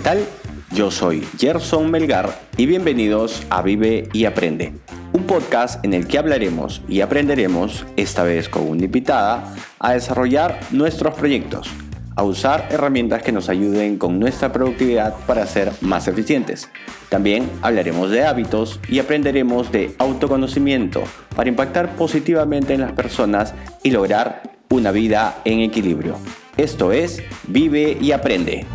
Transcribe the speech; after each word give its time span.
¿qué 0.00 0.04
tal? 0.04 0.24
Yo 0.72 0.90
soy 0.90 1.28
Gerson 1.38 1.90
Melgar 1.90 2.34
y 2.56 2.64
bienvenidos 2.64 3.42
a 3.50 3.60
Vive 3.60 4.08
y 4.14 4.24
Aprende, 4.24 4.72
un 5.12 5.24
podcast 5.24 5.84
en 5.84 5.92
el 5.92 6.06
que 6.06 6.16
hablaremos 6.16 6.80
y 6.88 7.02
aprenderemos, 7.02 7.84
esta 7.98 8.22
vez 8.22 8.48
con 8.48 8.66
una 8.66 8.86
invitada, 8.86 9.54
a 9.78 9.92
desarrollar 9.92 10.58
nuestros 10.70 11.12
proyectos, 11.14 11.68
a 12.16 12.22
usar 12.22 12.68
herramientas 12.70 13.22
que 13.22 13.30
nos 13.30 13.50
ayuden 13.50 13.98
con 13.98 14.18
nuestra 14.18 14.50
productividad 14.50 15.14
para 15.26 15.46
ser 15.46 15.70
más 15.82 16.08
eficientes. 16.08 16.70
También 17.10 17.50
hablaremos 17.60 18.08
de 18.08 18.24
hábitos 18.24 18.80
y 18.88 19.00
aprenderemos 19.00 19.70
de 19.70 19.94
autoconocimiento 19.98 21.02
para 21.36 21.50
impactar 21.50 21.94
positivamente 21.96 22.72
en 22.72 22.80
las 22.80 22.92
personas 22.92 23.52
y 23.82 23.90
lograr 23.90 24.44
una 24.70 24.92
vida 24.92 25.42
en 25.44 25.60
equilibrio. 25.60 26.16
Esto 26.56 26.90
es 26.90 27.22
Vive 27.48 27.98
y 28.00 28.12
Aprende. 28.12 28.66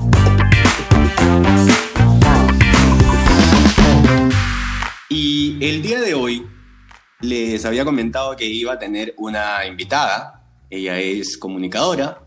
Y 5.10 5.58
el 5.62 5.82
día 5.82 6.02
de 6.02 6.14
hoy 6.14 6.46
les 7.22 7.66
había 7.66 7.86
comentado 7.86 8.36
que 8.36 8.46
iba 8.46 8.74
a 8.74 8.80
tener 8.80 9.14
una 9.18 9.66
invitada. 9.66 10.44
Ella 10.70 11.00
es 11.00 11.38
comunicadora, 11.38 12.22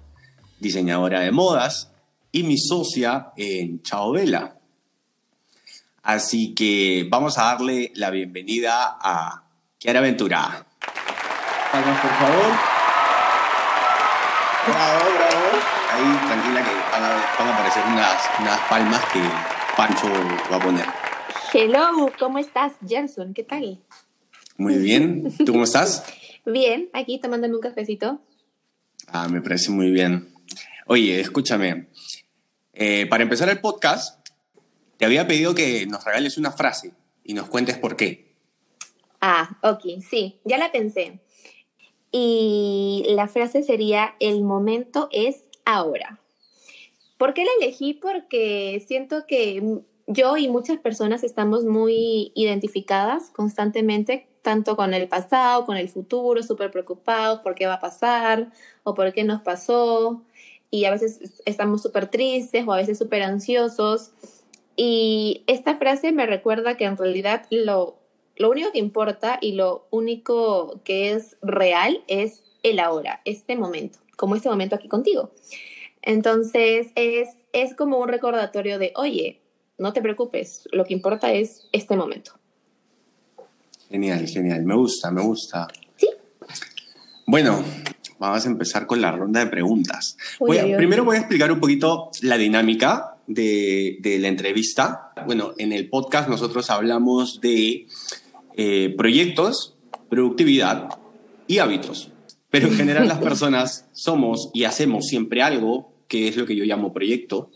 diseñadora 0.59 1.21
de 1.21 1.31
modas 1.31 1.91
y 2.33 2.43
mi 2.43 2.59
socia 2.59 3.33
en 3.37 3.83
Chao 3.83 4.13
Vela. 4.13 4.57
Así 6.03 6.55
que 6.55 7.07
vamos 7.11 7.37
a 7.39 7.45
darle 7.45 7.93
la 7.95 8.11
bienvenida 8.11 8.99
a 9.01 9.45
Kiara 9.79 10.01
Ventura. 10.01 10.67
Por 11.71 11.83
favor. 11.83 12.79
Bravo, 14.67 15.05
bravo. 15.17 15.78
Ahí, 15.99 16.17
tranquila, 16.29 16.63
que 16.63 16.71
van 16.93 17.03
a, 17.03 17.09
van 17.37 17.49
a 17.49 17.55
aparecer 17.55 17.83
unas, 17.91 18.31
unas 18.39 18.61
palmas 18.69 19.05
que 19.13 19.21
Pancho 19.77 20.07
va 20.49 20.57
a 20.57 20.61
poner. 20.61 20.87
Hello, 21.53 22.13
¿cómo 22.21 22.39
estás, 22.39 22.75
Gerson? 22.87 23.35
¿Qué 23.35 23.43
tal? 23.43 23.81
Muy 24.59 24.77
bien. 24.77 25.35
¿Tú 25.45 25.51
cómo 25.51 25.65
estás? 25.65 26.05
Bien, 26.47 26.89
aquí 26.93 27.19
tomándome 27.19 27.57
un 27.57 27.61
cafecito. 27.61 28.21
Ah, 29.09 29.27
me 29.29 29.43
parece 29.43 29.73
muy 29.73 29.91
bien. 29.91 30.33
Oye, 30.87 31.21
escúchame. 31.21 31.89
Eh, 32.75 33.07
para 33.11 33.25
empezar 33.25 33.49
el 33.49 33.61
podcast, 33.61 34.25
te 34.99 35.05
había 35.05 35.27
pedido 35.27 35.57
que 35.57 35.85
nos 35.87 36.05
regales 36.05 36.39
una 36.39 36.53
frase 36.53 36.93
y 37.25 37.35
nos 37.35 37.49
cuentes 37.49 37.77
por 37.77 37.97
qué. 37.97 38.37
Ah, 39.21 39.59
ok, 39.63 40.01
sí, 40.09 40.39
ya 40.45 40.59
la 40.59 40.71
pensé. 40.71 41.19
Y 42.13 43.05
la 43.11 43.27
frase 43.27 43.65
sería, 43.65 44.15
el 44.21 44.45
momento 44.45 45.09
es 45.11 45.48
ahora. 45.69 46.19
¿Por 47.19 47.35
qué 47.35 47.45
la 47.45 47.51
elegí? 47.61 47.95
Porque 47.95 48.83
siento 48.87 49.27
que 49.27 49.83
yo 50.07 50.37
y 50.39 50.49
muchas 50.49 50.79
personas 50.79 51.23
estamos 51.23 51.65
muy 51.65 52.33
identificadas 52.35 53.31
constantemente, 53.31 54.27
tanto 54.41 54.77
con 54.77 54.95
el 54.95 55.09
pasado, 55.09 55.67
con 55.67 55.77
el 55.77 55.91
futuro, 55.91 56.43
súper 56.43 56.71
preocupados 56.71 57.41
por 57.41 57.55
qué 57.55 57.67
va 57.67 57.75
a 57.75 57.81
pasar 57.81 58.51
o 58.83 58.95
por 58.95 59.13
qué 59.13 59.25
nos 59.25 59.43
pasó. 59.43 60.23
Y 60.71 60.87
a 60.87 60.91
veces 60.91 61.43
estamos 61.45 61.83
súper 61.83 62.09
tristes 62.09 62.67
o 62.67 62.73
a 62.73 62.79
veces 62.79 62.97
súper 62.97 63.23
ansiosos. 63.23 64.13
Y 64.75 65.43
esta 65.47 65.77
frase 65.77 66.13
me 66.13 66.25
recuerda 66.25 66.77
que 66.77 66.85
en 66.85 66.97
realidad 66.97 67.47
lo, 67.51 67.97
lo 68.37 68.49
único 68.49 68.73
que 68.73 68.79
importa 68.79 69.39
y 69.41 69.53
lo 69.53 69.87
único 69.91 70.81
que 70.85 71.13
es 71.13 71.37
real 71.43 72.03
es 72.07 72.43
el 72.63 72.79
ahora, 72.79 73.21
este 73.25 73.57
momento, 73.57 73.99
como 74.19 74.35
este 74.35 74.49
momento 74.51 74.75
aquí 74.75 74.89
contigo. 74.89 75.33
Entonces 76.03 76.89
es, 76.97 77.29
es 77.53 77.75
como 77.75 77.99
un 77.99 78.09
recordatorio 78.09 78.79
de, 78.79 78.93
oye, 78.97 79.41
no 79.79 79.93
te 79.93 80.03
preocupes, 80.03 80.69
lo 80.73 80.85
que 80.85 80.93
importa 80.93 81.33
es 81.33 81.69
este 81.73 81.97
momento. 81.97 82.33
Genial, 83.89 84.27
genial. 84.27 84.65
Me 84.65 84.75
gusta, 84.75 85.11
me 85.11 85.23
gusta. 85.23 85.69
Sí. 85.97 86.09
Bueno, 87.27 87.65
vamos 88.19 88.45
a 88.45 88.49
empezar 88.49 88.87
con 88.87 89.01
la 89.01 89.13
ronda 89.13 89.41
de 89.41 89.47
preguntas. 89.47 90.17
Uy, 90.41 90.49
Voy 90.49 90.59
a- 90.59 90.65
uy, 90.65 90.71
uy. 90.73 90.77
primero 90.77 91.05
voy 91.05 91.17
a 91.17 91.21
explicar 91.21 91.51
un 91.53 91.61
poquito 91.61 92.11
la 92.23 92.37
dinámica 92.37 93.17
de, 93.27 93.99
de 94.01 94.19
la 94.19 94.29
entrevista. 94.29 95.13
Bueno, 95.27 95.53
en 95.59 95.73
el 95.73 95.89
podcast 95.89 96.29
nosotros 96.29 96.71
hablamos 96.71 97.41
de 97.41 97.87
eh, 98.57 98.95
proyectos, 98.97 99.77
productividad 100.11 100.89
y 101.47 101.59
hábitos. 101.59 102.11
Pero 102.51 102.69
en 102.69 102.75
general 102.77 103.09
las 103.09 103.19
personas 103.19 103.87
somos 103.93 104.51
y 104.55 104.65
hacemos 104.65 105.07
siempre 105.07 105.43
algo, 105.43 105.93
que 106.09 106.29
es 106.29 106.37
lo 106.37 106.47
que 106.47 106.57
yo 106.57 106.65
llamo 106.65 106.93
proyecto, 106.93 107.51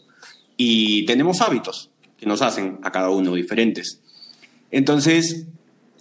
y 0.56 1.04
tenemos 1.06 1.40
hábitos 1.40 1.90
que 2.16 2.26
nos 2.26 2.42
hacen 2.42 2.78
a 2.82 2.92
cada 2.92 3.10
uno 3.10 3.34
diferentes. 3.34 4.00
Entonces, 4.70 5.46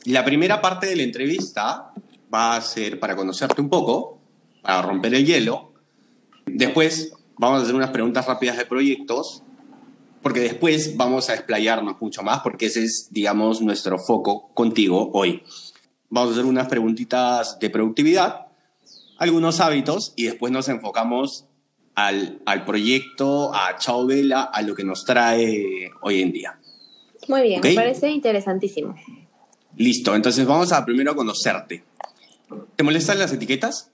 la 0.05 0.23
primera 0.25 0.61
parte 0.61 0.87
de 0.87 0.95
la 0.95 1.03
entrevista 1.03 1.91
va 2.33 2.55
a 2.55 2.61
ser 2.61 2.99
para 2.99 3.15
conocerte 3.15 3.61
un 3.61 3.69
poco, 3.69 4.19
para 4.61 4.81
romper 4.81 5.13
el 5.15 5.25
hielo. 5.25 5.73
Después 6.45 7.13
vamos 7.37 7.59
a 7.59 7.63
hacer 7.63 7.75
unas 7.75 7.89
preguntas 7.89 8.25
rápidas 8.25 8.57
de 8.57 8.65
proyectos, 8.65 9.43
porque 10.21 10.39
después 10.39 10.95
vamos 10.97 11.29
a 11.29 11.33
explayarnos 11.33 11.99
mucho 11.99 12.21
más, 12.23 12.41
porque 12.41 12.67
ese 12.67 12.83
es, 12.83 13.07
digamos, 13.11 13.61
nuestro 13.61 13.97
foco 13.97 14.49
contigo 14.53 15.09
hoy. 15.13 15.43
Vamos 16.09 16.31
a 16.31 16.33
hacer 16.33 16.45
unas 16.45 16.67
preguntitas 16.67 17.57
de 17.59 17.69
productividad, 17.69 18.47
algunos 19.21 19.59
hábitos, 19.59 20.13
y 20.15 20.25
después 20.25 20.51
nos 20.51 20.67
enfocamos 20.67 21.45
al, 21.93 22.41
al 22.47 22.65
proyecto, 22.65 23.53
a 23.53 23.77
Chao 23.77 24.07
Vela, 24.07 24.41
a 24.41 24.63
lo 24.63 24.73
que 24.73 24.83
nos 24.83 25.05
trae 25.05 25.91
hoy 26.01 26.21
en 26.23 26.31
día. 26.31 26.59
Muy 27.27 27.43
bien, 27.43 27.59
Ok. 27.59 27.65
me 27.65 27.75
parece 27.75 28.09
interesantísimo. 28.09 28.95
Listo, 29.77 30.15
entonces 30.15 30.45
vamos 30.47 30.71
a 30.71 30.83
primero 30.85 31.15
conocerte. 31.15 31.83
¿Te 32.75 32.83
molestan 32.83 33.19
las 33.19 33.31
etiquetas? 33.31 33.91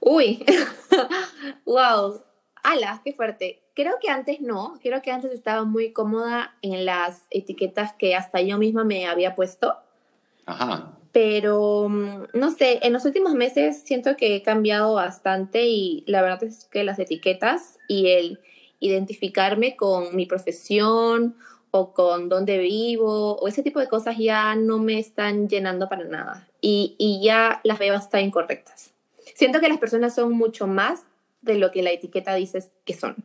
Uy, 0.00 0.44
wow, 1.64 2.20
ala, 2.64 3.00
qué 3.04 3.12
fuerte. 3.12 3.62
Creo 3.74 3.94
que 4.02 4.10
antes 4.10 4.40
no, 4.40 4.78
creo 4.82 5.02
que 5.02 5.12
antes 5.12 5.30
estaba 5.30 5.64
muy 5.64 5.92
cómoda 5.92 6.56
en 6.62 6.84
las 6.84 7.22
etiquetas 7.30 7.92
que 7.92 8.16
hasta 8.16 8.40
yo 8.40 8.58
misma 8.58 8.82
me 8.82 9.06
había 9.06 9.36
puesto. 9.36 9.76
Ajá. 10.46 10.98
Pero 11.16 11.88
mm, 11.88 12.24
no 12.34 12.50
sé, 12.50 12.78
en 12.82 12.92
los 12.92 13.06
últimos 13.06 13.32
meses 13.32 13.82
siento 13.86 14.18
que 14.18 14.36
he 14.36 14.42
cambiado 14.42 14.92
bastante 14.92 15.66
y 15.66 16.04
la 16.06 16.20
verdad 16.20 16.44
es 16.44 16.66
que 16.66 16.84
las 16.84 16.98
etiquetas 16.98 17.78
y 17.88 18.08
el 18.08 18.40
identificarme 18.80 19.76
con 19.76 20.14
mi 20.14 20.26
profesión 20.26 21.34
o 21.70 21.94
con 21.94 22.28
dónde 22.28 22.58
vivo 22.58 23.36
o 23.36 23.48
ese 23.48 23.62
tipo 23.62 23.80
de 23.80 23.88
cosas 23.88 24.18
ya 24.18 24.54
no 24.56 24.78
me 24.78 24.98
están 24.98 25.48
llenando 25.48 25.88
para 25.88 26.04
nada 26.04 26.46
y, 26.60 26.96
y 26.98 27.24
ya 27.24 27.62
las 27.64 27.78
veo 27.78 27.94
hasta 27.94 28.20
incorrectas. 28.20 28.90
Siento 29.34 29.60
que 29.60 29.70
las 29.70 29.78
personas 29.78 30.14
son 30.14 30.32
mucho 30.32 30.66
más 30.66 31.04
de 31.40 31.54
lo 31.54 31.70
que 31.70 31.82
la 31.82 31.92
etiqueta 31.92 32.34
dice 32.34 32.62
que 32.84 32.92
son. 32.92 33.16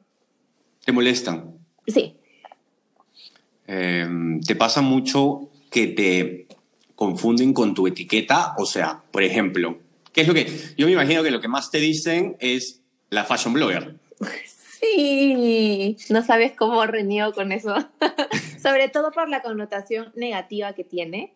¿Te 0.85 0.94
molestan? 0.94 1.57
Sí, 1.88 2.16
Eh, 3.68 4.07
¿Te 4.47 4.56
pasa 4.56 4.81
mucho 4.81 5.50
que 5.69 5.88
te 5.88 6.47
confunden 7.01 7.51
con 7.51 7.73
tu 7.73 7.88
etiqueta? 7.88 8.53
O 8.59 8.66
sea, 8.67 9.01
por 9.09 9.23
ejemplo, 9.23 9.79
¿qué 10.13 10.22
es 10.22 10.28
lo 10.28 10.35
que... 10.35 10.45
Yo 10.78 10.85
me 10.85 10.91
imagino 10.91 11.23
que 11.23 11.31
lo 11.31 11.41
que 11.41 11.47
más 11.47 11.72
te 11.72 11.79
dicen 11.79 12.38
es 12.39 12.84
la 13.09 13.23
fashion 13.23 13.53
blogger. 13.53 13.95
Sí, 14.79 15.97
no 16.12 16.23
sabes 16.23 16.51
cómo 16.56 16.85
reniego 16.85 17.34
con 17.34 17.51
eso. 17.51 17.73
Sobre 18.62 18.88
todo 18.88 19.12
por 19.12 19.29
la 19.29 19.41
connotación 19.41 20.12
negativa 20.16 20.73
que 20.73 20.84
tiene. 20.84 21.34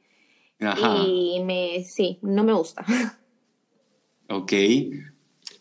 Ajá. 0.60 0.98
Y 1.04 1.42
me, 1.44 1.84
sí, 1.84 2.20
no 2.22 2.44
me 2.44 2.54
gusta. 2.54 2.86
Ok. 4.28 4.54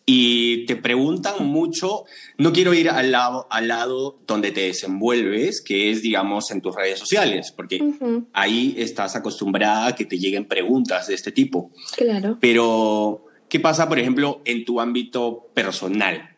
Y 0.07 0.67
te 0.67 0.77
preguntan 0.77 1.47
mucho, 1.47 2.05
no 2.37 2.53
quiero 2.53 2.75
ir 2.75 2.91
al 2.91 3.11
lado, 3.11 3.47
al 3.51 3.69
lado 3.69 4.19
donde 4.27 4.53
te 4.53 4.61
desenvuelves, 4.63 5.63
que 5.63 5.91
es, 5.91 6.03
digamos, 6.03 6.51
en 6.51 6.61
tus 6.61 6.77
redes 6.77 6.99
sociales, 6.99 7.53
porque 7.57 7.83
Ujú, 7.83 8.27
ahí 8.35 8.75
estás 8.77 9.17
acostumbrada 9.17 9.87
a 9.87 9.95
que 9.95 10.05
te 10.05 10.19
lleguen 10.19 10.45
preguntas 10.45 11.07
de 11.07 11.15
este 11.15 11.33
tipo. 11.33 11.71
claro. 11.97 12.37
Pero, 12.39 13.25
¿qué 13.49 13.61
pasa, 13.61 13.89
por 13.89 13.99
ejemplo, 13.99 14.43
en 14.45 14.67
tu 14.67 14.79
ámbito 14.79 15.49
personal? 15.55 16.37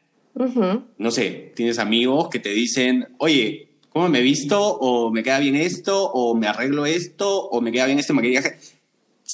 No 0.99 1.11
sé, 1.11 1.53
tienes 1.57 1.79
amigos 1.79 2.29
que 2.29 2.39
te 2.39 2.51
dicen, 2.51 3.09
oye, 3.19 3.71
¿cómo 3.89 4.09
me 4.09 4.19
he 4.19 4.23
visto? 4.23 4.61
¿O 4.61 5.11
me 5.11 5.23
queda 5.23 5.39
bien 5.39 5.57
esto? 5.57 6.11
¿O 6.13 6.35
me 6.37 6.47
arreglo 6.47 6.85
esto? 6.85 7.49
¿O 7.49 7.61
me 7.63 7.73
queda 7.73 7.87
bien 7.87 7.99
este 7.99 8.13
maquillaje? 8.13 8.59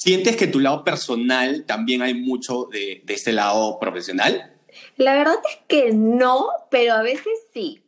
¿Sientes 0.03 0.35
que 0.35 0.47
tu 0.47 0.59
lado 0.59 0.83
personal 0.83 1.63
también 1.65 2.01
hay 2.01 2.13
mucho 2.13 2.65
de, 2.69 3.01
de 3.05 3.13
este 3.13 3.31
lado 3.31 3.79
profesional? 3.79 4.51
La 4.97 5.13
verdad 5.13 5.35
es 5.49 5.59
que 5.69 5.93
no, 5.93 6.47
pero 6.69 6.95
a 6.95 7.01
veces 7.03 7.31
sí. 7.53 7.81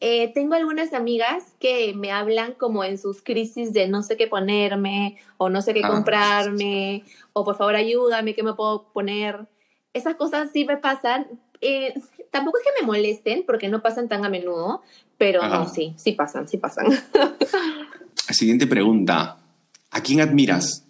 Eh, 0.00 0.30
tengo 0.34 0.54
algunas 0.54 0.92
amigas 0.92 1.44
que 1.58 1.94
me 1.94 2.12
hablan 2.12 2.52
como 2.52 2.84
en 2.84 2.98
sus 2.98 3.22
crisis 3.22 3.72
de 3.72 3.88
no 3.88 4.02
sé 4.02 4.18
qué 4.18 4.26
ponerme 4.26 5.16
o 5.38 5.48
no 5.48 5.62
sé 5.62 5.72
qué 5.72 5.80
Ah. 5.82 5.88
comprarme 5.88 7.04
o 7.32 7.42
por 7.46 7.56
favor 7.56 7.74
ayúdame, 7.76 8.34
¿qué 8.34 8.42
me 8.42 8.52
puedo 8.52 8.92
poner? 8.92 9.46
Esas 9.94 10.16
cosas 10.16 10.50
sí 10.52 10.66
me 10.66 10.76
pasan, 10.76 11.26
eh, 11.62 11.94
tampoco 12.30 12.58
es 12.58 12.64
que 12.64 12.82
me 12.82 12.86
molesten 12.86 13.44
porque 13.46 13.68
no 13.68 13.80
pasan 13.80 14.10
tan 14.10 14.26
a 14.26 14.28
menudo, 14.28 14.82
pero 15.16 15.40
no, 15.48 15.66
sí, 15.66 15.94
sí 15.96 16.12
pasan, 16.12 16.46
sí 16.48 16.58
pasan. 16.58 16.88
Siguiente 18.28 18.66
pregunta. 18.66 19.38
¿A 19.90 20.02
quién 20.02 20.20
admiras? 20.20 20.85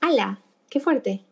¡Hala! 0.00 0.40
¡Qué 0.68 0.80
fuerte! 0.80 1.24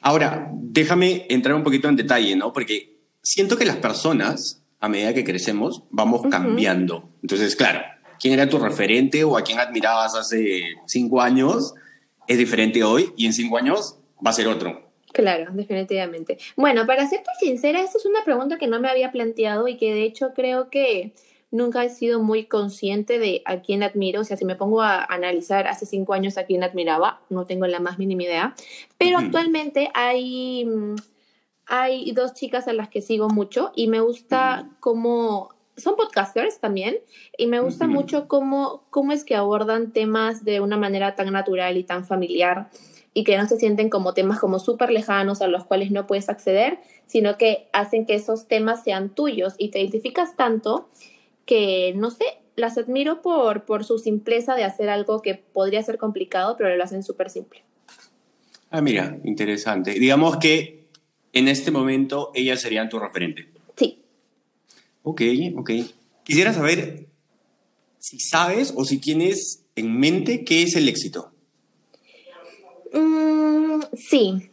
Ahora, 0.00 0.50
déjame 0.52 1.26
entrar 1.28 1.54
un 1.54 1.62
poquito 1.62 1.88
en 1.88 1.96
detalle, 1.96 2.36
¿no? 2.36 2.52
Porque 2.52 2.98
siento 3.22 3.56
que 3.56 3.64
las 3.64 3.76
personas, 3.76 4.62
a 4.80 4.88
medida 4.88 5.14
que 5.14 5.24
crecemos, 5.24 5.84
vamos 5.90 6.22
cambiando. 6.30 7.10
Entonces, 7.22 7.56
claro, 7.56 7.80
quién 8.18 8.34
era 8.34 8.48
tu 8.48 8.58
referente 8.58 9.24
o 9.24 9.36
a 9.36 9.42
quién 9.42 9.58
admirabas 9.58 10.14
hace 10.14 10.74
cinco 10.86 11.20
años 11.20 11.74
es 12.26 12.38
diferente 12.38 12.84
hoy 12.84 13.12
y 13.16 13.26
en 13.26 13.32
cinco 13.32 13.58
años 13.58 13.96
va 14.24 14.30
a 14.30 14.34
ser 14.34 14.46
otro. 14.46 14.92
Claro, 15.12 15.50
definitivamente. 15.52 16.38
Bueno, 16.56 16.86
para 16.86 17.08
serte 17.08 17.30
sincera, 17.40 17.80
esta 17.80 17.98
es 17.98 18.06
una 18.06 18.22
pregunta 18.24 18.58
que 18.58 18.68
no 18.68 18.78
me 18.78 18.88
había 18.88 19.10
planteado 19.10 19.66
y 19.66 19.76
que 19.76 19.92
de 19.92 20.04
hecho 20.04 20.32
creo 20.34 20.70
que 20.70 21.12
nunca 21.50 21.84
he 21.84 21.90
sido 21.90 22.20
muy 22.20 22.44
consciente 22.44 23.18
de 23.18 23.42
a 23.44 23.60
quién 23.60 23.82
admiro. 23.82 24.20
O 24.20 24.24
sea, 24.24 24.36
si 24.36 24.44
me 24.44 24.56
pongo 24.56 24.82
a 24.82 25.04
analizar 25.04 25.66
hace 25.66 25.86
cinco 25.86 26.14
años 26.14 26.38
a 26.38 26.44
quién 26.44 26.62
admiraba, 26.62 27.20
no 27.28 27.44
tengo 27.44 27.66
la 27.66 27.80
más 27.80 27.98
mínima 27.98 28.22
idea. 28.24 28.54
Pero 28.98 29.18
actualmente 29.18 29.90
hay, 29.94 30.68
hay 31.66 32.10
dos 32.12 32.34
chicas 32.34 32.68
a 32.68 32.72
las 32.72 32.88
que 32.88 33.02
sigo 33.02 33.28
mucho 33.28 33.72
y 33.74 33.88
me 33.88 34.00
gusta 34.00 34.68
cómo 34.80 35.50
son 35.76 35.96
podcasters 35.96 36.60
también 36.60 36.98
y 37.38 37.46
me 37.46 37.60
gusta 37.60 37.86
mucho 37.86 38.28
cómo, 38.28 38.84
cómo 38.90 39.12
es 39.12 39.24
que 39.24 39.34
abordan 39.34 39.92
temas 39.92 40.44
de 40.44 40.60
una 40.60 40.76
manera 40.76 41.14
tan 41.14 41.32
natural 41.32 41.78
y 41.78 41.84
tan 41.84 42.04
familiar 42.04 42.68
y 43.14 43.24
que 43.24 43.36
no 43.36 43.46
se 43.46 43.56
sienten 43.56 43.88
como 43.88 44.14
temas 44.14 44.38
como 44.38 44.58
súper 44.58 44.90
lejanos 44.90 45.40
a 45.40 45.48
los 45.48 45.64
cuales 45.64 45.90
no 45.90 46.06
puedes 46.06 46.28
acceder, 46.28 46.78
sino 47.06 47.38
que 47.38 47.68
hacen 47.72 48.06
que 48.06 48.14
esos 48.14 48.46
temas 48.46 48.84
sean 48.84 49.08
tuyos 49.10 49.54
y 49.58 49.70
te 49.70 49.80
identificas 49.80 50.36
tanto 50.36 50.88
que, 51.50 51.94
no 51.96 52.12
sé, 52.12 52.26
las 52.54 52.78
admiro 52.78 53.22
por, 53.22 53.64
por 53.64 53.84
su 53.84 53.98
simpleza 53.98 54.54
de 54.54 54.62
hacer 54.62 54.88
algo 54.88 55.20
que 55.20 55.34
podría 55.34 55.82
ser 55.82 55.98
complicado, 55.98 56.54
pero 56.56 56.76
lo 56.76 56.84
hacen 56.84 57.02
súper 57.02 57.28
simple. 57.28 57.64
Ah, 58.70 58.80
mira, 58.80 59.18
interesante. 59.24 59.94
Digamos 59.94 60.36
que 60.36 60.84
en 61.32 61.48
este 61.48 61.72
momento 61.72 62.30
ellas 62.34 62.60
serían 62.60 62.88
tu 62.88 63.00
referente. 63.00 63.48
Sí. 63.76 64.00
Ok, 65.02 65.22
ok. 65.56 65.70
Quisiera 66.22 66.52
saber 66.52 67.08
si 67.98 68.20
sabes 68.20 68.72
o 68.76 68.84
si 68.84 68.98
tienes 68.98 69.64
en 69.74 69.98
mente 69.98 70.44
qué 70.44 70.62
es 70.62 70.76
el 70.76 70.88
éxito. 70.88 71.32
Mm, 72.92 73.80
sí. 73.94 74.50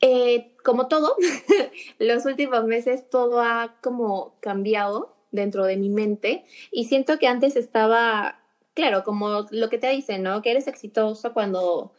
Eh, 0.00 0.50
como 0.64 0.88
todo, 0.88 1.14
los 2.00 2.26
últimos 2.26 2.64
meses 2.64 3.08
todo 3.08 3.40
ha 3.40 3.76
como 3.80 4.34
cambiado 4.40 5.19
dentro 5.30 5.64
de 5.64 5.76
mi 5.76 5.88
mente 5.88 6.44
y 6.70 6.84
siento 6.84 7.18
que 7.18 7.26
antes 7.26 7.56
estaba, 7.56 8.40
claro, 8.74 9.04
como 9.04 9.46
lo 9.50 9.68
que 9.68 9.78
te 9.78 9.90
dicen, 9.90 10.22
¿no? 10.22 10.42
Que 10.42 10.50
eres 10.50 10.66
exitoso 10.66 11.32
cuando, 11.32 11.92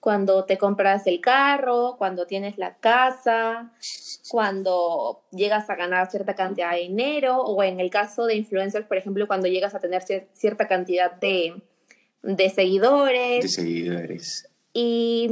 cuando 0.00 0.44
te 0.44 0.58
compras 0.58 1.06
el 1.06 1.20
carro, 1.20 1.96
cuando 1.98 2.26
tienes 2.26 2.58
la 2.58 2.76
casa, 2.76 3.72
cuando 4.28 5.22
llegas 5.30 5.68
a 5.70 5.76
ganar 5.76 6.10
cierta 6.10 6.34
cantidad 6.34 6.72
de 6.72 6.80
dinero 6.80 7.38
o 7.40 7.62
en 7.62 7.80
el 7.80 7.90
caso 7.90 8.26
de 8.26 8.36
influencers, 8.36 8.86
por 8.86 8.96
ejemplo, 8.96 9.26
cuando 9.26 9.48
llegas 9.48 9.74
a 9.74 9.80
tener 9.80 10.02
cierta 10.32 10.68
cantidad 10.68 11.12
de, 11.12 11.62
de 12.22 12.50
seguidores. 12.50 13.42
De 13.42 13.48
seguidores. 13.48 14.48
Y, 14.72 15.30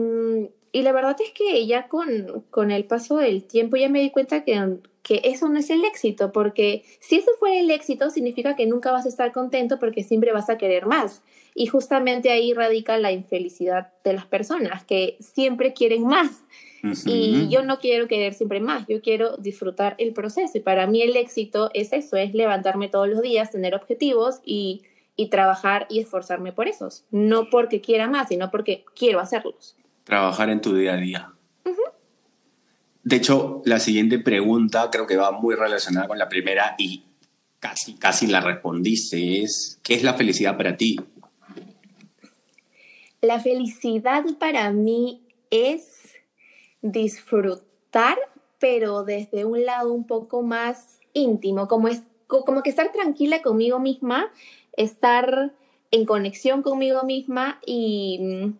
y, 0.75 0.83
la 0.83 0.93
verdad 0.93 1.17
es 1.21 1.31
que 1.33 1.67
ya 1.67 1.89
con, 1.89 2.45
con 2.51 2.71
el 2.71 2.85
paso 2.85 3.17
del 3.17 3.45
tiempo 3.45 3.77
ya 3.77 3.89
me 3.89 4.01
di 4.01 4.11
cuenta 4.11 4.45
que 4.45 4.81
que 5.05 5.21
eso 5.25 5.51
no 5.51 5.59
es 5.59 5.69
el 5.69 5.85
éxito, 5.85 6.33
porque 6.33 6.83
si 6.99 7.17
eso 7.17 7.31
fuera 7.39 7.61
el 7.61 7.71
éxito, 7.71 8.09
significa 8.09 8.57
que 8.57 8.67
nunca 8.67 8.91
vas 8.91 9.05
a 9.05 9.11
estar 9.11 9.33
contento 9.33 9.79
porque 9.79 10.03
siempre 10.03 10.33
vas 10.33 10.49
a 10.49 10.57
querer 10.57 10.87
más. 10.87 11.23
Y 11.55 11.67
justamente 11.67 12.31
ahí 12.31 12.55
radica 12.55 12.97
la 12.97 13.13
infelicidad 13.13 13.93
de 14.03 14.15
las 14.15 14.25
personas, 14.25 14.83
que 14.85 15.19
siempre 15.21 15.75
quieren 15.75 16.07
más. 16.07 16.43
Y 17.07 17.49
yo 17.49 17.63
no 17.63 17.79
quiero 17.79 18.09
querer 18.09 18.35
siempre 18.35 18.61
más, 18.61 18.87
yo 18.89 19.01
quiero 19.01 19.37
disfrutar 19.37 19.95
el 19.99 20.13
proceso. 20.15 20.59
Y 20.59 20.61
para 20.61 20.87
mí 20.87 21.03
el 21.03 21.17
éxito 21.17 21.71
es 21.75 21.93
eso, 21.93 22.17
es 22.17 22.35
levantarme 22.35 22.89
todos 22.89 23.09
los 23.09 23.21
días, 23.21 23.51
tener 23.51 23.75
objetivos 23.75 24.41
y, 24.45 24.83
y 25.17 25.29
trabajar 25.29 25.87
y 25.91 26.01
esforzarme 26.01 26.53
por 26.53 26.67
esos. 26.67 27.05
No 27.11 27.51
porque 27.51 27.83
quiera 27.83 28.09
más, 28.09 28.29
sino 28.29 28.51
porque 28.51 28.85
quiero 28.95 29.21
hacerlos. 29.21 29.77
Trabajar 30.05 30.51
en 30.51 30.61
tu 30.61 30.75
día 30.75 30.95
a 30.95 30.97
día. 30.97 31.35
De 33.03 33.17
hecho, 33.17 33.61
la 33.67 33.81
siguiente 33.81 34.19
pregunta 34.19 34.89
creo 34.91 35.07
que 35.07 35.17
va 35.17 35.31
muy 35.31 35.55
relacionada 35.55 36.09
con 36.09 36.19
la 36.19 36.29
primera 36.29 36.75
y 36.79 37.05
casi, 37.61 37.95
casi 37.95 38.27
la 38.27 38.41
respondiste. 38.41 39.43
Es, 39.43 39.79
¿qué 39.83 39.95
es 39.95 40.03
la 40.03 40.15
felicidad 40.15 40.57
para 40.57 40.79
ti? 40.79 40.99
La 43.21 43.41
felicidad 43.41 44.25
para 44.39 44.71
mí 44.73 45.23
es 45.51 46.15
disfrutar, 46.81 48.19
pero 48.59 49.05
desde 49.05 49.45
un 49.45 49.65
lado 49.65 49.93
un 49.93 50.07
poco 50.07 50.43
más 50.43 50.99
íntimo, 51.13 51.69
como, 51.69 51.89
es, 51.89 52.03
como 52.27 52.63
que 52.63 52.71
estar 52.71 52.91
tranquila 52.93 53.43
conmigo 53.43 53.79
misma, 53.79 54.31
estar 54.77 55.53
en 55.91 56.05
conexión 56.07 56.63
conmigo 56.63 57.03
misma 57.05 57.61
y 57.65 58.53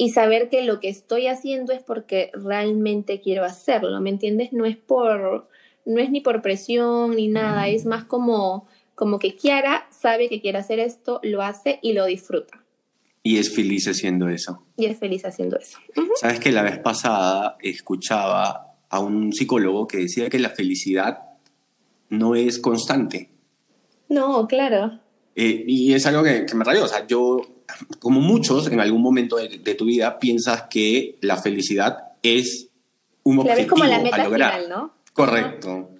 y 0.00 0.08
saber 0.08 0.48
que 0.48 0.64
lo 0.64 0.80
que 0.80 0.88
estoy 0.88 1.26
haciendo 1.26 1.74
es 1.74 1.82
porque 1.82 2.30
realmente 2.32 3.20
quiero 3.20 3.44
hacerlo, 3.44 4.00
¿me 4.00 4.08
entiendes? 4.08 4.50
No 4.50 4.64
es 4.64 4.78
por, 4.78 5.46
no 5.84 6.00
es 6.00 6.10
ni 6.10 6.22
por 6.22 6.40
presión 6.40 7.16
ni 7.16 7.28
nada, 7.28 7.68
es 7.68 7.84
más 7.84 8.04
como, 8.04 8.66
como 8.94 9.18
que 9.18 9.36
Kiara 9.36 9.86
sabe 9.90 10.30
que 10.30 10.40
quiere 10.40 10.56
hacer 10.56 10.78
esto, 10.78 11.20
lo 11.22 11.42
hace 11.42 11.80
y 11.82 11.92
lo 11.92 12.06
disfruta. 12.06 12.64
Y 13.22 13.36
es 13.36 13.54
feliz 13.54 13.88
haciendo 13.88 14.30
eso. 14.30 14.64
Y 14.78 14.86
es 14.86 14.98
feliz 14.98 15.26
haciendo 15.26 15.58
eso. 15.58 15.78
Sabes 16.18 16.40
que 16.40 16.50
la 16.50 16.62
vez 16.62 16.78
pasada 16.78 17.58
escuchaba 17.60 18.78
a 18.88 19.00
un 19.00 19.34
psicólogo 19.34 19.86
que 19.86 19.98
decía 19.98 20.30
que 20.30 20.38
la 20.38 20.48
felicidad 20.48 21.24
no 22.08 22.34
es 22.36 22.58
constante. 22.58 23.28
No, 24.08 24.48
claro. 24.48 24.98
Eh, 25.36 25.62
y 25.66 25.92
es 25.92 26.06
algo 26.06 26.22
que, 26.22 26.46
que 26.46 26.54
me 26.54 26.64
rayó. 26.64 26.84
O 26.84 26.88
sea, 26.88 27.06
yo 27.06 27.59
como 27.98 28.20
muchos, 28.20 28.66
en 28.70 28.80
algún 28.80 29.02
momento 29.02 29.36
de, 29.36 29.74
tu 29.74 29.84
vida 29.84 30.18
piensas 30.18 30.64
que 30.70 31.18
la 31.20 31.36
felicidad 31.36 32.12
es 32.22 32.68
un 33.22 33.38
objetivo 33.38 33.60
es 33.60 33.68
como 33.68 33.84
la 33.84 33.98
meta 34.00 34.24
Final, 34.24 34.68
¿no? 34.68 34.94
Correcto. 35.12 35.90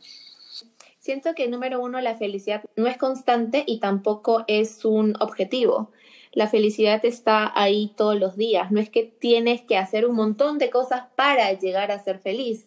Siento 0.99 1.35
que 1.35 1.49
número 1.49 1.81
uno, 1.81 2.01
la 2.01 2.15
felicidad 2.17 2.63
no 2.77 2.87
es 2.87 2.97
constante 2.97 3.65
y 3.67 3.81
tampoco 3.81 4.45
es 4.47 4.85
un 4.85 5.15
objetivo. 5.21 5.91
La 6.33 6.47
felicidad 6.47 7.05
está 7.05 7.51
ahí 7.61 7.93
todos 7.97 8.19
los 8.19 8.37
días. 8.37 8.71
No 8.71 8.81
es 8.81 8.91
que 8.91 9.03
tienes 9.03 9.63
que 9.63 9.77
hacer 9.77 10.07
un 10.07 10.15
montón 10.15 10.59
de 10.59 10.71
cosas 10.71 11.05
para 11.17 11.53
llegar 11.59 11.91
a 11.91 12.03
ser 12.03 12.21
feliz. 12.21 12.67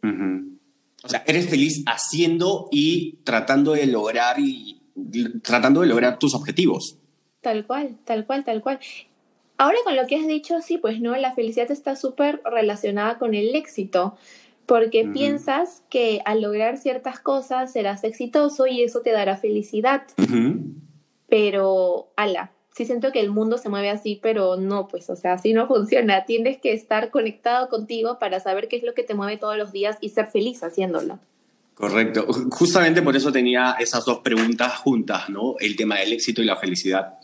O 1.04 1.10
sea, 1.10 1.24
eres 1.28 1.50
feliz 1.50 1.84
haciendo 1.86 2.68
y 2.72 3.18
tratando 3.24 3.74
de 3.74 3.86
lograr 3.86 4.40
y 4.40 4.82
tratando 5.42 5.82
de 5.82 5.88
lograr 5.88 6.20
tus 6.20 6.34
objetivos. 6.36 6.98
Tal 7.44 7.68
cual, 7.68 7.98
tal 8.06 8.26
cual, 8.26 8.46
tal 8.46 8.62
cual. 8.62 8.80
Ahora 9.58 9.78
con 9.84 9.98
lo 9.98 10.08
que 10.08 10.16
has 10.16 10.26
dicho, 10.26 10.62
sí, 10.62 10.78
pues 10.78 11.02
no, 11.02 11.16
la 11.18 11.34
felicidad 11.34 11.70
está 11.70 11.98
súper 11.98 12.42
relacionada 12.46 13.20
con 13.20 13.36
el 13.36 13.54
éxito, 13.54 14.16
porque 14.66 15.06
piensas 15.06 15.84
que 15.90 16.22
al 16.24 16.42
lograr 16.42 16.78
ciertas 16.78 17.20
cosas 17.20 17.74
serás 17.74 18.06
exitoso 18.06 18.66
y 18.66 18.82
eso 18.82 19.02
te 19.02 19.12
dará 19.12 19.36
felicidad. 19.36 20.04
Pero, 21.28 22.14
ala, 22.16 22.54
sí 22.74 22.86
siento 22.86 23.12
que 23.12 23.20
el 23.20 23.30
mundo 23.30 23.58
se 23.58 23.68
mueve 23.68 23.90
así, 23.90 24.18
pero 24.24 24.56
no, 24.56 24.88
pues, 24.88 25.10
o 25.10 25.18
sea, 25.18 25.34
así 25.34 25.52
no 25.52 25.68
funciona. 25.68 26.24
Tienes 26.24 26.60
que 26.60 26.72
estar 26.72 27.10
conectado 27.10 27.68
contigo 27.68 28.20
para 28.20 28.40
saber 28.40 28.70
qué 28.70 28.78
es 28.78 28.84
lo 28.84 28.94
que 28.94 29.04
te 29.04 29.16
mueve 29.16 29.36
todos 29.36 29.58
los 29.58 29.74
días 29.74 29.98
y 30.00 30.10
ser 30.10 30.28
feliz 30.28 30.64
haciéndolo. 30.64 31.20
Correcto. 31.74 32.28
Justamente 32.52 33.02
por 33.02 33.16
eso 33.16 33.32
tenía 33.32 33.76
esas 33.80 34.06
dos 34.06 34.20
preguntas 34.20 34.78
juntas, 34.78 35.30
¿no? 35.30 35.56
El 35.60 35.76
tema 35.76 35.98
del 35.98 36.14
éxito 36.14 36.42
y 36.42 36.46
la 36.46 36.56
felicidad. 36.56 37.16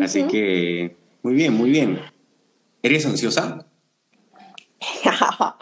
Así 0.00 0.24
que, 0.24 0.96
muy 1.22 1.34
bien, 1.34 1.54
muy 1.54 1.70
bien. 1.70 2.00
¿Eres 2.82 3.06
ansiosa? 3.06 3.66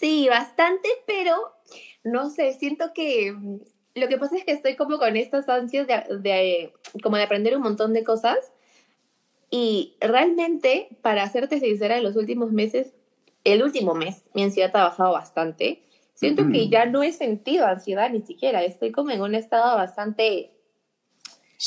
sí, 0.00 0.28
bastante, 0.28 0.88
pero 1.06 1.36
no 2.02 2.30
sé, 2.30 2.54
siento 2.54 2.92
que 2.94 3.34
lo 3.94 4.08
que 4.08 4.18
pasa 4.18 4.36
es 4.36 4.44
que 4.44 4.52
estoy 4.52 4.76
como 4.76 4.98
con 4.98 5.16
estas 5.16 5.48
ansias 5.48 5.86
de, 5.86 6.72
como 7.02 7.16
de 7.16 7.22
aprender 7.22 7.56
un 7.56 7.62
montón 7.62 7.92
de 7.92 8.04
cosas 8.04 8.36
y 9.50 9.96
realmente, 10.00 10.88
para 11.02 11.28
serte 11.30 11.60
sincera, 11.60 11.96
en 11.96 12.02
los 12.02 12.16
últimos 12.16 12.52
meses, 12.52 12.92
el 13.44 13.62
último 13.62 13.94
mes, 13.94 14.22
mi 14.34 14.42
ansiedad 14.42 14.70
ha 14.74 14.84
bajado 14.84 15.12
bastante 15.12 15.85
Siento 16.16 16.48
que 16.50 16.70
ya 16.70 16.86
no 16.86 17.02
he 17.02 17.12
sentido 17.12 17.66
ansiedad 17.66 18.10
ni 18.10 18.22
siquiera, 18.22 18.64
estoy 18.64 18.90
como 18.90 19.10
en 19.10 19.20
un 19.20 19.34
estado 19.34 19.76
bastante 19.76 20.50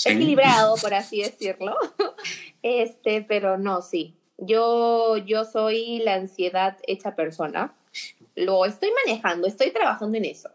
equilibrado, 0.05 0.75
por 0.81 0.93
así 0.93 1.21
decirlo. 1.21 1.75
Este, 2.61 3.21
pero 3.21 3.57
no, 3.57 3.81
sí. 3.81 4.15
Yo, 4.37 5.15
yo 5.15 5.45
soy 5.45 5.99
la 5.99 6.15
ansiedad 6.15 6.77
hecha 6.87 7.15
persona. 7.15 7.73
lo 8.35 8.65
estoy 8.65 8.89
manejando, 9.05 9.47
estoy 9.47 9.71
trabajando 9.71 10.17
en 10.17 10.25
eso. 10.25 10.49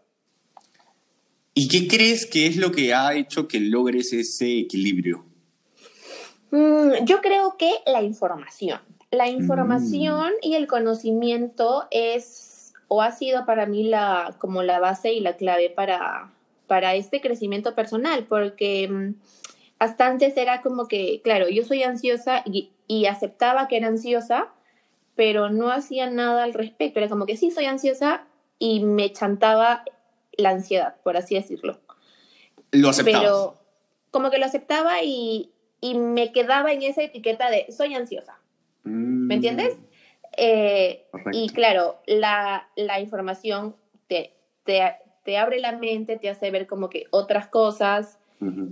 ¿Y 1.55 1.67
qué 1.67 1.87
crees 1.87 2.27
que 2.27 2.45
es 2.45 2.57
lo 2.57 2.71
que 2.71 2.93
ha 2.93 3.15
hecho 3.15 3.47
que 3.47 3.59
logres 3.59 4.13
ese 4.13 4.59
equilibrio? 4.59 5.25
Mm, 6.51 7.05
yo 7.05 7.21
creo 7.21 7.55
que 7.57 7.71
la 7.87 8.03
información. 8.03 8.81
La 9.09 9.29
información 9.29 10.33
mm. 10.43 10.47
y 10.47 10.53
el 10.53 10.67
conocimiento 10.67 11.87
es 11.89 12.54
o 12.87 13.01
ha 13.01 13.11
sido 13.11 13.45
para 13.45 13.65
mí 13.65 13.83
la 13.83 14.35
como 14.39 14.63
la 14.63 14.79
base 14.79 15.13
y 15.13 15.19
la 15.19 15.35
clave 15.35 15.69
para, 15.69 16.31
para 16.67 16.95
este 16.95 17.21
crecimiento 17.21 17.75
personal, 17.75 18.25
porque 18.25 18.87
mm, 18.87 19.15
hasta 19.79 20.07
antes 20.07 20.37
era 20.37 20.61
como 20.61 20.87
que, 20.87 21.21
claro, 21.23 21.49
yo 21.49 21.63
soy 21.63 21.83
ansiosa 21.83 22.43
y, 22.45 22.71
y 22.87 23.05
aceptaba 23.05 23.67
que 23.67 23.77
era 23.77 23.87
ansiosa, 23.87 24.49
pero 25.15 25.49
no 25.49 25.71
hacía 25.71 26.09
nada 26.09 26.43
al 26.43 26.53
respecto. 26.53 26.99
Era 26.99 27.09
como 27.09 27.25
que 27.25 27.37
sí 27.37 27.51
soy 27.51 27.65
ansiosa 27.65 28.25
y 28.59 28.81
me 28.81 29.11
chantaba 29.11 29.83
la 30.37 30.49
ansiedad, 30.49 30.95
por 31.03 31.17
así 31.17 31.35
decirlo. 31.35 31.79
Lo 32.71 32.89
aceptaba. 32.89 33.19
Pero 33.19 33.55
como 34.11 34.29
que 34.29 34.37
lo 34.37 34.45
aceptaba 34.45 35.03
y, 35.03 35.51
y, 35.81 35.95
me 35.95 36.31
quedaba 36.31 36.71
en 36.71 36.83
esa 36.83 37.03
etiqueta 37.03 37.49
de 37.49 37.71
soy 37.71 37.95
ansiosa. 37.95 38.39
¿Me 38.83 38.91
mm. 38.91 39.31
entiendes? 39.31 39.75
Eh, 40.37 41.05
y 41.31 41.49
claro, 41.49 41.97
la, 42.05 42.67
la 42.75 42.99
información 42.99 43.75
te, 44.07 44.33
te, 44.63 44.81
te, 45.23 45.37
abre 45.37 45.59
la 45.59 45.73
mente, 45.73 46.17
te 46.17 46.29
hace 46.29 46.51
ver 46.51 46.67
como 46.67 46.89
que 46.89 47.05
otras 47.11 47.47
cosas 47.47 48.19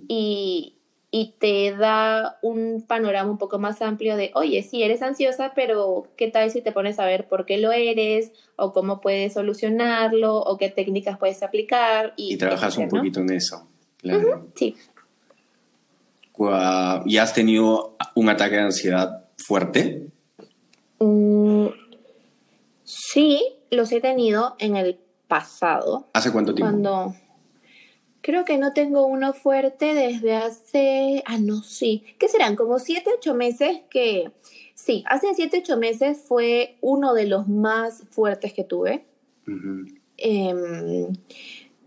y, 0.08 0.76
y 1.10 1.34
te 1.40 1.76
da 1.76 2.38
un 2.42 2.84
panorama 2.88 3.30
un 3.30 3.38
poco 3.38 3.60
más 3.60 3.82
amplio 3.82 4.16
de, 4.16 4.32
oye, 4.36 4.62
sí, 4.64 4.84
eres 4.84 5.02
ansiosa, 5.02 5.54
pero 5.56 6.08
¿qué 6.18 6.30
tal 6.30 6.52
si 6.52 6.62
te 6.62 6.72
pones 6.72 7.00
a 7.00 7.06
ver 7.06 7.28
por 7.28 7.46
qué 7.46 7.58
lo 7.58 7.72
eres 7.72 8.32
o 8.56 8.74
cómo 8.74 9.02
puedes 9.02 9.34
solucionarlo 9.34 10.38
o 10.38 10.58
qué 10.58 10.70
técnicas 10.70 11.18
puedes 11.18 11.42
aplicar? 11.44 12.14
Y, 12.18 12.38
trabajas 12.38 12.78
un 12.78 12.90
poquito 12.90 13.20
en 13.20 13.32
eso. 13.32 13.68
Claro. 13.98 14.48
sí. 14.56 14.76
¿Y 17.06 17.18
has 17.18 17.34
tenido 17.34 17.96
un 18.16 18.30
ataque 18.30 18.56
de 18.56 18.62
ansiedad 18.62 19.26
fuerte? 19.38 20.08
Mm, 21.00 21.53
sí, 23.14 23.56
los 23.70 23.92
he 23.92 24.02
tenido 24.02 24.56
en 24.58 24.76
el 24.76 25.00
pasado. 25.28 26.08
¿Hace 26.14 26.32
cuánto 26.32 26.56
tiempo? 26.56 26.72
Cuando 26.72 27.16
Creo 28.24 28.46
que 28.46 28.58
no 28.58 28.72
tengo 28.72 29.06
uno 29.06 29.34
fuerte 29.34 29.94
desde 29.94 30.34
hace, 30.34 31.24
ah, 31.26 31.38
no, 31.38 31.62
sí, 31.62 32.06
¿qué 32.18 32.30
serán? 32.30 32.56
Como 32.56 32.80
siete, 32.80 33.10
ocho 33.18 33.36
meses 33.36 33.82
que, 33.90 34.32
sí, 34.76 35.04
hace 35.08 35.28
siete, 35.36 35.58
ocho 35.60 35.76
meses 35.76 36.24
fue 36.26 36.78
uno 36.80 37.14
de 37.14 37.28
los 37.28 37.50
más 37.50 38.06
fuertes 38.12 38.54
que 38.54 38.64
tuve. 38.64 39.06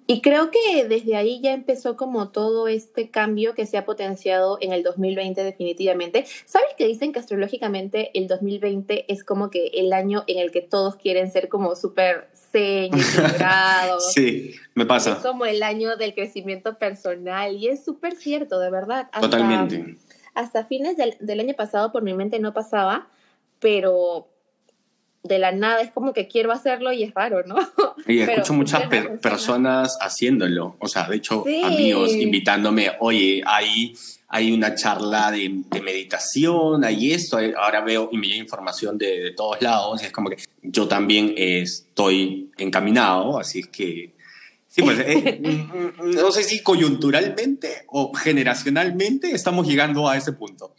Y 0.08 0.20
creo 0.20 0.50
que 0.50 0.84
desde 0.84 1.16
ahí 1.16 1.40
ya 1.40 1.52
empezó 1.52 1.96
como 1.96 2.28
todo 2.28 2.68
este 2.68 3.10
cambio 3.10 3.54
que 3.54 3.66
se 3.66 3.76
ha 3.76 3.84
potenciado 3.84 4.58
en 4.60 4.72
el 4.72 4.84
2020 4.84 5.42
definitivamente. 5.42 6.24
¿Sabes 6.44 6.68
que 6.78 6.86
dicen 6.86 7.12
que 7.12 7.18
astrológicamente 7.18 8.10
el 8.14 8.28
2020 8.28 9.12
es 9.12 9.24
como 9.24 9.50
que 9.50 9.66
el 9.74 9.92
año 9.92 10.22
en 10.28 10.38
el 10.38 10.52
que 10.52 10.62
todos 10.62 10.94
quieren 10.96 11.32
ser 11.32 11.48
como 11.48 11.74
súper 11.74 12.28
zen, 12.52 12.92
sí, 14.14 14.54
me 14.74 14.86
pasa. 14.86 15.12
Es 15.12 15.18
como 15.18 15.44
el 15.44 15.62
año 15.62 15.96
del 15.96 16.14
crecimiento 16.14 16.78
personal 16.78 17.56
y 17.56 17.68
es 17.68 17.84
súper 17.84 18.14
cierto, 18.14 18.60
de 18.60 18.70
verdad. 18.70 19.10
Totalmente. 19.20 19.96
Hasta 20.34 20.64
fines 20.64 20.96
del, 20.96 21.16
del 21.18 21.40
año 21.40 21.54
pasado 21.54 21.90
por 21.90 22.02
mi 22.02 22.14
mente 22.14 22.38
no 22.38 22.52
pasaba, 22.52 23.08
pero 23.58 24.28
de 25.24 25.38
la 25.38 25.52
nada 25.52 25.80
es 25.80 25.90
como 25.90 26.12
que 26.12 26.28
quiero 26.28 26.52
hacerlo 26.52 26.92
y 26.92 27.02
es 27.02 27.14
raro, 27.14 27.42
¿no? 27.44 27.56
Y 28.06 28.20
escucho 28.20 28.52
muchas 28.52 28.82
personas 29.20 29.96
haciéndolo, 30.00 30.76
o 30.78 30.88
sea, 30.88 31.08
de 31.08 31.16
hecho, 31.16 31.44
amigos 31.64 32.12
invitándome, 32.12 32.92
oye, 33.00 33.42
hay, 33.46 33.94
hay 34.28 34.52
una 34.52 34.74
charla 34.74 35.30
de, 35.30 35.62
meditación, 35.82 36.84
hay 36.84 37.12
esto, 37.12 37.38
ahora 37.58 37.80
veo 37.80 38.08
y 38.12 38.18
me 38.18 38.26
llega 38.26 38.38
información 38.38 38.98
de, 38.98 39.32
todos 39.36 39.60
lados, 39.62 40.02
es 40.02 40.12
como 40.12 40.30
que 40.30 40.36
yo 40.62 40.86
también 40.86 41.34
estoy 41.36 42.50
encaminado, 42.58 43.38
así 43.38 43.60
es 43.60 43.68
que, 43.68 44.12
sí, 44.68 44.82
pues, 44.82 44.98
eh, 45.00 45.40
mm, 45.42 46.08
mm, 46.08 46.10
no 46.14 46.30
sé 46.32 46.44
si 46.44 46.62
coyunturalmente 46.62 47.84
o 47.88 48.12
generacionalmente 48.12 49.30
estamos 49.30 49.66
llegando 49.66 50.08
a 50.08 50.16
ese 50.16 50.32
punto. 50.32 50.74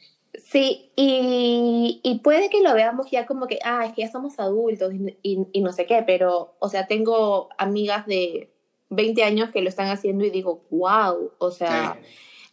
Sí, 0.49 0.91
y, 0.95 1.99
y, 2.03 2.19
puede 2.19 2.49
que 2.49 2.61
lo 2.61 2.73
veamos 2.73 3.11
ya 3.11 3.25
como 3.25 3.47
que, 3.47 3.59
ah, 3.65 3.85
es 3.85 3.91
que 3.93 4.03
ya 4.03 4.11
somos 4.11 4.39
adultos 4.39 4.93
y, 5.21 5.45
y, 5.51 5.61
no 5.61 5.73
sé 5.73 5.85
qué, 5.85 6.03
pero, 6.07 6.55
o 6.59 6.69
sea, 6.69 6.87
tengo 6.87 7.49
amigas 7.57 8.05
de 8.05 8.49
20 8.89 9.23
años 9.25 9.49
que 9.51 9.61
lo 9.61 9.67
están 9.67 9.89
haciendo 9.89 10.23
y 10.23 10.29
digo, 10.29 10.63
wow, 10.69 11.31
o 11.37 11.51
sea, 11.51 11.99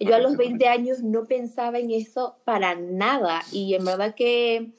yo 0.00 0.12
a 0.12 0.18
los 0.18 0.36
20 0.36 0.66
años 0.66 1.04
no 1.04 1.26
pensaba 1.26 1.78
en 1.78 1.92
eso 1.92 2.36
para 2.44 2.74
nada 2.74 3.42
y 3.52 3.74
en 3.74 3.84
verdad 3.84 4.16
que 4.16 4.72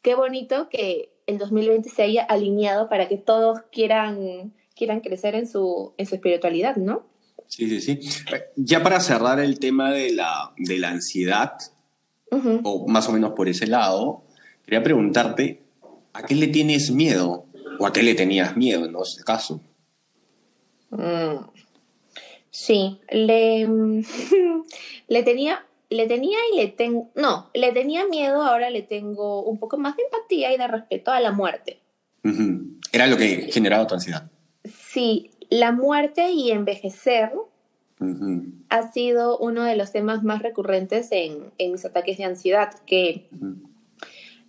qué 0.00 0.14
bonito 0.14 0.70
que 0.70 1.12
el 1.26 1.36
2020 1.36 1.90
se 1.90 2.04
haya 2.04 2.24
alineado 2.24 2.88
para 2.88 3.06
que 3.06 3.18
todos 3.18 3.60
quieran, 3.70 4.54
quieran 4.74 5.00
crecer 5.00 5.34
en 5.34 5.46
su, 5.46 5.92
en 5.98 6.06
su 6.06 6.14
espiritualidad, 6.14 6.76
¿no? 6.76 7.06
Sí, 7.48 7.68
sí, 7.68 8.00
sí. 8.00 8.24
Ya 8.56 8.82
para 8.82 9.00
cerrar 9.00 9.40
el 9.40 9.58
tema 9.58 9.92
de 9.92 10.14
la, 10.14 10.54
de 10.56 10.78
la 10.78 10.88
ansiedad, 10.88 11.52
o 12.30 12.88
más 12.88 13.08
o 13.08 13.12
menos 13.12 13.32
por 13.32 13.48
ese 13.48 13.66
lado, 13.66 14.22
quería 14.64 14.82
preguntarte, 14.82 15.62
¿a 16.12 16.22
qué 16.24 16.34
le 16.34 16.48
tienes 16.48 16.90
miedo? 16.90 17.46
¿O 17.78 17.86
a 17.86 17.92
qué 17.92 18.02
le 18.02 18.14
tenías 18.14 18.56
miedo 18.56 18.84
en 18.86 18.96
ese 18.96 19.22
caso? 19.22 19.60
Mm. 20.90 21.44
Sí, 22.50 23.00
le, 23.10 23.68
le 25.08 25.22
tenía, 25.22 25.66
le 25.90 26.06
tenía 26.06 26.38
y 26.52 26.56
le 26.56 26.68
tengo, 26.68 27.10
no, 27.14 27.50
le 27.52 27.72
tenía 27.72 28.06
miedo, 28.06 28.42
ahora 28.42 28.70
le 28.70 28.82
tengo 28.82 29.42
un 29.42 29.58
poco 29.58 29.76
más 29.76 29.96
de 29.96 30.04
empatía 30.04 30.54
y 30.54 30.58
de 30.58 30.66
respeto 30.66 31.10
a 31.10 31.20
la 31.20 31.32
muerte. 31.32 31.80
Era 32.92 33.06
lo 33.06 33.16
que 33.16 33.52
generaba 33.52 33.86
tu 33.86 33.94
ansiedad. 33.94 34.30
Sí, 34.64 35.30
la 35.48 35.70
muerte 35.70 36.30
y 36.30 36.50
envejecer 36.50 37.30
ha 38.68 38.92
sido 38.92 39.38
uno 39.38 39.64
de 39.64 39.76
los 39.76 39.92
temas 39.92 40.22
más 40.22 40.42
recurrentes 40.42 41.08
en, 41.12 41.52
mis 41.58 41.84
ataques 41.84 42.18
de 42.18 42.24
ansiedad, 42.24 42.74
que 42.84 43.26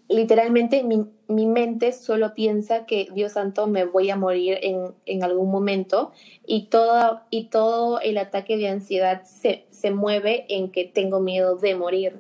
literalmente 0.10 0.84
mi, 0.84 1.46
mente 1.46 1.92
solo 1.94 2.34
piensa 2.34 2.86
que, 2.86 3.08
Dios 3.14 3.34
santo, 3.34 3.68
me 3.68 3.86
voy 3.86 4.10
a 4.10 4.16
morir 4.16 4.60
en, 4.62 5.24
algún 5.24 5.50
momento 5.50 6.12
y 6.46 6.66
todo, 6.66 7.22
y 7.30 7.46
todo 7.46 8.00
el 8.02 8.18
ataque 8.18 8.58
de 8.58 8.70
ansiedad 8.70 9.24
se, 9.24 9.66
mueve 9.92 10.46
en 10.50 10.70
que 10.70 10.86
tengo 10.86 11.20
miedo 11.20 11.56
de 11.56 11.76
morir. 11.76 12.20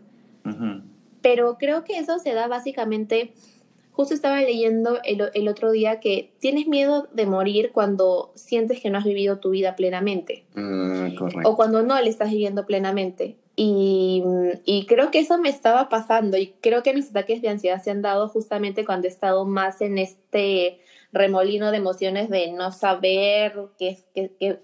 Pero 1.22 1.58
creo 1.58 1.84
que 1.84 1.98
eso 1.98 2.20
se 2.20 2.34
da 2.34 2.48
básicamente 2.48 3.34
Justo 3.98 4.14
estaba 4.14 4.40
leyendo 4.42 5.00
el, 5.04 5.48
otro 5.50 5.72
día 5.72 6.00
que 6.00 6.32
tienes 6.38 6.68
miedo 6.68 7.08
de 7.14 7.26
morir 7.26 7.72
cuando 7.74 8.32
sientes 8.36 8.80
que 8.80 8.92
no 8.92 9.00
has 9.00 9.04
vivido 9.04 9.40
tu 9.40 9.50
vida 9.50 9.76
plenamente. 9.76 10.46
Mm, 10.54 11.18
o 11.44 11.56
cuando 11.56 11.82
no 11.82 12.00
le 12.00 12.08
estás 12.08 12.30
viviendo 12.30 12.68
plenamente. 12.68 13.38
Y, 13.56 14.22
creo 14.88 15.10
que 15.10 15.18
eso 15.18 15.40
me 15.40 15.50
estaba 15.50 15.90
pasando 15.90 16.38
y 16.38 16.54
creo 16.62 16.84
que 16.84 16.94
mis 16.94 17.10
ataques 17.10 17.42
de 17.42 17.50
ansiedad 17.50 17.82
se 17.82 17.90
han 17.90 18.04
dado 18.04 18.30
justamente 18.30 18.86
cuando 18.86 19.08
he 19.08 19.10
estado 19.10 19.46
más 19.46 19.82
en 19.82 19.98
este 19.98 20.80
remolino 21.12 21.72
de 21.72 21.78
emociones 21.78 22.30
de 22.30 22.52
no 22.52 22.72
saber 22.72 23.58
qué, 23.80 23.98
qué, 24.14 24.32
qué, 24.40 24.60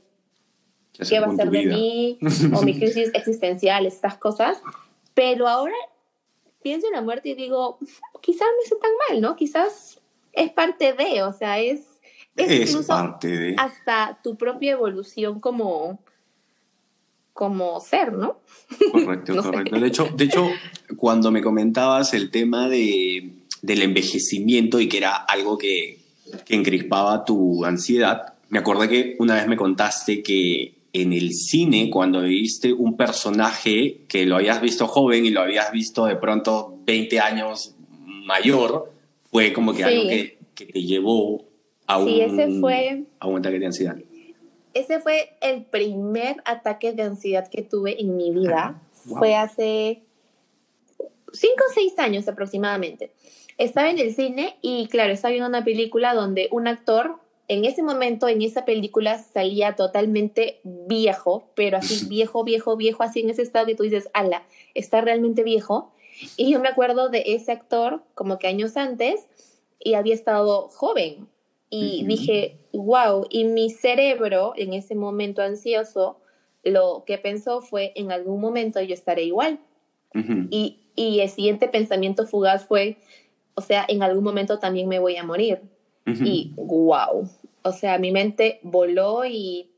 qué 1.10 1.20
va 1.20 1.26
a 1.26 1.36
ser 1.36 1.50
de 1.50 1.66
mí 1.66 2.20
o 2.56 2.62
mi 2.62 2.78
crisis 2.78 3.10
existencial, 3.16 3.88
estas 3.88 4.16
cosas. 4.16 4.62
Pero 5.16 5.48
ahora 5.48 5.74
pienso 6.64 6.88
en 6.88 6.94
la 6.94 7.02
muerte 7.02 7.30
y 7.30 7.36
digo, 7.36 7.78
quizás 8.22 8.48
no 8.48 8.76
es 8.76 8.82
tan 8.82 8.92
mal, 9.10 9.22
¿no? 9.22 9.36
Quizás 9.36 10.00
es 10.32 10.52
parte 10.52 10.94
de, 10.94 11.24
o 11.24 11.34
sea, 11.34 11.60
es, 11.60 11.82
es, 12.36 12.76
parte 12.88 13.28
de. 13.28 13.56
hasta 13.58 14.20
tu 14.24 14.36
propia 14.36 14.72
evolución 14.72 15.40
como, 15.40 16.00
como 17.34 17.80
ser, 17.80 18.14
¿no? 18.14 18.40
Correcto, 18.92 19.36
correcto. 19.44 19.80
De, 19.80 19.88
hecho, 19.88 20.10
de 20.16 20.24
hecho, 20.24 20.50
cuando 20.98 21.32
me 21.32 21.42
comentabas 21.42 22.14
el 22.14 22.32
tema 22.32 22.68
de, 22.70 23.34
del 23.62 23.82
envejecimiento 23.84 24.80
y 24.80 24.88
que 24.88 24.98
era 24.98 25.16
algo 25.16 25.58
que, 25.58 26.00
que 26.46 26.56
encrispaba 26.56 27.26
tu 27.26 27.64
ansiedad, 27.66 28.34
me 28.50 28.60
acordé 28.60 28.90
que 28.90 29.16
una 29.20 29.36
vez 29.36 29.48
me 29.48 29.58
contaste 29.58 30.24
que 30.24 30.73
en 30.94 31.12
el 31.12 31.34
cine 31.34 31.90
cuando 31.90 32.22
viste 32.22 32.72
un 32.72 32.96
personaje 32.96 34.06
que 34.08 34.28
lo 34.28 34.36
habías 34.36 34.62
visto 34.62 34.88
joven 34.88 35.26
y 35.26 35.32
lo 35.32 35.42
habías 35.42 35.72
visto 35.72 36.06
de 36.06 36.16
pronto 36.16 36.78
20 36.86 37.20
años 37.20 37.76
mayor, 38.06 38.92
fue 39.32 39.52
como 39.52 39.74
que 39.74 39.84
algo 39.84 40.08
que, 40.08 40.38
te 40.56 40.84
llevó 40.84 41.46
a 41.88 41.98
un, 41.98 42.08
ese 42.08 42.60
fue, 42.60 43.04
a 43.20 43.28
un 43.28 43.40
ataque 43.40 43.60
de 43.60 43.66
ansiedad. 43.66 43.98
Ese 44.76 45.00
fue 45.00 45.36
el 45.42 45.66
primer 45.66 46.38
ataque 46.46 46.94
de 46.94 47.04
ansiedad 47.04 47.48
que 47.50 47.64
tuve 47.64 48.00
en 48.00 48.16
mi 48.16 48.32
vida. 48.32 48.82
Fue 48.94 49.36
hace 49.36 50.04
5 51.32 51.54
o 51.70 51.74
6 51.74 52.00
años 52.00 52.28
aproximadamente. 52.28 53.12
estaba 53.58 53.90
en 53.90 53.98
el 53.98 54.14
cine 54.14 54.56
y 54.62 54.88
claro, 54.88 55.12
estaba 55.12 55.32
viendo 55.32 55.50
una 55.50 55.64
película 55.64 56.14
donde 56.14 56.48
un 56.52 56.68
actor 56.68 57.20
en 57.48 57.66
ese 57.66 57.84
momento, 57.84 58.28
en 58.28 58.42
esa 58.42 58.66
película, 58.66 59.20
salía 59.20 59.76
totalmente 59.76 60.60
viejo, 60.64 61.44
pero 61.56 61.78
así 61.78 62.08
viejo, 62.08 62.44
viejo, 62.44 62.78
viejo, 62.78 63.04
así 63.04 63.20
en 63.20 63.30
ese 63.30 63.42
estado 63.42 63.66
que 63.66 63.76
tú 63.76 63.84
dices, 63.84 64.10
ala, 64.14 64.44
está 64.74 65.02
realmente 65.02 65.44
viejo. 65.44 65.92
Y 66.38 66.52
yo 66.52 66.60
me 66.60 66.70
acuerdo 66.70 67.10
de 67.10 67.24
ese 67.28 67.52
actor 67.52 68.04
como 68.16 68.40
que 68.40 68.48
años 68.48 68.78
antes 68.78 69.28
y 69.80 69.96
había 69.96 70.14
estado 70.14 70.70
joven. 70.70 71.28
Y 71.70 72.06
dije, 72.06 72.60
wow, 72.72 73.26
y 73.32 73.46
mi 73.46 73.72
cerebro 73.72 74.54
en 74.56 74.74
ese 74.74 74.94
momento 74.94 75.42
ansioso, 75.42 76.18
lo 76.64 77.04
que 77.06 77.18
pensó 77.18 77.62
fue, 77.62 77.94
en 77.96 78.12
algún 78.12 78.40
momento 78.40 78.80
yo 78.80 78.94
estaré 78.94 79.24
igual. 79.24 79.60
y, 80.52 80.80
y 80.96 81.22
el 81.22 81.30
siguiente 81.30 81.68
pensamiento 81.68 82.28
fugaz 82.28 82.66
fue, 82.66 82.98
o 83.56 83.62
sea, 83.62 83.86
en 83.88 84.04
algún 84.04 84.24
momento 84.24 84.60
también 84.60 84.88
me 84.88 85.00
voy 85.00 85.18
a 85.18 85.24
morir. 85.24 85.62
Y 86.06 86.54
wow, 86.56 87.30
o 87.62 87.72
sea, 87.72 87.98
mi 87.98 88.12
mente 88.12 88.60
voló 88.62 89.26
y 89.26 89.70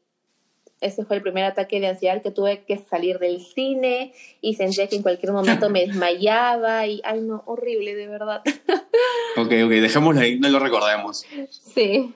ese 0.81 1.05
fue 1.05 1.15
el 1.17 1.21
primer 1.21 1.45
ataque 1.45 1.79
de 1.79 1.87
ansiedad 1.87 2.21
que 2.21 2.31
tuve 2.31 2.63
que 2.65 2.77
salir 2.89 3.19
del 3.19 3.41
cine 3.41 4.13
y 4.41 4.55
sentía 4.55 4.87
que 4.87 4.95
en 4.95 5.01
cualquier 5.01 5.31
momento 5.31 5.69
me 5.69 5.85
desmayaba 5.85 6.85
y, 6.85 7.01
ay 7.03 7.21
no, 7.21 7.43
horrible, 7.45 7.95
de 7.95 8.07
verdad. 8.07 8.41
Ok, 9.37 9.51
ok, 9.65 9.69
dejémoslo 9.69 10.21
ahí, 10.21 10.39
no 10.39 10.47
lo 10.47 10.59
recordemos. 10.59 11.25
Sí. 11.49 12.13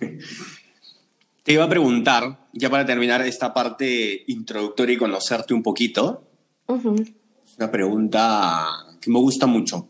Te 1.42 1.52
iba 1.54 1.64
a 1.64 1.68
preguntar, 1.68 2.46
ya 2.52 2.68
para 2.68 2.84
terminar 2.84 3.22
esta 3.22 3.54
parte 3.54 4.24
introductoria 4.26 4.94
y 4.94 4.98
conocerte 4.98 5.54
un 5.54 5.62
poquito, 5.62 6.24
una 6.66 7.70
pregunta 7.70 8.66
que 9.00 9.10
me 9.10 9.18
gusta 9.18 9.46
mucho. 9.46 9.88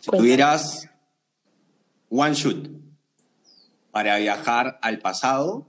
Si 0.00 0.10
tuvieras 0.10 0.88
one 2.12 2.34
shoot 2.34 2.68
para 3.90 4.18
viajar 4.18 4.78
al 4.82 4.98
pasado 4.98 5.66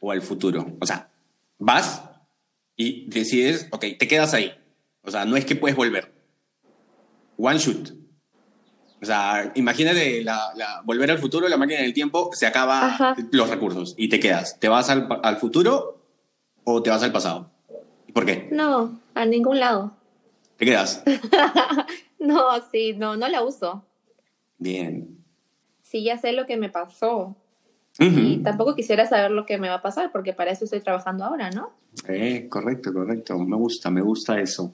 o 0.00 0.10
al 0.10 0.22
futuro, 0.22 0.76
o 0.80 0.86
sea, 0.86 1.10
vas 1.58 2.02
y 2.76 3.08
decides, 3.10 3.68
ok, 3.70 3.84
te 3.98 4.08
quedas 4.08 4.34
ahí. 4.34 4.52
O 5.02 5.10
sea, 5.10 5.24
no 5.24 5.36
es 5.36 5.44
que 5.44 5.54
puedes 5.54 5.76
volver. 5.76 6.12
One 7.36 7.58
shoot. 7.58 7.90
O 9.00 9.04
sea, 9.04 9.52
imagínate 9.54 10.24
la, 10.24 10.80
volver 10.84 11.10
al 11.10 11.18
futuro, 11.18 11.48
la 11.48 11.56
máquina 11.56 11.80
del 11.80 11.92
tiempo, 11.92 12.30
se 12.32 12.46
acaba 12.46 13.16
los 13.30 13.50
recursos 13.50 13.94
y 13.98 14.08
te 14.08 14.18
quedas. 14.18 14.58
¿Te 14.58 14.68
vas 14.68 14.88
al, 14.90 15.08
al 15.22 15.36
futuro 15.36 16.00
o 16.64 16.82
te 16.82 16.90
vas 16.90 17.02
al 17.02 17.12
pasado? 17.12 17.50
¿Por 18.14 18.24
qué? 18.24 18.48
No, 18.50 19.00
a 19.14 19.24
ningún 19.26 19.60
lado. 19.60 19.96
¿Te 20.56 20.64
quedas? 20.64 21.02
no, 22.18 22.40
sí, 22.70 22.94
no, 22.94 23.16
no 23.16 23.28
la 23.28 23.42
uso. 23.42 23.84
Bien. 24.58 25.21
Sí, 25.92 26.02
ya 26.02 26.16
sé 26.16 26.32
lo 26.32 26.46
que 26.46 26.56
me 26.56 26.70
pasó. 26.70 27.36
Y 27.98 28.38
tampoco 28.38 28.74
quisiera 28.74 29.06
saber 29.06 29.30
lo 29.30 29.44
que 29.44 29.58
me 29.58 29.68
va 29.68 29.74
a 29.74 29.82
pasar, 29.82 30.10
porque 30.10 30.32
para 30.32 30.50
eso 30.50 30.64
estoy 30.64 30.80
trabajando 30.80 31.22
ahora, 31.22 31.50
¿no? 31.50 31.74
Eh, 32.08 32.48
correcto, 32.48 32.94
correcto. 32.94 33.38
Me 33.38 33.56
gusta, 33.56 33.90
me 33.90 34.00
gusta 34.00 34.40
eso. 34.40 34.72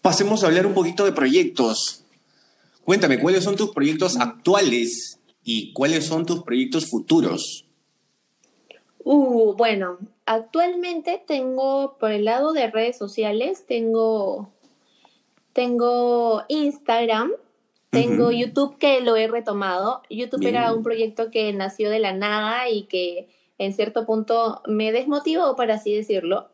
Pasemos 0.00 0.44
a 0.44 0.46
hablar 0.46 0.66
un 0.66 0.74
poquito 0.74 1.04
de 1.04 1.10
proyectos. 1.10 2.04
Cuéntame, 2.84 3.18
¿cuáles 3.18 3.42
son 3.42 3.56
tus 3.56 3.72
proyectos 3.72 4.16
actuales 4.20 5.18
y 5.42 5.72
cuáles 5.72 6.06
son 6.06 6.24
tus 6.24 6.44
proyectos 6.44 6.88
futuros? 6.88 7.66
Uh, 9.02 9.54
bueno, 9.54 9.98
actualmente 10.26 11.20
tengo, 11.26 11.96
por 11.98 12.12
el 12.12 12.26
lado 12.26 12.52
de 12.52 12.70
redes 12.70 12.96
sociales, 12.96 13.66
tengo, 13.66 14.52
tengo 15.52 16.44
Instagram, 16.46 17.32
tengo 17.90 18.30
YouTube 18.30 18.78
que 18.78 19.00
lo 19.00 19.16
he 19.16 19.28
retomado. 19.28 20.02
YouTube 20.10 20.46
era 20.46 20.72
un 20.72 20.82
proyecto 20.82 21.30
que 21.30 21.52
nació 21.52 21.90
de 21.90 21.98
la 21.98 22.12
nada 22.12 22.68
y 22.68 22.82
que 22.84 23.28
en 23.58 23.72
cierto 23.72 24.06
punto 24.06 24.62
me 24.66 24.92
desmotivó, 24.92 25.56
por 25.56 25.70
así 25.70 25.94
decirlo, 25.94 26.48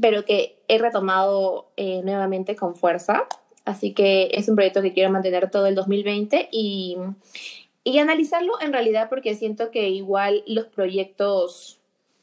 pero 0.00 0.24
que 0.24 0.58
he 0.68 0.78
retomado 0.78 1.70
eh, 1.76 2.02
nuevamente 2.02 2.56
con 2.56 2.74
fuerza. 2.74 3.24
Así 3.64 3.92
que 3.92 4.30
es 4.32 4.48
un 4.48 4.54
proyecto 4.56 4.82
que 4.82 4.92
quiero 4.92 5.10
mantener 5.10 5.50
todo 5.50 5.66
el 5.66 5.74
2020 5.74 6.48
y, 6.52 6.96
y 7.84 7.98
analizarlo 7.98 8.60
en 8.60 8.72
realidad 8.72 9.08
porque 9.08 9.34
siento 9.34 9.70
que 9.70 9.88
igual 9.88 10.44
los 10.46 10.66
proyectos 10.66 11.80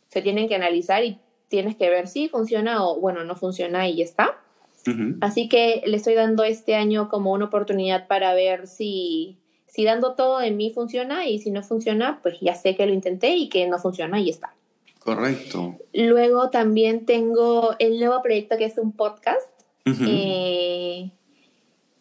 se 0.07 0.21
tienen 0.21 0.47
que 0.47 0.55
analizar 0.55 1.03
y 1.03 1.19
tienes 1.47 1.75
que 1.75 1.89
ver 1.89 2.07
si 2.07 2.29
funciona 2.29 2.83
o 2.85 2.99
bueno, 2.99 3.23
no 3.23 3.35
funciona 3.35 3.87
y 3.87 3.97
ya 3.97 4.03
está. 4.03 4.42
Así 5.21 5.47
que 5.47 5.81
le 5.85 5.95
estoy 5.95 6.13
dando 6.13 6.43
este 6.43 6.75
año 6.75 7.07
como 7.07 7.31
una 7.31 7.45
oportunidad 7.45 8.07
para 8.07 8.33
ver 8.33 8.67
si, 8.67 9.37
si 9.65 9.85
dando 9.85 10.15
todo 10.15 10.39
de 10.39 10.51
mí 10.51 10.71
funciona 10.71 11.25
y 11.27 11.39
si 11.39 11.51
no 11.51 11.63
funciona, 11.63 12.19
pues 12.21 12.39
ya 12.41 12.55
sé 12.55 12.75
que 12.75 12.85
lo 12.85 12.93
intenté 12.93 13.35
y 13.35 13.47
que 13.47 13.65
no 13.67 13.79
funciona 13.79 14.19
y 14.19 14.29
está. 14.29 14.53
Correcto. 14.99 15.77
Luego 15.93 16.49
también 16.49 17.05
tengo 17.05 17.75
el 17.79 17.99
nuevo 17.99 18.21
proyecto 18.21 18.57
que 18.57 18.65
es 18.65 18.77
un 18.77 18.91
podcast 18.91 19.47
eh, 19.85 21.11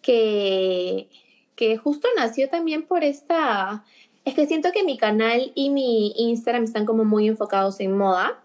que 0.01 1.09
que 1.63 1.77
justo 1.77 2.09
nació 2.17 2.49
también 2.49 2.83
por 2.83 3.05
esta... 3.05 3.85
Es 4.25 4.35
que 4.35 4.47
siento 4.47 4.71
que 4.73 4.85
mi 4.85 4.97
canal 4.97 5.53
y 5.55 5.71
mi 5.71 6.13
Instagram 6.17 6.65
están 6.65 6.87
como 6.87 7.05
muy 7.05 7.27
enfocados 7.29 7.81
en 7.81 7.97
moda. 7.97 8.41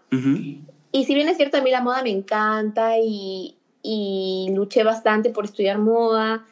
Y 0.92 1.04
si 1.04 1.14
bien 1.14 1.28
es 1.28 1.36
cierto, 1.36 1.58
a 1.58 1.60
mí 1.60 1.70
la 1.70 1.82
moda 1.82 2.02
me 2.02 2.10
encanta 2.10 2.98
y, 2.98 3.57
y 3.82 4.48
luché 4.54 4.84
bastante 4.84 5.30
por 5.30 5.44
estudiar 5.44 5.78
moda 5.78 6.46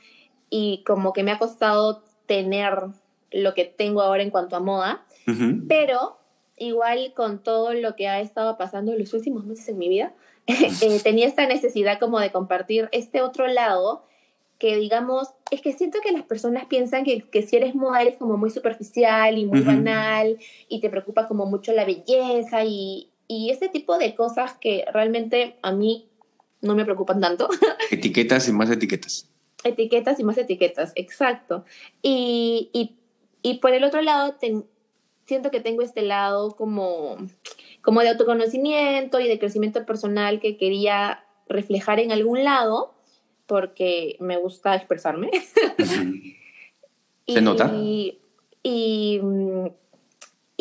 y 0.51 0.83
como 0.87 1.13
que 1.13 1.23
me 1.23 1.33
ha 1.33 1.39
costado 1.39 2.03
tener 2.27 2.75
lo 3.33 3.55
que 3.55 3.65
tengo 3.65 4.03
ahora 4.03 4.23
en 4.23 4.31
cuanto 4.31 4.57
a 4.57 4.61
moda, 4.61 5.05
pero 5.69 6.19
igual 6.57 7.13
con 7.15 7.43
todo 7.43 7.75
lo 7.75 7.97
que 7.97 8.09
ha 8.09 8.21
estado 8.21 8.57
pasando 8.57 8.93
en 8.93 8.99
los 8.99 9.13
últimos 9.13 9.45
meses 9.45 9.69
en 9.69 9.79
mi 9.79 9.89
vida, 9.89 10.15
eh, 10.47 11.01
tenía 11.03 11.27
esta 11.27 11.47
necesidad 11.47 11.99
como 11.99 12.21
de 12.21 12.31
compartir 12.31 12.89
este 12.93 13.23
otro 13.23 13.47
lado 13.47 14.05
que 14.59 14.77
digamos, 14.77 15.29
es 15.51 15.61
que 15.61 15.73
siento 15.73 15.99
que 16.03 16.13
las 16.13 16.23
personas 16.23 16.65
piensan 16.65 17.05
que, 17.05 17.21
que 17.21 17.43
si 17.43 17.57
eres 17.57 17.75
moda 17.75 18.01
eres 18.01 18.17
como 18.17 18.39
muy 18.39 18.51
superficial 18.51 19.37
y 19.37 19.45
muy 19.45 19.61
banal 19.61 20.39
y 20.69 20.81
te 20.81 20.89
preocupa 20.89 21.29
como 21.29 21.45
mucho 21.47 21.73
la 21.73 21.85
belleza 21.85 22.65
y, 22.65 23.11
y 23.29 23.51
ese 23.51 23.69
tipo 23.69 23.99
de 23.99 24.15
cosas 24.15 24.55
que 24.55 24.87
realmente 24.93 25.57
a 25.61 25.73
mí 25.73 26.09
no 26.61 26.75
me 26.75 26.85
preocupan 26.85 27.21
tanto. 27.21 27.49
Etiquetas 27.91 28.49
y 28.49 28.53
más 28.53 28.71
etiquetas. 28.71 29.29
Etiquetas 29.65 30.21
y 30.21 30.25
más 30.25 30.39
etiquetas, 30.39 30.93
exacto. 30.95 31.65
Y, 32.03 32.71
y, 32.73 32.97
y 33.43 33.59
por 33.59 33.73
el 33.73 33.85
otro 33.85 34.01
lado, 34.03 34.37
siento 35.27 35.51
que 35.51 35.61
tengo 35.61 35.83
este 35.83 36.03
lado 36.03 36.57
como, 36.57 37.17
como 37.83 38.01
de 38.01 38.11
autoconocimiento 38.11 39.21
y 39.21 39.29
de 39.29 39.39
crecimiento 39.39 39.85
personal 39.85 40.41
que 40.41 40.57
quería 40.57 41.25
reflejar 41.49 42.01
en 42.01 42.13
algún 42.13 42.45
lado 42.45 42.95
porque 43.47 44.17
me 44.21 44.37
gusta 44.37 44.75
expresarme. 44.75 45.31
¿Se 47.29 47.41
nota? 47.41 47.73
Y, 47.75 48.21
y, 48.63 49.21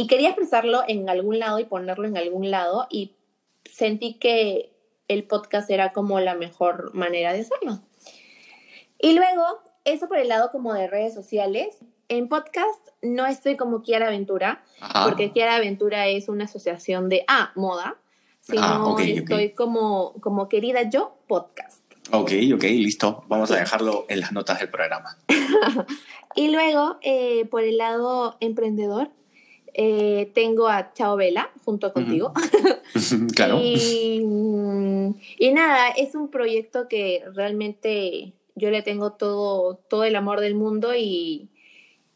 quería 0.07 0.29
expresarlo 0.29 0.83
en 0.87 1.09
algún 1.09 1.39
lado 1.39 1.59
y 1.59 1.65
ponerlo 1.65 2.07
en 2.07 2.17
algún 2.17 2.51
lado 2.51 2.87
y 2.89 3.13
sentí 3.63 4.15
que 4.15 4.74
el 5.07 5.23
podcast 5.23 5.69
era 5.69 5.93
como 5.93 6.19
la 6.19 6.35
mejor 6.35 6.93
manera 6.93 7.33
de 7.33 7.41
hacerlo. 7.41 7.79
Y 8.99 9.13
luego, 9.13 9.43
eso 9.83 10.07
por 10.07 10.17
el 10.17 10.29
lado 10.29 10.51
como 10.51 10.73
de 10.73 10.87
redes 10.87 11.13
sociales. 11.13 11.77
En 12.07 12.27
podcast 12.27 12.89
no 13.01 13.25
estoy 13.25 13.57
como 13.57 13.81
Kiara 13.81 14.07
Aventura, 14.07 14.63
porque 15.03 15.31
Kiara 15.31 15.55
Aventura 15.55 16.07
es 16.07 16.29
una 16.29 16.45
asociación 16.45 17.09
de, 17.09 17.23
ah, 17.27 17.51
moda, 17.55 17.97
sino 18.41 18.61
ah, 18.63 18.95
estoy 18.99 19.53
Como, 19.53 20.13
como 20.21 20.47
Querida 20.47 20.87
Yo 20.89 21.17
Podcast. 21.27 21.81
Ok, 22.11 22.31
ok, 22.53 22.63
listo. 22.63 23.23
Vamos 23.27 23.49
a 23.49 23.55
dejarlo 23.55 24.05
en 24.07 24.19
las 24.19 24.31
notas 24.31 24.59
del 24.59 24.69
programa. 24.69 25.17
y 26.35 26.49
luego, 26.49 26.97
eh, 27.01 27.45
por 27.45 27.63
el 27.63 27.77
lado 27.77 28.37
emprendedor, 28.39 29.09
eh, 29.77 30.31
tengo 30.33 30.67
a 30.67 30.93
Chao 30.93 31.17
Vela 31.17 31.51
junto 31.63 31.91
contigo. 31.91 32.33
claro. 33.35 33.59
Y, 33.63 34.23
y, 35.37 35.51
nada, 35.51 35.89
es 35.89 36.15
un 36.15 36.29
proyecto 36.29 36.87
que 36.87 37.23
realmente 37.33 38.33
yo 38.55 38.69
le 38.69 38.81
tengo 38.81 39.11
todo, 39.11 39.75
todo 39.75 40.05
el 40.05 40.15
amor 40.15 40.39
del 40.39 40.55
mundo 40.55 40.95
y, 40.95 41.49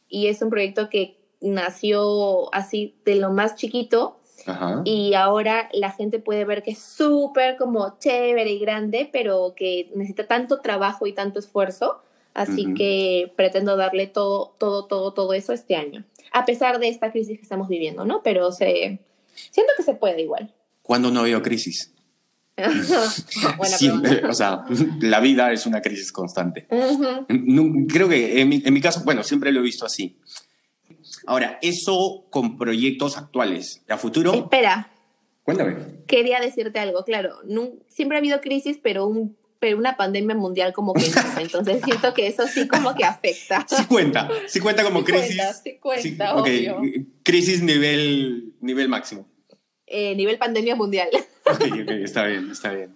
y 0.07 0.27
es 0.27 0.41
un 0.41 0.49
proyecto 0.49 0.89
que 0.89 1.17
nació 1.41 2.53
así 2.53 2.95
de 3.05 3.15
lo 3.15 3.31
más 3.31 3.55
chiquito 3.55 4.19
y 4.85 5.13
ahora 5.13 5.69
la 5.73 5.91
gente 5.91 6.19
puede 6.19 6.45
ver 6.45 6.63
que 6.63 6.71
es 6.71 6.79
súper 6.79 7.57
como 7.57 7.97
chévere 7.99 8.51
y 8.51 8.59
grande, 8.59 9.09
pero 9.11 9.53
que 9.55 9.91
necesita 9.95 10.27
tanto 10.27 10.59
trabajo 10.61 11.07
y 11.07 11.13
tanto 11.13 11.39
esfuerzo. 11.39 12.01
Así 12.33 12.73
que 12.73 13.33
pretendo 13.35 13.75
darle 13.75 14.07
todo, 14.07 14.53
todo, 14.57 14.85
todo, 14.85 15.13
todo 15.13 15.33
eso 15.33 15.51
este 15.51 15.75
año. 15.75 16.05
A 16.31 16.45
pesar 16.45 16.79
de 16.79 16.89
esta 16.89 17.11
crisis 17.11 17.37
que 17.37 17.43
estamos 17.43 17.67
viviendo, 17.67 18.05
¿no? 18.05 18.21
Pero 18.23 18.51
se, 18.51 18.99
siento 19.51 19.73
que 19.77 19.83
se 19.83 19.93
puede 19.95 20.21
igual. 20.21 20.53
¿Cuándo 20.81 21.11
no 21.11 21.23
veo 21.23 21.41
crisis? 21.41 21.93
Siempre, 23.63 24.25
o 24.25 24.33
sea, 24.33 24.65
la 24.99 25.19
vida 25.19 25.51
es 25.53 25.65
una 25.65 25.81
crisis 25.81 26.11
constante. 26.11 26.67
Creo 26.67 28.09
que 28.09 28.41
en 28.41 28.49
mi, 28.49 28.61
en 28.65 28.73
mi 28.73 28.81
caso, 28.81 29.01
bueno, 29.05 29.23
siempre 29.23 29.51
lo 29.51 29.61
he 29.61 29.63
visto 29.63 29.85
así. 29.85 30.17
Ahora, 31.25 31.57
eso 31.61 32.25
con 32.29 32.57
proyectos 32.57 33.17
actuales. 33.17 33.81
¿A 33.87 33.97
futuro? 33.97 34.33
Espera. 34.33 34.91
Cuéntame. 35.43 36.03
Quería 36.05 36.39
decirte 36.39 36.79
algo, 36.79 37.03
claro. 37.03 37.37
siempre 37.87 38.17
ha 38.17 38.19
habido 38.19 38.41
crisis, 38.41 38.79
pero 38.81 39.07
un 39.07 39.35
pero 39.59 39.77
una 39.77 39.97
pandemia 39.97 40.35
mundial 40.35 40.73
como 40.73 40.93
que 40.93 41.09
no. 41.09 41.21
Entonces 41.39 41.81
siento 41.83 42.13
que 42.13 42.27
eso 42.27 42.47
sí 42.47 42.67
como 42.67 42.95
que 42.95 43.03
afecta. 43.03 43.65
Sí 43.67 43.85
cuenta, 43.85 44.29
sí 44.47 44.59
cuenta 44.59 44.83
como 44.83 45.03
crisis. 45.03 45.37
Cuenta, 45.37 45.53
sí 45.53 45.77
cuenta, 45.79 46.35
obvio. 46.35 46.81
Crisis 47.23 47.61
nivel, 47.61 48.53
nivel 48.61 48.87
máximo. 48.87 49.27
Eh, 49.85 50.15
nivel 50.15 50.37
pandemia 50.37 50.75
mundial. 50.75 51.09
Ok, 51.45 51.63
ok, 51.81 51.91
está 52.03 52.25
bien, 52.25 52.51
está 52.51 52.71
bien. 52.71 52.93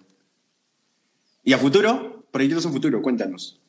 ¿Y 1.42 1.52
a 1.52 1.58
futuro? 1.58 2.24
Proyectos 2.30 2.64
en 2.64 2.72
futuro, 2.72 3.02
cuéntanos. 3.02 3.60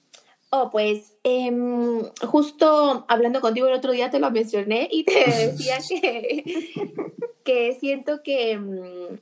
Oh, 0.52 0.70
pues 0.72 1.14
em, 1.24 2.04
justo 2.22 3.06
hablando 3.10 3.42
contigo 3.42 3.68
el 3.68 3.74
otro 3.74 3.92
día 3.92 4.10
te 4.10 4.20
lo 4.20 4.32
mencioné 4.32 4.88
y 4.90 5.04
te 5.04 5.14
decía 5.48 5.78
que, 5.90 6.72
que 7.44 7.78
siento 7.80 8.24
que 8.24 8.52
em, 8.52 9.20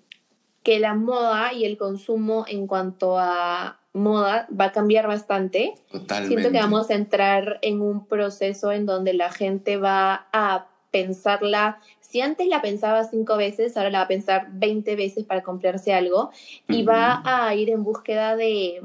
que 0.63 0.80
la 0.80 0.95
moda 0.95 1.54
y 1.54 1.65
el 1.65 1.78
consumo 1.78 2.45
en 2.47 2.67
cuanto 2.67 3.19
a 3.19 3.80
moda 3.93 4.47
va 4.60 4.65
a 4.65 4.71
cambiar 4.71 5.08
bastante. 5.08 5.76
Totalmente. 5.91 6.28
Siento 6.28 6.52
que 6.52 6.63
vamos 6.63 6.89
a 6.89 6.95
entrar 6.95 7.60
en 7.62 7.82
un 7.82 8.08
proceso 8.08 8.71
en 8.71 8.86
donde 8.86 9.13
la 9.13 9.32
gente 9.32 9.78
va 9.78 10.28
a 10.32 10.67
pensarla. 10.91 11.80
Si 11.99 12.21
antes 12.21 12.47
la 12.47 12.62
pensaba 12.62 13.04
cinco 13.04 13.38
veces, 13.38 13.76
ahora 13.76 13.89
la 13.89 13.99
va 13.99 14.06
a 14.06 14.08
pensar 14.08 14.47
20 14.54 14.95
veces 14.95 15.26
para 15.26 15.43
comprarse 15.43 15.93
algo 15.93 16.32
y 16.67 16.84
va 16.84 17.21
a 17.26 17.54
ir 17.56 17.69
en 17.69 17.84
búsqueda 17.84 18.36
de, 18.36 18.82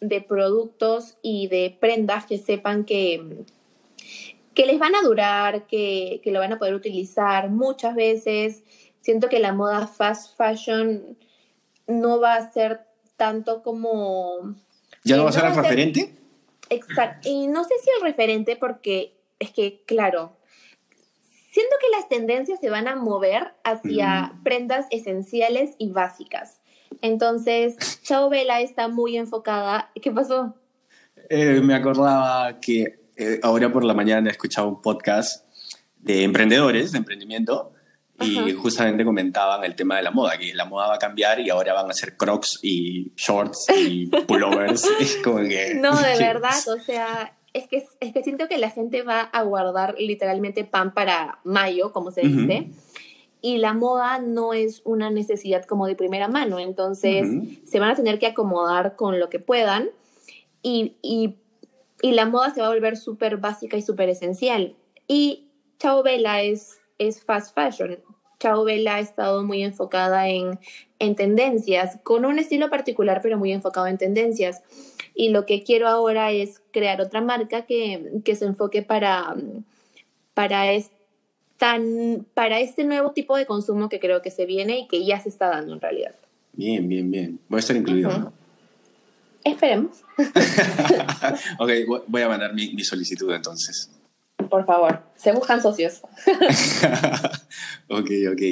de 0.00 0.20
productos 0.20 1.18
y 1.22 1.48
de 1.48 1.76
prendas 1.78 2.26
que 2.26 2.38
sepan 2.38 2.84
que, 2.84 3.44
que 4.54 4.66
les 4.66 4.78
van 4.78 4.94
a 4.94 5.02
durar, 5.02 5.66
que, 5.66 6.20
que 6.24 6.32
lo 6.32 6.40
van 6.40 6.54
a 6.54 6.58
poder 6.58 6.74
utilizar 6.74 7.50
muchas 7.50 7.94
veces 7.94 8.64
siento 9.02 9.28
que 9.28 9.38
la 9.38 9.52
moda 9.52 9.86
fast 9.86 10.36
fashion 10.36 11.18
no 11.86 12.20
va 12.20 12.36
a 12.36 12.52
ser 12.52 12.80
tanto 13.16 13.62
como... 13.62 14.54
¿Ya 15.04 15.16
no 15.16 15.24
va 15.24 15.30
a 15.30 15.32
ser 15.32 15.44
el 15.44 15.54
referente? 15.54 16.16
Exacto. 16.70 17.28
Y 17.28 17.48
no 17.48 17.64
sé 17.64 17.74
si 17.82 17.90
el 17.96 18.02
referente 18.02 18.56
porque 18.56 19.18
es 19.38 19.50
que, 19.50 19.82
claro, 19.84 20.36
siento 21.50 21.76
que 21.80 21.96
las 21.96 22.08
tendencias 22.08 22.60
se 22.60 22.70
van 22.70 22.88
a 22.88 22.96
mover 22.96 23.54
hacia 23.64 24.32
prendas 24.44 24.86
esenciales 24.90 25.74
y 25.78 25.90
básicas. 25.90 26.60
Entonces, 27.00 28.00
Chao 28.02 28.30
Vela 28.30 28.60
está 28.60 28.88
muy 28.88 29.16
enfocada. 29.16 29.90
¿Qué 30.00 30.12
pasó? 30.12 30.54
Eh, 31.28 31.60
me 31.62 31.74
acordaba 31.74 32.60
que 32.60 33.00
eh, 33.16 33.40
ahora 33.42 33.72
por 33.72 33.84
la 33.84 33.94
mañana 33.94 34.28
he 34.28 34.32
escuchado 34.32 34.68
un 34.68 34.80
podcast 34.80 35.46
de 35.98 36.22
emprendedores, 36.22 36.92
de 36.92 36.98
emprendimiento, 36.98 37.72
y 38.20 38.52
justamente 38.52 39.04
comentaban 39.04 39.64
el 39.64 39.74
tema 39.74 39.96
de 39.96 40.02
la 40.02 40.10
moda, 40.10 40.38
que 40.38 40.54
la 40.54 40.64
moda 40.64 40.88
va 40.88 40.94
a 40.94 40.98
cambiar 40.98 41.40
y 41.40 41.50
ahora 41.50 41.72
van 41.72 41.90
a 41.90 41.94
ser 41.94 42.16
crocs 42.16 42.58
y 42.62 43.12
shorts 43.16 43.66
y 43.76 44.06
pullovers. 44.26 44.84
es 45.00 45.16
como 45.22 45.38
que... 45.38 45.74
No, 45.74 45.96
de 45.96 46.18
verdad, 46.18 46.56
o 46.68 46.78
sea, 46.80 47.36
es 47.52 47.68
que, 47.68 47.84
es 48.00 48.12
que 48.12 48.22
siento 48.22 48.48
que 48.48 48.58
la 48.58 48.70
gente 48.70 49.02
va 49.02 49.20
a 49.20 49.42
guardar 49.42 49.94
literalmente 49.98 50.64
pan 50.64 50.94
para 50.94 51.40
mayo, 51.44 51.92
como 51.92 52.10
se 52.10 52.22
dice. 52.22 52.70
Y 53.40 53.58
la 53.58 53.74
moda 53.74 54.20
no 54.20 54.52
es 54.52 54.82
una 54.84 55.10
necesidad 55.10 55.64
como 55.64 55.86
de 55.86 55.96
primera 55.96 56.28
mano, 56.28 56.60
entonces 56.60 57.26
se 57.64 57.80
van 57.80 57.90
a 57.90 57.96
tener 57.96 58.20
que 58.20 58.28
acomodar 58.28 58.94
con 58.94 59.18
lo 59.18 59.30
que 59.30 59.40
puedan 59.40 59.88
y, 60.62 60.96
y, 61.02 61.38
y 62.02 62.12
la 62.12 62.26
moda 62.26 62.54
se 62.54 62.60
va 62.60 62.68
a 62.68 62.70
volver 62.70 62.96
súper 62.96 63.38
básica 63.38 63.76
y 63.76 63.82
súper 63.82 64.08
esencial. 64.10 64.76
Y 65.08 65.48
Chao 65.80 66.04
Vela 66.04 66.42
es 66.42 66.78
es 66.98 67.22
fast 67.22 67.54
fashion. 67.54 67.98
Chao 68.42 68.64
Bella 68.64 68.96
ha 68.96 69.00
estado 69.00 69.44
muy 69.44 69.62
enfocada 69.62 70.28
en, 70.28 70.58
tendencias, 70.98 72.00
con 72.02 72.24
un 72.24 72.40
estilo 72.40 72.70
particular, 72.70 73.20
pero 73.22 73.38
muy 73.38 73.52
enfocado 73.52 73.86
en 73.86 73.98
tendencias. 73.98 74.62
Y 75.14 75.28
lo 75.28 75.46
que 75.46 75.62
quiero 75.62 75.86
ahora 75.86 76.32
es 76.32 76.60
crear 76.72 77.00
otra 77.00 77.20
marca 77.20 77.62
que, 77.66 78.22
se 78.24 78.44
enfoque 78.44 78.82
para, 78.82 79.36
para, 80.34 80.64
para 82.34 82.60
este 82.60 82.84
nuevo 82.84 83.12
tipo 83.12 83.36
de 83.36 83.46
consumo 83.46 83.88
que 83.88 84.00
creo 84.00 84.22
que 84.22 84.32
se 84.32 84.44
viene 84.44 84.80
y 84.80 84.88
que 84.88 85.04
ya 85.04 85.20
se 85.20 85.28
está 85.28 85.48
dando 85.48 85.74
en 85.74 85.80
realidad. 85.80 86.16
Bien, 86.52 86.88
bien, 86.88 87.12
bien. 87.12 87.38
Voy 87.48 87.58
a 87.58 87.60
estar 87.60 87.76
incluido. 87.76 88.32
Esperemos. 89.44 90.02
ok, 91.58 91.70
voy 92.08 92.22
a 92.22 92.28
mandar 92.28 92.54
mi 92.54 92.82
solicitud 92.82 93.32
entonces 93.32 93.88
por 94.52 94.66
favor. 94.66 95.02
Se 95.16 95.32
buscan 95.32 95.62
socios. 95.62 96.02
ok, 97.88 98.10
ok. 98.32 98.42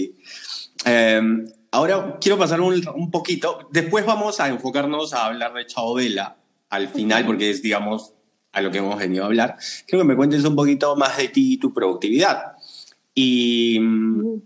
Em, 0.87 1.47
ahora 1.71 2.17
quiero 2.19 2.39
pasar 2.39 2.63
un, 2.63 3.11
poquito. 3.11 3.69
Después 3.71 4.07
vamos 4.07 4.41
a 4.41 4.49
enfocarnos 4.49 5.13
a 5.13 5.27
hablar 5.27 5.53
de 5.53 5.67
Chao 5.67 5.93
Vela 5.93 6.39
al 6.71 6.89
final, 6.89 7.27
porque 7.27 7.51
es, 7.51 7.61
digamos, 7.61 8.15
a 8.53 8.63
lo 8.63 8.71
que 8.71 8.79
hemos 8.79 8.99
venido 8.99 9.25
a 9.25 9.27
hablar. 9.27 9.59
Quiero 9.87 10.03
que 10.03 10.09
me 10.09 10.17
cuentes 10.17 10.43
un 10.47 10.57
poquito 10.57 10.97
más 10.97 11.19
de 11.19 11.29
ti 11.29 11.53
y 11.53 11.57
tu 11.59 11.75
productividad. 11.75 12.55
Y. 13.15 13.79
Mm, 13.79 14.41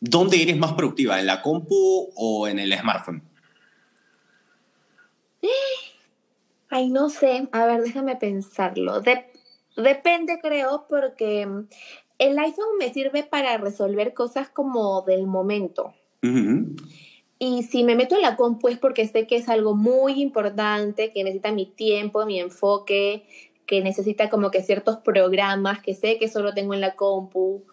¿Dónde 0.00 0.40
eres 0.40 0.56
más 0.56 0.72
productiva? 0.72 1.20
¿En 1.20 1.26
la 1.26 1.42
compu 1.42 2.10
o 2.16 2.48
en 2.48 2.58
el 2.58 2.72
smartphone? 2.72 3.22
Ay, 6.70 6.88
no 6.88 7.10
sé. 7.10 7.48
A 7.52 7.66
ver, 7.66 7.82
déjame 7.82 8.16
pensarlo. 8.16 9.02
De 9.02 9.35
Depende, 9.76 10.38
creo, 10.40 10.86
porque 10.88 11.46
el 12.18 12.38
iPhone 12.38 12.78
me 12.78 12.92
sirve 12.92 13.24
para 13.24 13.58
resolver 13.58 14.14
cosas 14.14 14.48
como 14.48 15.02
del 15.02 15.26
momento. 15.26 15.94
Y 17.38 17.62
si 17.64 17.84
me 17.84 17.94
meto 17.94 18.16
en 18.16 18.22
la 18.22 18.36
compu 18.36 18.68
es 18.68 18.78
porque 18.78 19.06
sé 19.06 19.26
que 19.26 19.36
es 19.36 19.48
algo 19.48 19.74
muy 19.74 20.20
importante, 20.20 21.12
que 21.12 21.22
necesita 21.22 21.52
mi 21.52 21.66
tiempo, 21.66 22.24
mi 22.24 22.40
enfoque, 22.40 23.24
que 23.66 23.82
necesita 23.82 24.30
como 24.30 24.50
que 24.50 24.62
ciertos 24.62 24.96
programas 24.98 25.82
que 25.82 25.94
sé 25.94 26.18
que 26.18 26.28
solo 26.28 26.54
tengo 26.54 26.72
en 26.72 26.80
la 26.80 26.94
compu. 26.94 27.64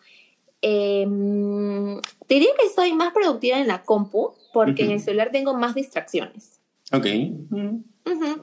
Em, 0.62 2.00
diría 2.28 2.50
que 2.60 2.70
soy 2.74 2.94
más 2.94 3.14
productiva 3.14 3.60
en 3.60 3.68
la 3.68 3.84
compu 3.84 4.34
porque 4.54 4.84
en 4.84 4.92
el 4.92 5.00
celular 5.00 5.30
tengo 5.32 5.54
más 5.56 5.76
distracciones. 5.76 6.60
Ok. 6.92 7.08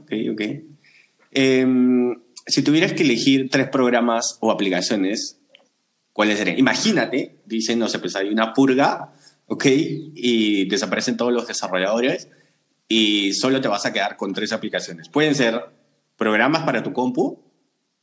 Ok, 0.01 0.12
ok. 0.33 0.42
Em, 1.33 2.20
si 2.50 2.62
tuvieras 2.62 2.92
que 2.92 3.02
elegir 3.02 3.48
tres 3.50 3.68
programas 3.68 4.36
o 4.40 4.50
aplicaciones, 4.50 5.38
¿cuáles 6.12 6.38
serían? 6.38 6.58
Imagínate, 6.58 7.40
dicen, 7.46 7.78
no 7.78 7.88
sé, 7.88 7.98
pues 7.98 8.16
hay 8.16 8.28
una 8.28 8.52
purga, 8.52 9.12
¿ok? 9.46 9.64
Y 9.66 10.68
desaparecen 10.68 11.16
todos 11.16 11.32
los 11.32 11.46
desarrolladores 11.46 12.28
y 12.88 13.32
solo 13.34 13.60
te 13.60 13.68
vas 13.68 13.86
a 13.86 13.92
quedar 13.92 14.16
con 14.16 14.32
tres 14.32 14.52
aplicaciones. 14.52 15.08
Pueden 15.08 15.34
ser 15.34 15.70
programas 16.16 16.64
para 16.64 16.82
tu 16.82 16.92
compu 16.92 17.40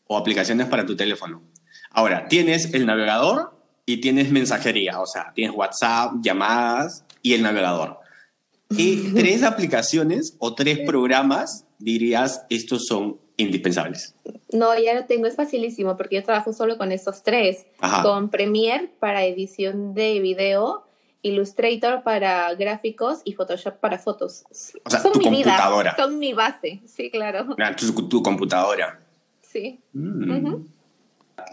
o 0.08 0.18
aplicaciones 0.18 0.68
para 0.68 0.86
tu 0.86 0.96
teléfono. 0.96 1.44
Ahora, 1.92 2.28
tienes 2.28 2.74
el 2.74 2.86
navegador 2.86 3.58
y 3.86 3.98
tienes 3.98 4.32
mensajería, 4.32 5.00
o 5.00 5.06
sea, 5.06 5.32
tienes 5.34 5.56
WhatsApp, 5.56 6.14
llamadas 6.22 7.06
y 7.22 7.34
el 7.34 7.42
navegador. 7.42 8.00
¿Qué 8.76 9.12
tres 9.16 9.44
aplicaciones 9.44 10.36
o 10.40 10.56
tres 10.56 10.80
programas 10.86 11.66
dirías 11.80 12.44
estos 12.50 12.86
son 12.88 13.20
indispensables? 13.38 14.16
No, 14.52 14.78
ya 14.78 14.94
lo 14.94 15.06
tengo, 15.06 15.28
es 15.28 15.36
facilísimo 15.36 15.96
porque 15.96 16.16
yo 16.16 16.24
trabajo 16.24 16.54
solo 16.54 16.78
con 16.78 16.92
esos 16.92 17.24
tres. 17.24 17.66
Con 18.04 18.30
Premiere 18.30 18.90
para 19.00 19.24
edición 19.24 19.94
de 19.94 20.20
video, 20.20 20.84
Illustrator 21.22 22.04
para 22.04 22.54
gráficos 22.56 23.22
y 23.24 23.34
Photoshop 23.34 23.80
para 23.80 23.98
fotos. 23.98 24.44
O 24.84 24.90
sea, 24.90 25.00
son 25.00 25.14
tu 25.14 25.20
mi 25.20 25.26
computadora. 25.26 25.94
Vida, 25.94 26.04
son 26.04 26.20
mi 26.20 26.34
base, 26.34 26.82
sí, 26.86 27.10
claro. 27.10 27.56
Ah, 27.60 27.76
tu, 27.76 28.22
computadora. 28.22 29.00
Sí. 29.42 29.80
Mm. 29.94 30.66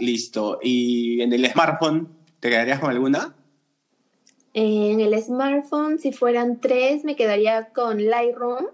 Listo. 0.01 0.59
¿Y 0.63 1.21
en 1.21 1.33
el 1.33 1.51
smartphone 1.51 2.09
te 2.41 2.51
quedarías 2.51 2.81
con 2.81 2.91
alguna? 2.91 3.35
En 4.55 5.01
el 5.01 5.21
smartphone, 5.21 5.99
si 5.99 6.13
fueran 6.13 6.61
tres, 6.61 7.05
me 7.05 7.17
quedaría 7.17 7.71
con 7.71 8.05
Lightroom 8.05 8.67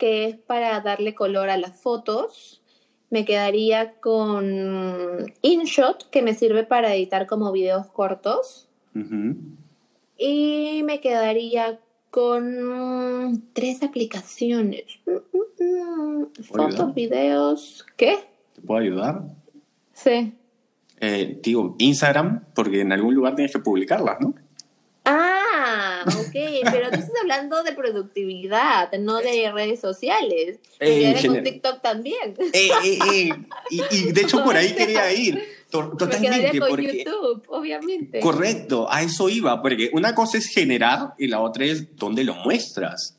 que 0.00 0.24
es 0.24 0.36
para 0.36 0.80
darle 0.80 1.14
color 1.14 1.50
a 1.50 1.58
las 1.58 1.78
fotos. 1.78 2.62
Me 3.10 3.24
quedaría 3.24 4.00
con 4.00 5.32
InShot, 5.42 6.08
que 6.10 6.22
me 6.22 6.34
sirve 6.34 6.64
para 6.64 6.94
editar 6.94 7.26
como 7.26 7.52
videos 7.52 7.86
cortos. 7.88 8.68
Y 10.16 10.82
me 10.84 11.00
quedaría 11.00 11.78
con 12.10 13.44
tres 13.52 13.82
aplicaciones. 13.82 14.84
Fotos, 16.42 16.94
videos. 16.94 17.86
¿Qué? 17.96 18.18
¿Te 18.54 18.62
puedo 18.62 18.80
ayudar? 18.80 19.22
Sí. 19.92 20.32
Eh, 21.00 21.40
digo, 21.42 21.76
Instagram, 21.78 22.46
porque 22.54 22.80
en 22.80 22.92
algún 22.92 23.14
lugar 23.14 23.34
tienes 23.34 23.52
que 23.52 23.58
publicarlas, 23.58 24.18
¿no? 24.20 24.34
Ah, 26.06 26.18
ok, 26.18 26.32
pero 26.72 26.90
tú 26.90 26.96
estás 26.96 27.10
hablando 27.20 27.62
de 27.62 27.72
productividad, 27.72 28.92
no 28.98 29.18
de 29.18 29.50
redes 29.52 29.80
sociales. 29.80 30.58
Eh, 30.78 31.14
y 31.16 31.20
gener- 31.20 31.26
con 31.26 31.42
TikTok 31.44 31.82
también. 31.82 32.34
Eh, 32.52 32.70
eh, 32.84 32.98
eh, 33.14 33.30
Y, 33.70 33.82
y 33.90 34.12
de 34.12 34.20
hecho 34.20 34.42
por 34.44 34.56
ahí 34.56 34.72
quería 34.76 35.12
ir. 35.12 35.42
To- 35.70 35.90
Me 35.90 35.96
Totalmente. 35.96 36.58
con 36.58 36.68
porque- 36.70 37.04
YouTube, 37.04 37.44
obviamente. 37.48 38.20
Correcto, 38.20 38.88
a 38.90 39.02
eso 39.02 39.28
iba, 39.28 39.60
porque 39.62 39.90
una 39.92 40.14
cosa 40.14 40.38
es 40.38 40.46
generar 40.46 41.14
y 41.18 41.28
la 41.28 41.40
otra 41.40 41.64
es 41.64 41.94
dónde 41.96 42.24
lo 42.24 42.34
muestras. 42.34 43.16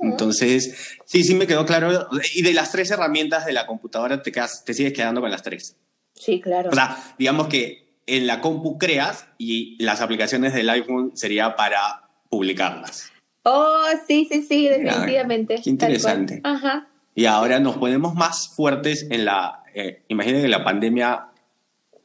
Entonces, 0.00 0.96
sí, 1.04 1.24
sí 1.24 1.34
me 1.34 1.46
quedó 1.46 1.64
claro. 1.64 2.08
Y 2.34 2.42
de 2.42 2.52
las 2.52 2.72
tres 2.72 2.90
herramientas 2.90 3.46
de 3.46 3.52
la 3.52 3.66
computadora 3.66 4.22
te, 4.22 4.32
quedas, 4.32 4.64
te 4.64 4.74
sigues 4.74 4.92
quedando 4.92 5.20
con 5.20 5.30
las 5.30 5.42
tres. 5.42 5.76
Sí, 6.14 6.40
claro. 6.40 6.70
O 6.70 6.74
sea, 6.74 7.14
digamos 7.18 7.46
que 7.48 7.87
en 8.08 8.26
la 8.26 8.40
compu 8.40 8.78
creas 8.78 9.26
y 9.38 9.82
las 9.82 10.00
aplicaciones 10.00 10.54
del 10.54 10.68
iPhone 10.70 11.12
sería 11.14 11.54
para 11.56 12.08
publicarlas. 12.28 13.12
Oh, 13.44 13.86
sí, 14.06 14.26
sí, 14.30 14.42
sí, 14.42 14.68
Mira, 14.78 14.92
definitivamente. 14.92 15.60
qué 15.62 15.70
interesante. 15.70 16.40
Ajá. 16.44 16.88
Y 17.14 17.26
ahora 17.26 17.60
nos 17.60 17.76
ponemos 17.76 18.14
más 18.14 18.48
fuertes 18.54 19.06
en 19.10 19.24
la... 19.24 19.62
Eh, 19.74 20.02
imaginen 20.08 20.42
que 20.42 20.48
la 20.48 20.64
pandemia 20.64 21.30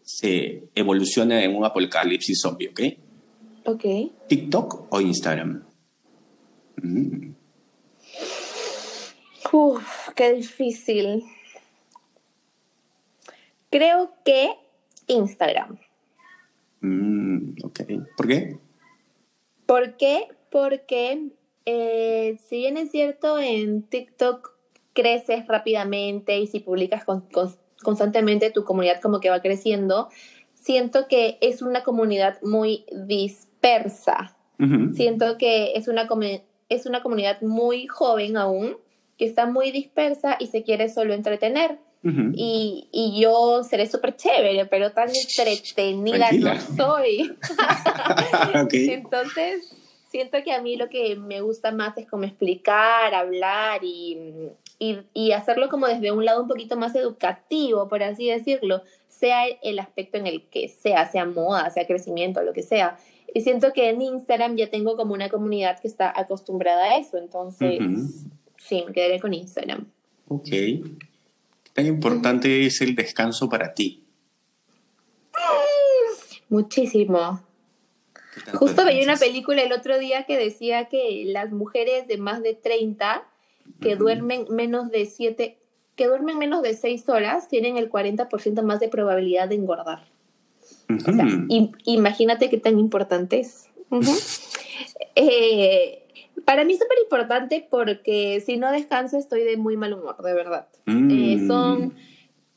se 0.02 0.70
evoluciona 0.76 1.44
en 1.44 1.56
un 1.56 1.66
apocalipsis 1.66 2.40
zombie, 2.42 2.70
¿ok? 2.70 2.82
Ok. 3.66 3.86
¿TikTok 4.28 4.88
o 4.94 5.02
Instagram? 5.02 5.64
Mm, 6.82 7.34
Uf, 9.52 10.10
qué 10.16 10.34
difícil. 10.34 11.24
Creo 13.70 14.12
que 14.26 14.50
Instagram. 15.08 15.78
Mm, 16.84 17.56
ok. 17.64 17.80
¿Por 18.16 18.28
qué? 18.28 18.58
¿Por 19.66 19.98
qué? 19.98 20.28
Porque 20.52 21.30
eh, 21.66 22.38
si 22.48 22.58
bien 22.58 22.78
es 22.78 22.92
cierto, 22.92 23.40
en 23.40 23.84
TikTok 23.84 24.52
creces 24.94 25.48
rápidamente 25.48 26.38
y 26.38 26.48
si 26.48 26.60
publicas 26.60 27.04
con- 27.06 27.22
con- 27.22 27.56
constantemente 27.82 28.52
tu 28.52 28.64
comunidad 28.64 29.02
como 29.02 29.20
que 29.20 29.30
va 29.30 29.42
creciendo, 29.42 30.10
siento 30.54 31.08
que 31.08 31.38
es 31.42 31.62
una 31.62 31.84
comunidad 31.84 32.38
muy 32.42 32.86
dispersa. 32.92 34.38
Siento 34.94 35.38
que 35.38 35.74
es 35.76 35.88
una, 35.88 36.08
es 36.70 36.86
una 36.86 37.02
comunidad 37.04 37.42
muy 37.42 37.88
joven 37.88 38.38
aún, 38.38 38.78
que 39.18 39.26
está 39.26 39.46
muy 39.46 39.72
dispersa 39.72 40.38
y 40.40 40.48
se 40.48 40.64
quiere 40.64 40.88
solo 40.90 41.14
entretener. 41.14 41.80
Y, 42.04 42.90
y 42.92 43.22
yo 43.22 43.64
seré 43.64 43.88
súper 43.88 44.18
chévere, 44.18 44.66
pero 44.66 44.92
tan 44.92 45.10
entretenida 45.10 46.30
Tranquila. 46.30 46.56
no 46.56 46.76
soy. 46.76 47.38
Entonces, 48.74 49.74
siento 50.10 50.38
que 50.44 50.52
a 50.52 50.62
mí 50.62 50.76
lo 50.76 50.90
que 50.90 51.16
me 51.16 51.40
gusta 51.40 51.72
más 51.72 51.98
es 51.98 52.08
como 52.08 52.26
explicar, 52.26 53.14
hablar 53.14 53.84
y, 53.84 54.18
y, 54.80 54.98
y 55.14 55.32
hacerlo 55.32 55.70
como 55.70 55.88
desde 55.88 56.12
un 56.12 56.26
lado 56.26 56.42
un 56.42 56.48
poquito 56.50 56.76
más 56.76 56.94
educativo, 56.96 57.88
por 57.88 58.04
así 58.04 58.28
decirlo, 58.28 58.84
sea 59.08 59.46
el 59.62 59.80
aspecto 59.80 60.18
en 60.18 60.28
el 60.28 60.44
que 60.50 60.68
sea, 60.68 61.10
sea 61.10 61.26
moda, 61.26 61.70
sea 61.70 61.88
crecimiento, 61.88 62.44
lo 62.44 62.52
que 62.52 62.64
sea. 62.64 62.98
Y 63.34 63.42
siento 63.42 63.72
que 63.72 63.90
en 63.90 64.02
Instagram 64.02 64.58
ya 64.58 64.70
tengo 64.70 64.98
como 64.98 65.14
una 65.14 65.30
comunidad 65.30 65.80
que 65.80 65.88
está 65.88 66.14
acostumbrada 66.14 66.84
a 66.84 66.98
eso, 66.98 67.18
entonces 67.18 67.80
sí, 68.58 68.84
me 68.86 68.94
quedaré 68.94 69.20
con 69.20 69.34
Instagram. 69.34 69.88
Ok. 70.28 70.50
¿Qué 71.74 71.82
tan 71.82 71.88
importante 71.88 72.68
es 72.68 72.82
el 72.82 72.94
descanso 72.94 73.50
para 73.50 73.74
ti? 73.74 74.04
Muchísimo. 76.50 77.42
¿Qué 78.14 78.42
tanto 78.42 78.60
Justo 78.60 78.86
veía 78.86 79.04
una 79.04 79.18
película 79.18 79.64
el 79.64 79.74
otro 79.74 79.98
día 79.98 80.26
que 80.26 80.38
decía 80.38 80.86
que 80.86 81.24
las 81.26 81.52
mujeres 81.52 82.08
de 82.08 82.18
más 82.18 82.44
de 82.44 82.54
30 82.54 83.28
que 83.82 83.96
duermen 83.96 84.46
menos 84.52 84.92
de 84.92 85.08
7, 85.08 85.58
que 85.96 86.06
duermen 86.06 86.38
menos 86.38 86.62
de 86.62 86.76
6 86.76 87.10
horas 87.10 87.48
tienen 87.48 87.78
el 87.78 87.90
40% 87.90 88.62
más 88.62 88.80
de 88.80 88.90
probabilidad 88.90 89.50
de 89.50 89.56
engordar. 89.56 90.06
O 90.90 91.12
sea, 91.12 91.26
imagínate 91.86 92.52
qué 92.52 92.58
tan 92.58 92.78
importante 92.80 93.40
es. 93.40 93.70
Eh, 95.16 96.03
para 96.46 96.64
mí 96.66 96.74
es 96.74 96.80
súper 96.80 96.98
importante 97.04 97.68
porque 97.70 98.42
si 98.46 98.58
no 98.58 98.72
descanso 98.72 99.18
estoy 99.18 99.44
de 99.44 99.58
muy 99.58 99.78
mal 99.78 99.94
humor, 99.94 100.22
de 100.22 100.34
verdad. 100.34 100.68
Eh, 100.88 101.38
Mm, 101.40 101.48
son, 101.48 101.94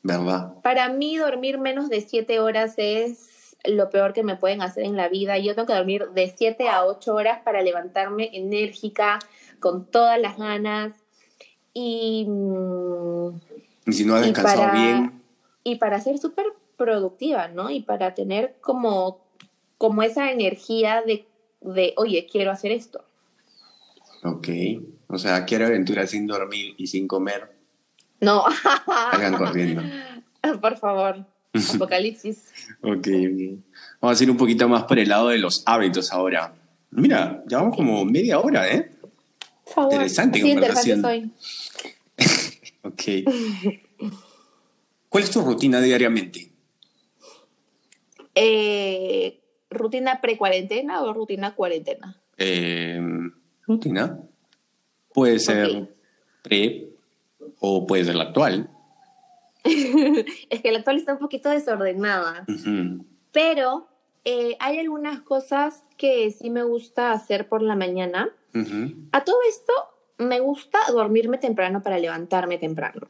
¿Verdad? 0.03 0.53
para 0.63 0.89
mí 0.89 1.17
dormir 1.17 1.57
menos 1.59 1.89
de 1.89 2.01
7 2.01 2.39
horas 2.39 2.75
es 2.77 3.55
lo 3.63 3.89
peor 3.89 4.13
que 4.13 4.23
me 4.23 4.35
pueden 4.35 4.61
hacer 4.61 4.83
en 4.85 4.95
la 4.95 5.09
vida. 5.09 5.37
Yo 5.37 5.55
tengo 5.55 5.67
que 5.67 5.73
dormir 5.73 6.09
de 6.13 6.33
7 6.37 6.69
a 6.69 6.85
8 6.85 7.13
horas 7.15 7.39
para 7.43 7.61
levantarme 7.61 8.29
enérgica, 8.33 9.19
con 9.59 9.85
todas 9.85 10.19
las 10.21 10.37
ganas. 10.37 10.93
Y, 11.73 12.27
Y 13.85 13.93
si 13.93 14.05
no 14.05 14.15
has 14.15 14.21
descansado 14.25 14.61
para- 14.61 14.73
bien. 14.73 15.21
y 15.63 15.75
para 15.75 15.99
ser 16.01 16.17
súper 16.17 16.45
productiva, 16.77 17.47
¿no? 17.47 17.69
Y 17.69 17.81
para 17.81 18.13
tener 18.13 18.55
como, 18.61 19.19
como 19.77 20.03
esa 20.03 20.31
energía 20.31 21.01
de, 21.05 21.25
de, 21.61 21.93
oye, 21.97 22.27
quiero 22.31 22.51
hacer 22.51 22.71
esto. 22.71 23.03
Ok. 24.29 24.47
O 25.07 25.17
sea, 25.17 25.45
quiero 25.45 25.65
aventuras 25.67 26.09
sin 26.11 26.27
dormir 26.27 26.75
y 26.77 26.87
sin 26.87 27.07
comer. 27.07 27.55
No, 28.19 28.43
Hagan 29.11 29.35
corriendo. 29.35 29.81
por 30.61 30.77
favor, 30.77 31.25
apocalipsis. 31.75 32.45
Ok, 32.81 33.07
ok. 33.07 33.59
Vamos 34.01 34.19
a 34.19 34.23
ir 34.23 34.31
un 34.31 34.37
poquito 34.37 34.67
más 34.67 34.83
por 34.83 34.99
el 34.99 35.09
lado 35.09 35.29
de 35.29 35.37
los 35.37 35.63
hábitos 35.65 36.11
ahora. 36.11 36.53
Mira, 36.91 37.43
ya 37.47 37.57
vamos 37.59 37.75
como 37.75 38.03
media 38.05 38.39
hora, 38.39 38.69
¿eh? 38.71 38.91
Por 39.65 39.73
favor. 39.73 39.93
Interesante 39.93 40.39
Sí, 40.39 40.49
interesante 40.49 41.01
conversación. 41.01 41.01
soy. 41.01 41.31
Ok. 42.83 43.03
¿Cuál 45.09 45.23
es 45.23 45.29
tu 45.31 45.41
rutina 45.41 45.81
diariamente? 45.81 46.51
Eh, 48.33 49.41
¿Rutina 49.69 50.21
pre-cuarentena 50.21 51.01
o 51.01 51.13
rutina 51.13 51.53
cuarentena? 51.53 52.21
Eh, 52.37 53.01
rutina. 53.67 54.19
Puede 55.13 55.39
ser 55.39 55.67
Ok. 55.75 55.89
pre 56.43 56.89
o 57.59 57.85
puede 57.87 58.05
ser 58.05 58.15
la 58.15 58.23
actual. 58.25 58.69
es 59.63 60.61
que 60.61 60.71
la 60.71 60.79
actual 60.79 60.97
está 60.97 61.13
un 61.13 61.19
poquito 61.19 61.49
desordenada, 61.49 62.45
pero 63.31 63.87
eh, 64.25 64.55
hay 64.59 64.79
algunas 64.79 65.21
cosas 65.21 65.83
que 65.97 66.31
sí 66.31 66.49
me 66.49 66.63
gusta 66.63 67.11
hacer 67.11 67.47
por 67.49 67.61
la 67.61 67.75
mañana. 67.75 68.29
A 69.11 69.23
todo 69.23 69.37
esto, 69.47 69.73
me 70.17 70.39
gusta 70.39 70.79
dormirme 70.91 71.37
temprano 71.37 71.83
para 71.83 71.99
levantarme 71.99 72.57
temprano. 72.57 73.07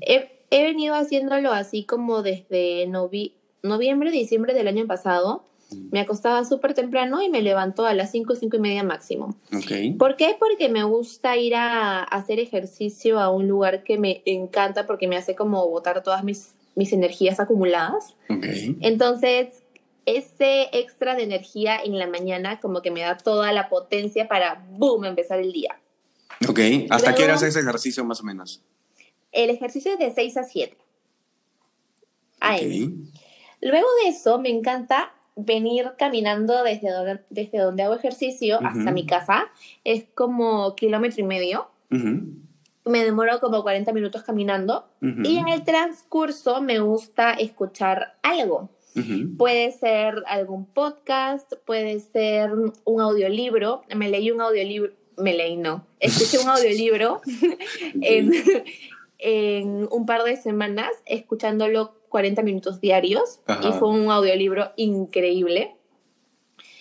He, 0.00 0.44
he 0.50 0.62
venido 0.64 0.94
haciéndolo 0.94 1.52
así 1.52 1.84
como 1.84 2.22
desde 2.22 2.86
novi- 2.88 3.32
noviembre, 3.62 4.10
diciembre 4.10 4.52
del 4.52 4.68
año 4.68 4.86
pasado. 4.86 5.44
Me 5.90 6.00
acostaba 6.00 6.44
súper 6.44 6.72
temprano 6.74 7.20
y 7.22 7.28
me 7.28 7.42
levanto 7.42 7.84
a 7.84 7.92
las 7.92 8.10
5, 8.10 8.36
5 8.36 8.56
y 8.56 8.60
media 8.60 8.82
máximo. 8.84 9.36
Ok. 9.54 9.96
¿Por 9.98 10.16
qué? 10.16 10.34
Porque 10.38 10.68
me 10.70 10.82
gusta 10.84 11.36
ir 11.36 11.54
a 11.56 12.02
hacer 12.04 12.40
ejercicio 12.40 13.20
a 13.20 13.30
un 13.30 13.48
lugar 13.48 13.82
que 13.82 13.98
me 13.98 14.22
encanta 14.24 14.86
porque 14.86 15.08
me 15.08 15.16
hace 15.16 15.34
como 15.34 15.68
botar 15.68 16.02
todas 16.02 16.24
mis, 16.24 16.54
mis 16.74 16.92
energías 16.92 17.38
acumuladas. 17.38 18.14
Ok. 18.30 18.46
Entonces, 18.80 19.62
ese 20.06 20.68
extra 20.72 21.14
de 21.14 21.24
energía 21.24 21.76
en 21.84 21.98
la 21.98 22.06
mañana 22.06 22.60
como 22.60 22.80
que 22.80 22.90
me 22.90 23.00
da 23.02 23.18
toda 23.18 23.52
la 23.52 23.68
potencia 23.68 24.26
para, 24.26 24.64
boom, 24.70 25.04
empezar 25.04 25.38
el 25.38 25.52
día. 25.52 25.78
Ok. 26.48 26.60
¿Hasta 26.88 27.12
qué 27.14 27.18
Luego- 27.20 27.24
hora 27.24 27.34
haces 27.34 27.56
ejercicio 27.56 28.04
más 28.06 28.20
o 28.20 28.24
menos? 28.24 28.62
El 29.32 29.50
ejercicio 29.50 29.92
es 29.92 29.98
de 29.98 30.14
6 30.14 30.36
a 30.38 30.44
7. 30.44 30.78
AM. 32.40 32.56
Ok. 32.56 33.14
Luego 33.60 33.86
de 34.04 34.10
eso, 34.10 34.38
me 34.38 34.48
encanta 34.50 35.12
venir 35.38 35.92
caminando 35.96 36.64
desde 36.64 36.90
donde, 36.90 37.20
desde 37.30 37.58
donde 37.58 37.84
hago 37.84 37.94
ejercicio 37.94 38.56
hasta 38.56 38.80
Ujú. 38.80 38.92
mi 38.92 39.06
casa. 39.06 39.46
Es 39.84 40.04
como 40.14 40.74
kilómetro 40.74 41.20
y 41.22 41.26
medio. 41.26 41.70
Ujú. 41.90 42.34
Me 42.84 43.04
demoro 43.04 43.38
como 43.40 43.62
40 43.62 43.92
minutos 43.92 44.22
caminando. 44.22 44.88
Ujú. 45.00 45.22
Y 45.22 45.38
en 45.38 45.48
el 45.48 45.62
transcurso 45.64 46.60
me 46.60 46.80
gusta 46.80 47.32
escuchar 47.32 48.18
algo. 48.22 48.70
Puede 49.36 49.70
ser 49.70 50.24
algún 50.26 50.66
podcast, 50.66 51.52
puede 51.64 52.00
ser 52.00 52.50
un 52.84 53.00
audiolibro. 53.00 53.82
Me 53.94 54.08
leí 54.08 54.32
un 54.32 54.40
audiolibro, 54.40 54.92
me 55.16 55.34
leí 55.34 55.56
no, 55.56 55.86
escuché 56.00 56.38
un 56.38 56.48
audiolibro 56.48 57.20
en, 58.00 58.32
en 59.18 59.88
un 59.90 60.04
par 60.04 60.24
de 60.24 60.36
semanas, 60.36 60.90
escuchándolo 61.06 61.94
40 62.08 62.42
minutos 62.42 62.80
diarios. 62.80 63.40
Ajá. 63.46 63.68
Y 63.68 63.72
fue 63.72 63.88
un 63.88 64.10
audiolibro 64.10 64.72
increíble. 64.76 65.76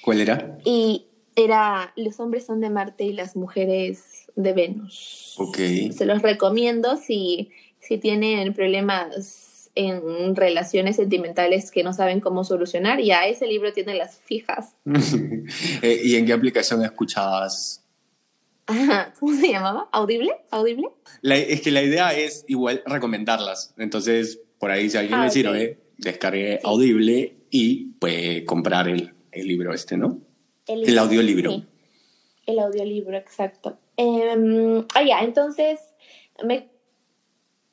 ¿Cuál 0.02 0.22
era? 0.22 0.58
Y 0.64 1.08
era 1.36 1.94
Los 1.96 2.20
hombres 2.20 2.46
son 2.46 2.62
de 2.62 2.70
Marte 2.70 3.04
y 3.04 3.14
las 3.14 3.36
mujeres 3.36 4.28
de 4.36 4.54
Venus. 4.54 5.36
Ok. 5.38 5.58
Se 5.92 6.06
los 6.06 6.22
recomiendo 6.22 6.98
si, 6.98 7.52
si 7.80 7.98
tienen 7.98 8.54
problemas 8.54 9.70
en 9.76 10.36
relaciones 10.36 10.96
sentimentales 10.96 11.70
que 11.70 11.84
no 11.84 11.94
saben 11.94 12.20
cómo 12.20 12.44
solucionar, 12.44 13.00
y 13.00 13.12
a 13.12 13.28
ese 13.28 13.46
libro 13.46 13.72
tiene 13.74 13.94
las 13.94 14.20
fijas. 14.20 14.74
Eh, 15.82 16.02
¿Y 16.04 16.16
en 16.16 16.26
qué 16.26 16.34
aplicación 16.34 16.84
escuchabas? 16.84 17.86
¿Cómo 19.20 19.34
se 19.34 19.50
llamaba? 19.50 19.88
¿Audible? 19.94 20.32
¿Audible? 20.52 20.90
es 21.22 21.62
que 21.62 21.72
la 21.72 21.82
idea 21.82 22.14
es 22.14 22.44
igual 22.48 22.84
recomendarlas. 22.86 23.74
Entonces, 23.78 24.42
por 24.60 24.72
ahí 24.72 24.90
si 24.90 24.98
alguien 24.98 25.20
ah, 25.20 25.26
le 25.26 25.32
sirve, 25.32 25.78
descargue 25.98 26.60
Audible 26.64 27.36
y 27.50 27.86
puede 28.00 28.46
comprar 28.46 28.88
el, 28.88 29.14
el 29.32 29.48
libro 29.48 29.74
este, 29.74 29.98
¿no? 29.98 30.20
El, 30.68 30.98
audiolibro. 30.98 31.64
El 32.46 32.60
audiolibro, 32.60 33.16
exacto. 33.16 33.78
Eh, 33.96 34.84
ah, 34.94 35.04
ya, 35.04 35.20
entonces 35.22 35.80
me 36.44 36.70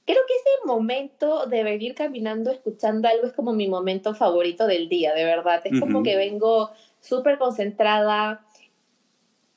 creo 0.07 0.21
que 0.29 0.35
ese 0.35 0.67
momento 0.67 1.47
de 1.47 1.65
venir 1.65 1.95
caminando 1.95 2.51
escuchando 2.51 3.09
algo 3.09 3.27
es 3.27 3.33
como 3.33 3.53
mi 3.53 3.69
momento 3.69 4.15
favorito 4.15 4.67
del 4.67 4.89
día, 4.89 5.15
de 5.15 5.25
verdad. 5.25 5.63
Es 5.65 5.81
como 5.81 6.03
que 6.03 6.17
vengo 6.17 6.71
súper 7.01 7.39
concentrada. 7.39 8.45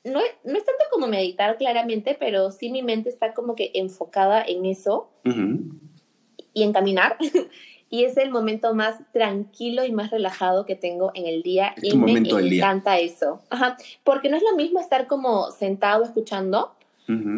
No, 0.04 0.20
no, 0.44 0.56
es 0.56 0.64
tanto 0.64 0.84
como 0.90 1.06
meditar 1.06 1.58
claramente, 1.58 2.16
pero 2.18 2.50
sí 2.50 2.70
mi 2.70 2.82
mente 2.82 3.10
está 3.10 3.34
como 3.34 3.54
que 3.54 3.70
enfocada 3.74 4.42
en 4.42 4.64
eso 4.64 5.10
y 6.58 6.62
en 6.62 6.72
caminar. 6.72 7.16
y 7.90 8.04
es 8.04 8.16
el 8.16 8.30
momento 8.30 8.74
más 8.74 8.96
tranquilo 9.12 9.84
y 9.84 9.92
más 9.92 10.10
relajado 10.10 10.66
que 10.66 10.74
tengo 10.74 11.10
en 11.14 11.26
el 11.26 11.42
día. 11.42 11.74
y 11.82 11.96
me 11.96 12.12
encanta 12.12 12.98
eso. 12.98 13.40
Ajá. 13.50 13.76
Porque 14.04 14.28
no 14.28 14.36
es 14.36 14.42
lo 14.42 14.56
mismo 14.56 14.80
estar 14.80 15.06
como 15.06 15.50
sentado 15.50 16.04
escuchando 16.04 16.74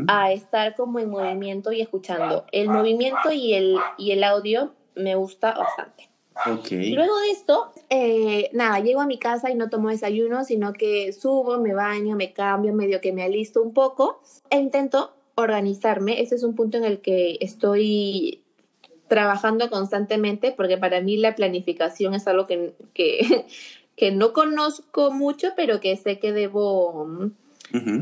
a 0.09 0.33
estar 0.33 0.75
como 0.75 0.99
en 0.99 1.11
movimiento 1.11 1.71
y 1.71 1.81
escuchando. 1.81 2.45
El 2.51 2.69
movimiento 2.69 3.31
y 3.31 3.55
el, 3.55 3.77
y 3.99 4.11
el 4.11 4.25
audio 4.25 4.73
me 4.97 5.15
gusta 5.15 5.55
bastante. 5.55 6.11
Okay. 6.59 6.93
Luego 6.93 7.17
de 7.21 7.31
esto, 7.31 7.73
eh, 7.89 8.51
nada, 8.53 8.81
llego 8.81 9.01
a 9.01 9.07
mi 9.07 9.19
casa 9.19 9.49
y 9.51 9.55
no 9.55 9.69
tomo 9.69 9.91
desayuno, 9.91 10.45
sino 10.45 10.73
que 10.73 11.13
subo, 11.13 11.59
me 11.59 11.73
baño, 11.73 12.17
me 12.17 12.33
cambio, 12.33 12.73
medio 12.73 13.01
que 13.01 13.13
me 13.13 13.23
alisto 13.23 13.63
un 13.63 13.73
poco 13.73 14.21
e 14.49 14.59
intento 14.59 15.13
organizarme. 15.37 16.21
Ese 16.21 16.35
es 16.35 16.43
un 16.43 16.57
punto 16.57 16.77
en 16.79 16.85
el 16.85 17.01
que 17.01 17.37
estoy 17.41 18.43
trabajando 19.11 19.69
constantemente 19.71 20.55
porque 20.57 20.79
para 20.79 21.01
mí 21.01 21.17
la 21.17 21.35
planificación 21.35 22.15
es 22.15 22.29
algo 22.29 22.47
que, 22.47 22.75
que, 22.95 23.45
que 23.97 24.13
no 24.13 24.33
conozco 24.33 25.11
mucho, 25.11 25.49
pero 25.57 25.81
que 25.81 25.97
sé 25.97 26.21
que 26.21 26.33
debo 26.33 27.33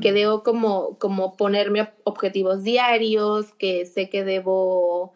que 0.01 0.15
debo 0.15 0.43
como, 0.43 0.97
como 0.99 1.37
ponerme 1.37 1.91
objetivos 2.05 2.63
diarios, 2.63 3.53
que 3.59 3.85
sé 3.85 4.09
que 4.09 4.25
debo 4.25 5.13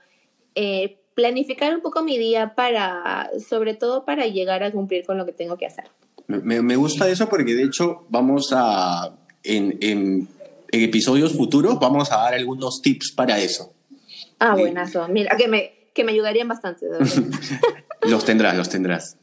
eh, 0.55 0.98
planificar 1.14 1.74
un 1.74 1.81
poco 1.81 2.02
mi 2.02 2.18
día 2.18 2.55
para, 2.55 3.31
sobre 3.48 3.72
todo 3.72 4.05
para 4.05 4.26
llegar 4.26 4.62
a 4.62 4.70
cumplir 4.70 5.07
con 5.07 5.16
lo 5.16 5.24
que 5.24 5.33
tengo 5.33 5.57
que 5.57 5.64
hacer. 5.64 5.85
Me, 6.26 6.61
me 6.61 6.76
gusta 6.76 7.09
eso 7.09 7.31
porque 7.31 7.55
de 7.55 7.62
hecho 7.62 8.05
vamos 8.11 8.52
a, 8.55 9.14
en, 9.42 9.78
en, 9.81 10.28
episodios 10.70 11.35
futuros, 11.35 11.78
vamos 11.81 12.12
a 12.12 12.18
dar 12.18 12.35
algunos 12.35 12.83
tips 12.83 13.12
para 13.12 13.38
eso. 13.38 13.72
Ah, 14.38 14.55
buenazo. 14.55 15.09
Mira, 15.09 15.35
que 15.37 15.48
me, 15.48 15.82
que 15.94 16.05
me 16.05 16.12
ayudarían 16.12 16.48
bastante. 16.48 16.87
los 18.02 18.24
tendrás, 18.24 18.57
los 18.57 18.68
tendrás. 18.68 19.16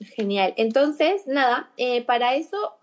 Genial. 0.00 0.54
Entonces, 0.56 1.26
nada, 1.26 1.70
eh, 1.76 2.04
para 2.04 2.34
eso 2.34 2.74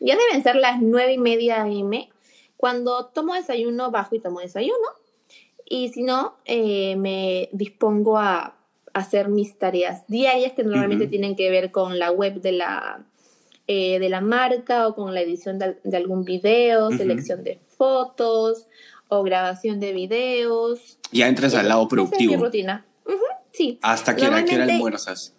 ya 0.00 0.16
deben 0.16 0.42
ser 0.42 0.56
las 0.56 0.80
nueve 0.80 1.14
y 1.14 1.18
media 1.18 1.62
AM. 1.62 2.08
Cuando 2.56 3.06
tomo 3.06 3.34
desayuno, 3.34 3.90
bajo 3.90 4.14
y 4.14 4.20
tomo 4.20 4.40
desayuno. 4.40 4.88
Y 5.64 5.88
si 5.88 6.02
no, 6.02 6.36
eh, 6.44 6.96
me 6.96 7.48
dispongo 7.52 8.18
a 8.18 8.56
hacer 8.92 9.28
mis 9.28 9.58
tareas 9.58 10.06
diarias 10.06 10.52
que 10.52 10.62
normalmente 10.62 11.08
tienen 11.08 11.34
que 11.36 11.50
ver 11.50 11.72
con 11.72 11.98
la 11.98 12.12
web 12.12 12.40
de 12.40 12.52
la, 12.52 13.04
eh, 13.66 13.98
de 13.98 14.08
la 14.08 14.20
marca 14.20 14.86
o 14.86 14.94
con 14.94 15.12
la 15.14 15.20
edición 15.20 15.58
de, 15.58 15.96
algún 15.96 16.24
video, 16.24 16.90
selección 16.90 17.42
de 17.42 17.58
fotos 17.76 18.68
o 19.08 19.22
grabación 19.22 19.80
de 19.80 19.92
videos. 19.92 20.98
Ya 21.12 21.28
entras 21.28 21.54
al 21.54 21.68
lado 21.68 21.86
productivo. 21.88 22.32
Esa 22.32 22.34
es 22.34 22.38
mi 22.38 22.44
rutina. 22.44 22.86
sí. 23.52 23.78
¿Hasta 23.82 24.16
qué 24.16 24.26
hora, 24.26 24.44
qué 24.44 24.56
hora 24.56 24.64
almuerzas? 24.64 25.34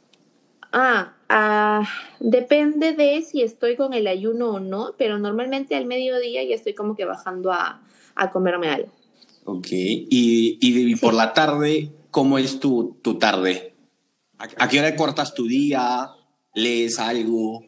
Ah, 0.78 1.14
ah, 1.30 1.88
depende 2.20 2.94
de 2.94 3.22
si 3.22 3.42
estoy 3.42 3.78
con 3.78 3.94
el 3.94 4.08
ayuno 4.08 4.50
o 4.50 4.60
no, 4.60 4.94
pero 4.98 5.18
normalmente 5.18 5.76
al 5.76 5.86
mediodía 5.86 6.44
ya 6.44 6.54
estoy 6.54 6.74
como 6.74 6.96
que 6.96 7.06
bajando 7.06 7.54
a, 7.54 7.82
comerme 8.34 8.68
algo. 8.68 8.92
Ok, 9.46 9.68
y, 9.72 10.96
por 10.98 11.14
la 11.14 11.34
tarde, 11.34 11.92
¿cómo 12.12 12.38
es 12.38 12.60
tu, 12.60 12.98
tu 13.02 13.18
tarde? 13.18 13.74
¿A, 14.38 14.68
qué 14.68 14.80
hora 14.80 14.96
cortas 14.98 15.34
tu 15.34 15.48
día? 15.48 16.10
¿Lees 16.54 17.00
algo? 17.00 17.64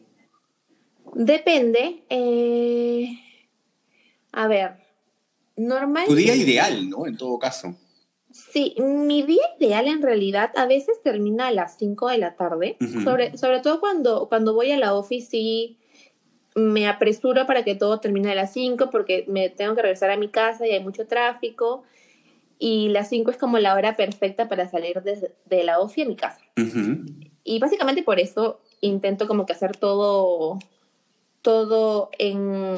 Depende. 1.14 2.04
Eh, 2.10 3.18
a 4.32 4.48
ver, 4.48 4.76
normalmente... 5.58 6.10
Tu 6.10 6.16
día 6.16 6.34
ideal, 6.34 6.88
¿no? 6.88 7.06
En 7.06 7.16
todo 7.16 7.38
caso. 7.38 7.74
Sí, 8.30 8.74
mi 8.78 9.22
día 9.22 9.44
ideal 9.58 9.88
en 9.88 10.02
realidad 10.02 10.52
a 10.56 10.66
veces 10.66 11.02
termina 11.02 11.48
a 11.48 11.50
las 11.50 11.76
5 11.78 12.08
de 12.08 12.18
la 12.18 12.36
tarde, 12.36 12.76
sobre, 13.02 13.36
sobre 13.36 13.60
todo 13.60 13.80
cuando, 13.80 14.28
cuando 14.28 14.54
voy 14.54 14.70
a 14.70 14.78
la 14.78 14.94
office 14.94 15.36
y 15.36 15.78
me 16.54 16.86
apresuro 16.86 17.46
para 17.46 17.64
que 17.64 17.74
todo 17.74 18.00
termine 18.00 18.32
a 18.32 18.34
las 18.34 18.52
5 18.52 18.90
porque 18.90 19.24
me 19.28 19.48
tengo 19.48 19.74
que 19.74 19.82
regresar 19.82 20.10
a 20.10 20.16
mi 20.16 20.28
casa 20.28 20.66
y 20.66 20.72
hay 20.72 20.80
mucho 20.80 21.06
tráfico 21.06 21.84
y 22.58 22.88
las 22.88 23.08
5 23.08 23.30
es 23.30 23.36
como 23.36 23.58
la 23.58 23.74
hora 23.74 23.96
perfecta 23.96 24.48
para 24.48 24.68
salir 24.68 25.02
de, 25.02 25.32
de 25.46 25.64
la 25.64 25.80
office 25.80 26.02
a 26.02 26.08
mi 26.08 26.16
casa. 26.16 26.40
Y 27.44 27.58
básicamente 27.60 28.02
por 28.02 28.20
eso 28.20 28.60
intento 28.80 29.26
como 29.26 29.46
que 29.46 29.52
hacer 29.52 29.76
todo, 29.76 30.58
todo 31.40 32.10
en, 32.18 32.74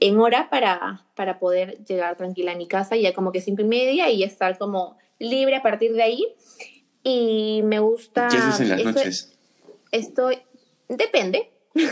en 0.00 0.18
hora 0.18 0.50
para, 0.50 1.04
para 1.14 1.38
poder 1.38 1.84
llegar 1.84 2.16
tranquila 2.16 2.52
a 2.52 2.56
mi 2.56 2.66
casa, 2.66 2.96
ya 2.96 3.14
como 3.14 3.32
que 3.32 3.40
cinco 3.40 3.62
y 3.62 3.66
media 3.66 4.10
y 4.10 4.22
estar 4.22 4.58
como 4.58 4.98
libre 5.18 5.56
a 5.56 5.62
partir 5.62 5.92
de 5.94 6.02
ahí. 6.02 6.34
Y 7.02 7.62
me 7.64 7.78
gusta... 7.78 8.28
¿Qué 8.30 8.36
haces 8.36 8.60
en 8.60 8.68
las 8.70 8.84
noches? 8.84 9.38
Estoy... 9.92 10.38
Depende. 10.88 11.50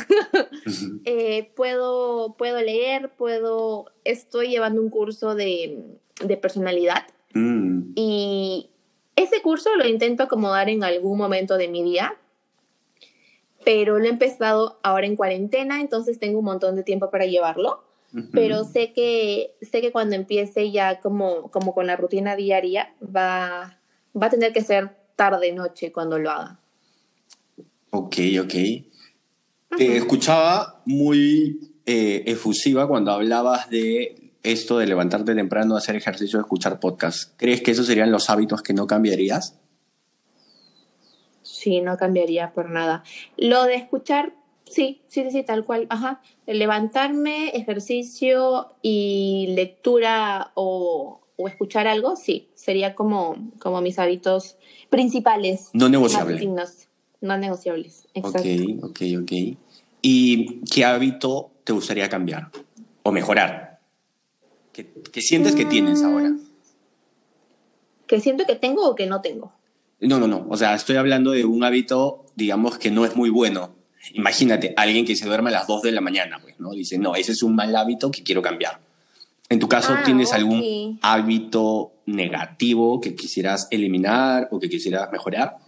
Eh, 1.05 1.53
puedo, 1.57 2.37
puedo 2.37 2.61
leer, 2.61 3.11
puedo... 3.17 3.87
Estoy 4.05 4.49
llevando 4.49 4.81
un 4.81 4.91
curso 4.91 5.35
de, 5.35 5.99
de 6.25 6.37
personalidad. 6.37 7.07
Mm. 7.35 7.93
Y 7.95 8.71
ese 9.17 9.43
curso 9.43 9.75
lo 9.77 9.87
intento 9.87 10.23
acomodar 10.23 10.69
en 10.69 10.85
algún 10.85 11.19
momento 11.19 11.57
de 11.57 11.69
mi 11.69 11.83
día, 11.83 12.17
pero 13.65 13.99
lo 13.99 14.05
he 14.07 14.09
empezado 14.09 14.79
ahora 14.83 15.07
en 15.07 15.17
cuarentena, 15.17 15.81
entonces 15.81 16.19
tengo 16.19 16.39
un 16.39 16.45
montón 16.45 16.77
de 16.77 16.83
tiempo 16.83 17.11
para 17.11 17.27
llevarlo 17.27 17.85
pero 18.33 18.65
sé 18.65 18.93
que, 18.93 19.55
sé 19.63 19.81
que 19.81 19.93
cuando 19.93 20.17
empiece 20.17 20.71
ya 20.71 21.01
como, 21.01 21.51
como 21.51 21.73
con 21.73 21.87
la 21.87 21.97
rutina 21.97 22.37
diaria 22.37 22.95
va, 23.05 23.79
va 24.21 24.27
a 24.27 24.31
tener 24.31 24.53
que 24.53 24.63
ser 24.63 24.97
tarde-noche 25.17 25.93
cuando 25.93 26.19
lo 26.19 26.31
haga. 26.31 26.59
Ok, 27.91 28.17
ok. 28.41 28.55
Te 29.77 29.97
escuchaba 29.97 30.83
muy 30.85 31.73
eh, 31.87 32.23
efusiva 32.27 32.87
cuando 32.87 33.13
hablabas 33.13 33.71
de 33.71 34.33
esto 34.43 34.79
de 34.79 34.87
levantarte 34.87 35.35
temprano, 35.35 35.77
hacer 35.77 35.97
ejercicio, 35.97 36.41
escuchar 36.41 36.81
podcast. 36.81 37.33
¿Crees 37.37 37.63
que 37.63 37.71
esos 37.71 37.87
serían 37.87 38.11
los 38.11 38.29
hábitos 38.29 38.63
que 38.63 38.75
no 38.75 38.87
cambiarías? 38.87 39.59
Sí, 41.43 41.81
no 41.81 41.97
cambiaría 41.97 42.53
por 42.53 42.71
nada. 42.71 43.05
Lo 43.37 43.65
de 43.65 43.77
escuchar 43.77 44.35
Sí, 44.69 45.03
sí, 45.09 45.31
sí, 45.31 45.43
tal 45.43 45.65
cual. 45.65 45.87
Ajá. 45.91 46.23
Levantarme, 46.47 47.51
ejercicio 47.51 48.75
y 48.81 49.53
lectura 49.55 50.53
o, 50.55 51.21
escuchar 51.47 51.89
algo, 51.89 52.15
sí, 52.15 52.49
sería 52.55 52.95
como, 52.95 53.51
como 53.59 53.81
mis 53.81 53.99
hábitos 53.99 54.57
principales. 54.91 55.71
No 55.73 55.89
negociables. 55.89 56.89
No 57.21 57.37
negociables, 57.37 58.07
exacto. 58.15 58.49
Ok, 58.85 58.91
ok, 58.91 59.01
ok. 59.23 59.33
¿Y 60.03 60.61
qué 60.65 60.85
hábito 60.85 61.51
te 61.65 61.73
gustaría 61.73 62.09
cambiar 62.09 62.51
o 63.03 63.13
mejorar? 63.13 63.81
¿Qué, 64.73 65.21
sientes 65.21 65.55
que 65.55 65.65
tienes 65.65 66.03
ahora? 66.03 66.31
Mm. 66.31 66.41
¿Que 68.07 68.21
siento 68.21 68.45
que 68.47 68.57
tengo 68.57 68.89
o 68.89 68.95
que 68.95 69.07
no 69.07 69.21
tengo? 69.21 69.53
No, 70.01 70.19
no, 70.19 70.27
no. 70.27 70.47
O 70.49 70.57
sea, 70.57 70.75
estoy 70.75 70.97
hablando 70.97 71.33
de 71.33 71.45
un 71.45 71.63
hábito, 71.63 72.25
digamos, 72.35 72.79
que 72.79 72.91
no 72.91 73.05
es 73.05 73.17
muy 73.17 73.31
bueno 73.31 73.82
Imagínate, 74.15 74.75
alguien 74.77 75.05
que 75.05 75.17
se 75.17 75.27
duerme 75.27 75.51
a 75.51 75.53
las 75.53 75.67
2 75.67 75.83
de 75.83 75.93
la 75.93 76.01
mañana, 76.01 76.39
pues, 76.43 76.59
¿no? 76.59 76.73
Dice, 76.73 76.99
no, 76.99 77.15
ese 77.15 77.33
es 77.33 77.43
un 77.43 77.55
mal 77.55 77.75
hábito 77.77 78.11
que 78.11 78.23
quiero 78.23 78.43
cambiar. 78.43 78.81
En 79.49 79.59
tu 79.59 79.69
caso, 79.69 79.95
ah, 79.97 80.03
¿tienes 80.05 80.33
algún 80.33 80.99
hábito 81.03 81.93
negativo 82.07 83.01
que 83.01 83.15
quisieras 83.15 83.69
eliminar 83.71 84.49
o 84.51 84.59
que 84.59 84.69
quisieras 84.69 85.11
mejorar? 85.13 85.59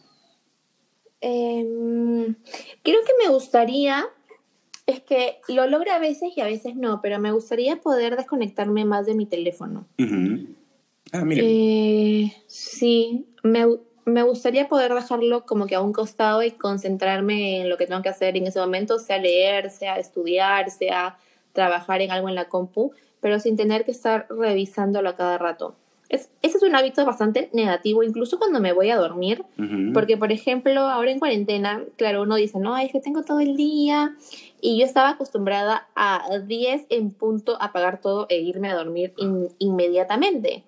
Em, 1.20 2.34
creo 2.82 3.00
que 3.02 3.12
me 3.22 3.32
gustaría, 3.32 4.04
es 4.86 5.00
que 5.00 5.38
lo 5.48 5.66
logro 5.66 5.92
a 5.92 5.98
veces 5.98 6.30
y 6.34 6.40
a 6.40 6.46
veces 6.46 6.76
no, 6.76 7.00
pero 7.02 7.18
me 7.18 7.32
gustaría 7.32 7.76
poder 7.76 8.16
desconectarme 8.16 8.84
más 8.84 9.06
de 9.06 9.14
mi 9.14 9.26
teléfono. 9.26 9.86
Ah, 11.12 11.24
mira. 11.24 11.42
Eh, 11.44 12.32
sí, 12.46 13.26
me, 13.42 13.66
me 14.04 14.22
gustaría 14.22 14.68
poder 14.68 14.92
dejarlo 14.94 15.46
como 15.46 15.66
que 15.66 15.74
a 15.74 15.80
un 15.80 15.92
costado 15.92 16.42
y 16.42 16.50
concentrarme 16.50 17.62
en 17.62 17.68
lo 17.68 17.76
que 17.76 17.86
tengo 17.86 18.02
que 18.02 18.08
hacer 18.08 18.36
en 18.36 18.46
ese 18.46 18.60
momento, 18.60 18.98
sea 18.98 19.18
leer, 19.18 19.70
sea 19.70 19.98
estudiar, 19.98 20.70
sea 20.70 21.18
trabajar 21.52 22.02
en 22.02 22.10
algo 22.10 22.28
en 22.28 22.34
la 22.34 22.48
compu, 22.48 22.92
pero 23.20 23.40
sin 23.40 23.56
tener 23.56 23.84
que 23.84 23.92
estar 23.92 24.26
revisándolo 24.28 25.08
a 25.08 25.16
cada 25.16 25.38
rato. 25.38 25.74
Es, 26.10 26.28
ese 26.42 26.58
es 26.58 26.62
un 26.62 26.76
hábito 26.76 27.04
bastante 27.06 27.48
negativo, 27.54 28.02
incluso 28.02 28.38
cuando 28.38 28.60
me 28.60 28.72
voy 28.72 28.90
a 28.90 28.96
dormir, 28.96 29.42
porque 29.94 30.18
por 30.18 30.32
ejemplo, 30.32 30.80
ahora 30.82 31.10
en 31.10 31.18
cuarentena, 31.18 31.82
claro, 31.96 32.22
uno 32.22 32.34
dice, 32.34 32.58
no, 32.58 32.76
es 32.76 32.92
que 32.92 33.00
tengo 33.00 33.22
todo 33.22 33.40
el 33.40 33.56
día, 33.56 34.14
y 34.60 34.78
yo 34.78 34.84
estaba 34.84 35.10
acostumbrada 35.10 35.88
a 35.94 36.38
10 36.46 36.86
en 36.90 37.10
punto 37.10 37.56
apagar 37.60 38.00
todo 38.00 38.26
e 38.28 38.38
irme 38.40 38.68
a 38.68 38.74
dormir 38.74 39.14
inmediatamente. 39.58 40.64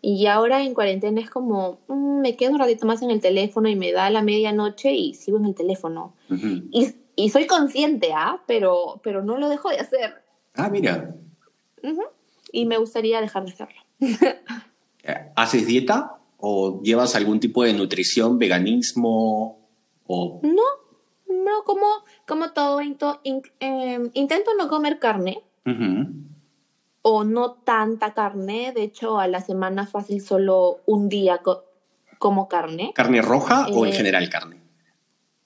Y 0.00 0.26
ahora 0.26 0.62
en 0.62 0.74
cuarentena 0.74 1.20
es 1.20 1.28
como, 1.28 1.80
mm, 1.88 2.20
me 2.20 2.36
quedo 2.36 2.52
un 2.52 2.58
ratito 2.58 2.86
más 2.86 3.02
en 3.02 3.10
el 3.10 3.20
teléfono 3.20 3.68
y 3.68 3.76
me 3.76 3.92
da 3.92 4.10
la 4.10 4.22
medianoche 4.22 4.92
y 4.92 5.14
sigo 5.14 5.38
en 5.38 5.46
el 5.46 5.54
teléfono. 5.54 6.14
y, 6.28 6.94
y, 7.16 7.30
soy 7.30 7.46
consciente, 7.46 8.12
¿ah? 8.14 8.42
Pero, 8.46 9.00
pero 9.02 9.22
no 9.22 9.38
lo 9.38 9.48
dejo 9.48 9.70
de 9.70 9.78
hacer. 9.78 10.22
Ah, 10.54 10.68
mira. 10.68 11.14
Y 12.52 12.66
me 12.66 12.78
gustaría 12.78 13.20
dejar 13.20 13.44
de 13.44 13.52
hacerlo. 13.52 13.80
Eh, 15.02 15.30
¿Haces 15.36 15.66
dieta 15.66 16.18
o 16.36 16.80
llevas 16.82 17.14
algún 17.16 17.40
tipo 17.40 17.64
de 17.64 17.72
nutrición, 17.72 18.38
veganismo? 18.38 19.58
O... 20.06 20.40
No, 20.42 21.34
no, 21.44 21.64
como, 21.64 21.86
como 22.26 22.52
todo, 22.52 22.80
em, 22.80 24.10
intento 24.14 24.52
no 24.56 24.68
comer 24.68 24.98
carne 24.98 25.42
o 27.10 27.24
no 27.24 27.52
tanta 27.52 28.12
carne. 28.12 28.72
De 28.74 28.82
hecho, 28.82 29.18
a 29.18 29.28
la 29.28 29.40
semana 29.40 29.86
fácil 29.86 30.20
solo 30.20 30.80
un 30.84 31.08
día 31.08 31.40
como 32.18 32.48
carne. 32.48 32.92
¿Carne 32.94 33.22
roja 33.22 33.66
o 33.68 33.86
en 33.86 33.92
eh, 33.92 33.96
general 33.96 34.28
carne? 34.28 34.60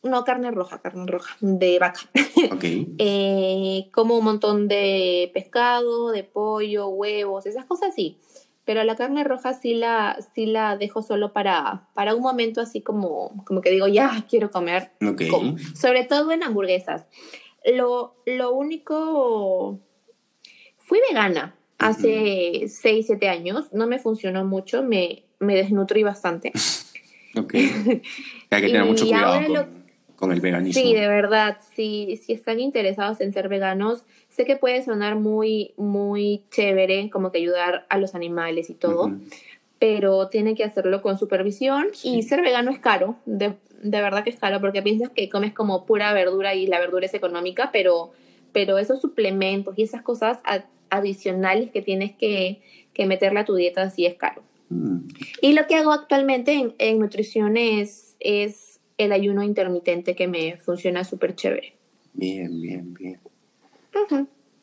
No, 0.03 0.25
carne 0.25 0.51
roja, 0.51 0.81
carne 0.83 1.07
roja, 1.07 1.37
de 1.41 1.79
vaca. 1.79 2.01
Ok. 2.53 2.65
Eh, 2.99 3.89
como 3.93 4.19
un 4.19 4.25
montón 4.25 4.67
de 4.67 5.31
pescado, 5.33 6.11
de 6.11 6.25
pollo, 6.25 6.89
huevos, 6.89 7.47
esas 7.47 7.65
cosas 7.67 7.95
sí. 7.95 8.19
Pero 8.65 8.83
la 8.83 8.97
carne 8.97 9.23
roja 9.23 9.55
sí 9.55 9.75
la, 9.75 10.19
sí 10.35 10.47
la 10.47 10.77
dejo 10.77 11.03
solo 11.03 11.33
para, 11.33 11.89
para 11.95 12.17
un 12.17 12.23
momento 12.23 12.61
así 12.61 12.81
como, 12.81 13.45
como 13.45 13.61
que 13.61 13.71
digo, 13.71 13.87
ya 13.87 14.27
quiero 14.29 14.51
comer. 14.51 14.91
Ok. 15.07 15.23
Sobre 15.77 16.05
todo 16.05 16.33
en 16.33 16.43
hamburguesas. 16.43 17.07
Lo, 17.65 18.17
lo 18.27 18.53
único 18.53 19.79
Fui 20.93 21.01
vegana 21.09 21.55
hace 21.79 22.65
6, 22.69 23.07
7 23.07 23.27
años, 23.31 23.73
no 23.73 23.87
me 23.87 23.99
funcionó 23.99 24.45
mucho, 24.45 24.83
me, 24.83 25.23
me 25.39 25.55
desnutrí 25.57 26.03
bastante. 26.03 26.53
ok. 27.35 27.55
Hay 28.51 28.61
que 28.61 28.67
tener 28.67 28.85
mucho 28.85 29.07
cuidado 29.07 29.69
con, 30.17 30.33
el 30.33 30.43
veganismo. 30.43 30.83
Sí, 30.83 30.93
de 30.93 31.09
verdad, 31.09 31.57
si, 31.75 32.19
si 32.19 32.35
están 32.35 32.61
interesados 32.61 33.23
en 33.23 33.33
ser 33.33 33.49
veganos, 33.49 34.03
sé 34.29 34.45
que 34.45 34.57
puede 34.57 34.85
sonar 34.85 35.17
muy, 35.17 35.73
muy 35.79 36.45
chévere, 36.51 37.09
como 37.09 37.33
que 37.33 37.39
ayudar 37.39 37.87
a 37.89 37.97
los 37.97 38.15
animales 38.15 38.69
y 38.69 38.75
todo, 38.75 39.13
pero 39.79 40.29
tienen 40.29 40.55
que 40.57 40.65
hacerlo 40.65 41.01
con 41.01 41.19
supervisión 41.19 41.87
y 42.03 42.23
ser 42.23 42.43
vegano 42.43 42.71
es 42.71 42.81
caro, 42.81 43.17
de, 43.25 43.55
de 43.83 44.01
verdad 44.03 44.25
que 44.25 44.31
es 44.31 44.39
caro, 44.39 44.61
porque 44.61 44.83
piensas 44.83 45.09
que 45.09 45.31
comes 45.31 45.55
como 45.55 45.87
pura 45.87 46.13
verdura 46.13 46.55
y 46.55 46.67
la 46.67 46.81
verdura 46.81 47.07
es 47.07 47.15
económica, 47.15 47.71
pero 47.73 48.13
pero 48.53 48.79
esos 48.79 49.01
suplementos 49.01 49.75
y 49.77 49.83
esas 49.83 50.03
cosas 50.03 50.39
adicionales 50.93 51.71
que 51.71 51.83
tienes 51.83 52.13
que, 52.13 52.61
meterle 53.07 53.41
a 53.41 53.45
tu 53.45 53.55
dieta 53.55 53.91
sí 53.91 54.07
es 54.07 54.15
caro. 54.15 54.43
Mm. 54.69 55.09
Y 55.41 55.55
lo 55.55 55.67
que 55.67 55.75
hago 55.75 55.93
actualmente 55.93 56.75
en, 56.79 56.99
nutrición 56.99 57.57
es, 57.57 58.17
el 58.99 59.13
ayuno 59.13 59.43
intermitente 59.43 60.15
que 60.15 60.29
me 60.29 60.59
funciona 60.59 61.03
súper 61.03 61.35
chévere. 61.35 61.75
Bien, 62.13 62.61
bien, 62.61 62.95
bien. 62.95 63.21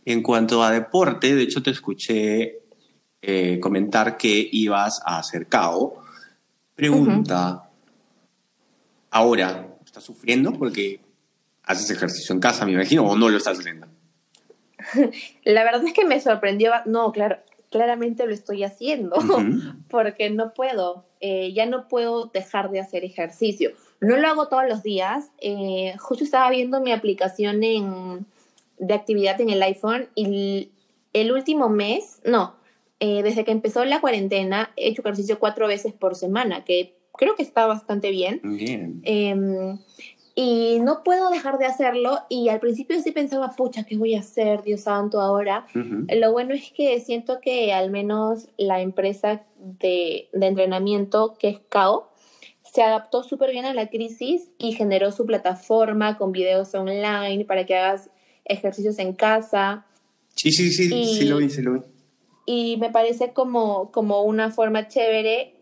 En 0.06 0.22
cuanto 0.22 0.64
a 0.64 0.72
deporte, 0.72 1.36
de 1.36 1.42
hecho 1.42 1.62
te 1.62 1.72
escuché 1.72 2.60
eh, 3.22 3.60
comentar 3.60 4.16
que 4.16 4.48
ibas 4.52 5.02
a 5.04 5.18
hacer 5.20 5.48
CAO. 5.48 6.02
Pregunta, 6.76 7.70
ahora, 9.10 9.76
¿estás 9.84 10.04
sufriendo? 10.06 10.54
Porque 10.54 11.02
haces 11.64 11.90
ejercicio 11.90 12.34
en 12.34 12.40
casa, 12.40 12.66
me 12.66 12.74
imagino, 12.74 13.04
o 13.04 13.18
no 13.18 13.28
lo 13.28 13.38
estás 13.38 13.60
haciendo. 13.60 13.88
La 15.44 15.64
verdad 15.64 15.84
es 15.86 15.94
que 15.94 16.06
me 16.06 16.20
sorprendió, 16.20 16.72
no, 16.86 17.12
claro, 17.12 17.38
claramente 17.70 18.26
lo 18.26 18.34
estoy 18.34 18.64
haciendo, 18.64 19.16
porque 19.90 20.30
no 20.30 20.54
puedo, 20.54 21.06
eh, 21.22 21.54
ya 21.54 21.66
no 21.66 21.88
puedo 21.88 22.26
dejar 22.26 22.72
de 22.72 22.80
hacer 22.80 23.04
ejercicio. 23.04 23.72
No 24.02 24.18
lo 24.18 24.28
hago 24.28 24.48
todos 24.48 24.68
los 24.68 24.82
días, 24.82 25.32
eh, 25.40 25.94
justo 26.00 26.24
estaba 26.24 26.50
viendo 26.50 26.80
mi 26.82 26.92
aplicación 26.92 27.60
de 27.60 28.94
actividad 28.94 29.40
en 29.42 29.50
el 29.50 29.62
iPhone 29.62 30.08
y 30.16 30.72
el 31.14 31.32
último 31.32 31.70
mes, 31.70 32.22
no, 32.24 32.56
eh, 33.00 33.24
desde 33.24 33.44
que 33.44 33.52
empezó 33.52 33.86
la 33.86 34.02
cuarentena 34.02 34.72
he 34.76 34.90
hecho 34.90 35.02
ejercicio 35.02 35.40
cuatro 35.40 35.68
veces 35.68 35.94
por 35.94 36.16
semana, 36.16 36.64
que 36.64 36.96
creo 37.14 37.36
que 37.36 37.44
está 37.44 37.66
bastante 37.66 38.12
bien. 38.12 38.40
Bien. 38.44 39.02
Y 40.42 40.80
no 40.80 41.04
puedo 41.04 41.30
dejar 41.30 41.58
de 41.58 41.66
hacerlo 41.66 42.20
y 42.30 42.48
al 42.48 42.62
principio 42.62 42.98
sí 43.02 43.12
pensaba, 43.12 43.58
pucha, 43.58 43.84
¿qué 43.84 43.98
voy 43.98 44.16
a 44.16 44.20
hacer, 44.20 44.64
Dios 44.64 44.84
santo, 44.84 45.20
ahora? 45.20 45.68
Lo 45.74 46.32
bueno 46.32 46.54
es 46.54 46.72
que 46.72 46.98
siento 47.02 47.42
que 47.42 47.74
al 47.74 47.92
menos 47.92 48.48
la 48.56 48.80
empresa 48.80 49.44
de, 49.58 50.30
de 50.32 50.48
entrenamiento, 50.48 51.36
que 51.38 51.50
es 51.50 51.60
CAO, 51.68 52.14
se 52.64 52.82
adaptó 52.82 53.22
súper 53.24 53.52
bien 53.52 53.66
a 53.66 53.74
la 53.74 53.90
crisis 53.90 54.50
y 54.58 54.72
generó 54.72 55.12
su 55.12 55.26
plataforma 55.26 56.18
con 56.18 56.32
videos 56.32 56.74
online 56.74 57.44
para 57.44 57.66
que 57.66 57.76
hagas 57.76 58.10
ejercicios 58.46 58.98
en 59.00 59.12
casa. 59.12 59.88
Sí, 60.36 60.54
sí, 60.54 60.72
sí, 60.72 60.88
sí 60.88 61.26
lo 61.26 61.40
vi, 61.40 61.50
sí 61.50 61.62
lo 61.62 61.74
vi. 61.74 61.82
Y 62.46 62.78
me 62.78 62.92
parece 62.92 63.34
como, 63.34 63.92
como 63.92 64.24
una 64.24 64.52
forma 64.52 64.88
chévere 64.88 65.59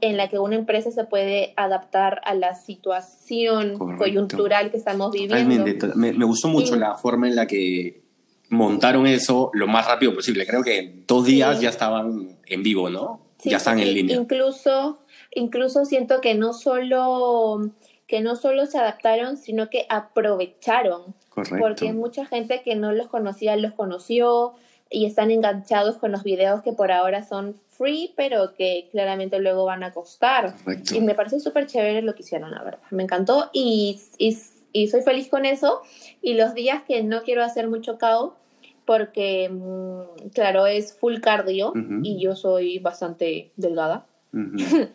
en 0.00 0.16
la 0.16 0.28
que 0.28 0.38
una 0.38 0.56
empresa 0.56 0.90
se 0.90 1.04
puede 1.04 1.52
adaptar 1.56 2.20
a 2.24 2.34
la 2.34 2.54
situación 2.54 3.78
coyuntural 3.96 4.70
que 4.70 4.76
estamos 4.76 5.12
viviendo. 5.12 5.64
Me, 5.94 6.12
me 6.12 6.24
gustó 6.24 6.48
mucho 6.48 6.76
la 6.76 6.94
forma 6.94 7.28
en 7.28 7.36
la 7.36 7.46
que 7.46 8.02
montaron 8.48 9.06
eso 9.06 9.50
lo 9.54 9.66
más 9.66 9.86
rápido 9.86 10.14
posible. 10.14 10.46
Creo 10.46 10.62
que 10.62 10.78
en 10.78 11.04
dos 11.06 11.24
días 11.24 11.60
ya 11.60 11.70
estaban 11.70 12.38
en 12.46 12.62
vivo, 12.62 12.90
¿no? 12.90 13.30
ya 13.44 13.56
están 13.56 13.78
en 13.78 13.94
línea. 13.94 14.16
Incluso, 14.16 14.98
incluso 15.34 15.84
siento 15.84 16.20
que 16.20 16.34
no 16.34 16.52
solo 16.52 17.70
que 18.06 18.20
no 18.20 18.34
solo 18.34 18.66
se 18.66 18.76
adaptaron, 18.76 19.36
sino 19.36 19.70
que 19.70 19.86
aprovecharon. 19.88 21.14
Correcto. 21.28 21.58
Porque 21.60 21.92
mucha 21.92 22.26
gente 22.26 22.60
que 22.62 22.74
no 22.74 22.90
los 22.92 23.06
conocía 23.06 23.54
los 23.54 23.72
conoció 23.72 24.54
y 24.90 25.06
están 25.06 25.30
enganchados 25.30 25.96
con 25.98 26.10
los 26.10 26.24
videos 26.24 26.62
que 26.62 26.72
por 26.72 26.90
ahora 26.90 27.22
son 27.22 27.54
free, 27.68 28.12
pero 28.16 28.54
que 28.54 28.88
claramente 28.90 29.38
luego 29.38 29.64
van 29.64 29.84
a 29.84 29.92
costar. 29.92 30.54
Y 30.92 31.00
me 31.00 31.14
parece 31.14 31.38
súper 31.38 31.66
chévere 31.66 32.02
lo 32.02 32.14
que 32.14 32.22
hicieron, 32.22 32.50
la 32.50 32.62
verdad. 32.64 32.80
Me 32.90 33.04
encantó 33.04 33.50
y, 33.52 34.00
y, 34.18 34.88
soy 34.88 35.02
feliz 35.02 35.28
con 35.28 35.44
eso. 35.44 35.80
Y 36.20 36.34
los 36.34 36.54
días 36.54 36.82
que 36.82 37.04
no 37.04 37.22
quiero 37.22 37.44
hacer 37.44 37.68
mucho 37.68 37.98
cao, 37.98 38.36
porque, 38.84 39.48
mm, 39.48 40.30
claro, 40.34 40.66
es 40.66 40.92
full 40.92 41.20
cardio 41.20 41.72
y 42.02 42.20
yo 42.20 42.34
soy 42.34 42.80
bastante 42.80 43.52
delgada. 43.56 44.06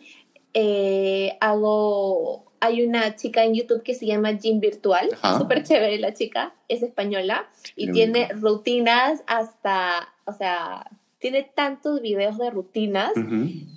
Eh, 0.58 1.36
hago 1.42 2.45
hay 2.60 2.84
una 2.84 3.16
chica 3.16 3.44
en 3.44 3.54
YouTube 3.54 3.82
que 3.82 3.94
se 3.94 4.06
llama 4.06 4.32
Gym 4.32 4.60
Virtual, 4.60 5.08
súper 5.38 5.62
chévere 5.62 5.98
la 5.98 6.14
chica, 6.14 6.54
es 6.68 6.82
española 6.82 7.48
y 7.74 7.90
tiene 7.92 8.28
rutinas 8.34 9.22
hasta, 9.26 10.12
o 10.24 10.32
sea, 10.32 10.90
tiene 11.18 11.50
tantos 11.54 12.02
videos 12.02 12.36
de 12.38 12.50
rutinas 12.50 13.10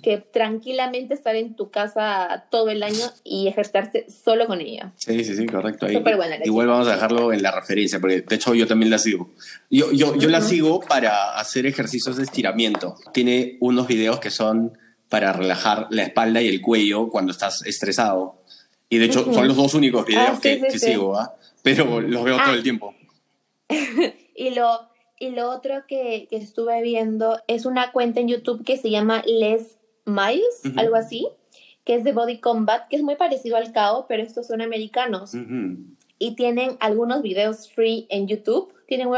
que 0.02 0.18
tranquilamente 0.18 1.14
estar 1.14 1.34
en 1.36 1.56
tu 1.56 1.70
casa 1.70 2.44
todo 2.50 2.68
el 2.68 2.82
año 2.82 3.06
y 3.24 3.48
ejercitarse 3.48 4.06
solo 4.08 4.46
con 4.46 4.60
ella. 4.60 4.92
Sí, 4.96 5.24
sí, 5.24 5.34
sí, 5.34 5.46
correcto. 5.46 5.86
buena 5.88 6.36
Igual 6.44 6.68
vamos 6.68 6.86
a 6.88 6.92
dejarlo 6.92 7.32
en 7.32 7.42
la 7.42 7.50
referencia, 7.50 7.98
porque 7.98 8.20
de 8.20 8.36
hecho 8.36 8.54
yo 8.54 8.66
también 8.66 8.90
la 8.90 8.98
sigo. 8.98 9.30
Yo, 9.70 9.90
yo, 9.90 10.16
yo 10.16 10.28
la 10.28 10.42
sigo 10.42 10.80
para 10.80 11.38
hacer 11.38 11.66
ejercicios 11.66 12.16
de 12.16 12.24
estiramiento. 12.24 12.94
Tiene 13.12 13.56
unos 13.60 13.88
videos 13.88 14.20
que 14.20 14.30
son 14.30 14.78
para 15.08 15.32
relajar 15.32 15.88
la 15.90 16.04
espalda 16.04 16.40
y 16.42 16.48
el 16.48 16.60
cuello 16.60 17.08
cuando 17.08 17.32
estás 17.32 17.66
estresado. 17.66 18.39
Y 18.90 18.98
de 18.98 19.06
hecho 19.06 19.32
son 19.32 19.48
los 19.48 19.56
dos 19.56 19.72
únicos 19.72 20.04
videos 20.04 20.32
ah, 20.34 20.38
que, 20.42 20.78
sigo, 20.78 21.16
¿ah? 21.16 21.34
pero 21.62 22.00
los 22.00 22.24
veo 22.24 22.36
todo 22.36 22.50
ah. 22.50 22.54
el 22.54 22.62
tiempo. 22.62 22.94
y 24.34 24.50
lo 24.50 24.90
y 25.22 25.30
lo 25.30 25.50
otro 25.50 25.84
que, 25.86 26.28
estuve 26.30 26.82
viendo 26.82 27.38
es 27.46 27.66
una 27.66 27.92
cuenta 27.92 28.20
en 28.20 28.28
YouTube 28.28 28.64
que 28.64 28.78
se 28.78 28.88
llama 28.90 29.22
Les 29.26 29.76
Miles, 30.06 30.62
algo 30.76 30.96
así, 30.96 31.28
que 31.84 31.94
es 31.94 32.04
de 32.04 32.12
Body 32.12 32.38
Combat, 32.38 32.88
que 32.88 32.96
es 32.96 33.02
muy 33.02 33.16
parecido 33.16 33.58
al 33.58 33.70
KO, 33.70 34.06
pero 34.08 34.22
estos 34.22 34.46
son 34.46 34.62
americanos. 34.62 35.32
Y 36.18 36.36
tienen 36.36 36.78
algunos 36.80 37.20
videos 37.20 37.70
free 37.70 38.06
en 38.08 38.28
YouTube. 38.28 38.72
Tienen 38.88 39.08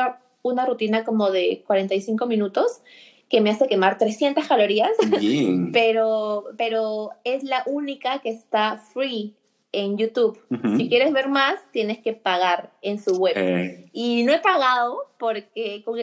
una, 0.43 0.67
rutina 0.67 1.05
como 1.05 1.31
de 1.31 1.63
45 1.69 2.27
minutos 2.27 2.81
que 3.29 3.41
me 3.41 3.51
hace 3.51 3.69
quemar 3.69 3.97
300 3.97 4.47
calorías, 4.47 4.91
Bien. 5.21 5.71
pero, 5.73 6.47
pero 6.59 7.11
es 7.23 7.45
la 7.45 7.63
única 7.67 8.19
que 8.19 8.31
está 8.31 8.83
free 8.93 9.37
en 9.73 9.97
YouTube. 9.97 10.39
Si 10.77 10.89
quieres 10.89 11.13
ver 11.13 11.29
más, 11.29 11.59
tienes 11.73 11.99
que 11.99 12.13
pagar 12.13 12.73
en 12.83 13.03
su 13.03 13.17
web. 13.17 13.33
Eh, 13.37 13.89
Y 13.93 14.23
no 14.25 14.33
he 14.33 14.39
pagado 14.41 15.11
porque 15.19 15.83
con 15.85 15.99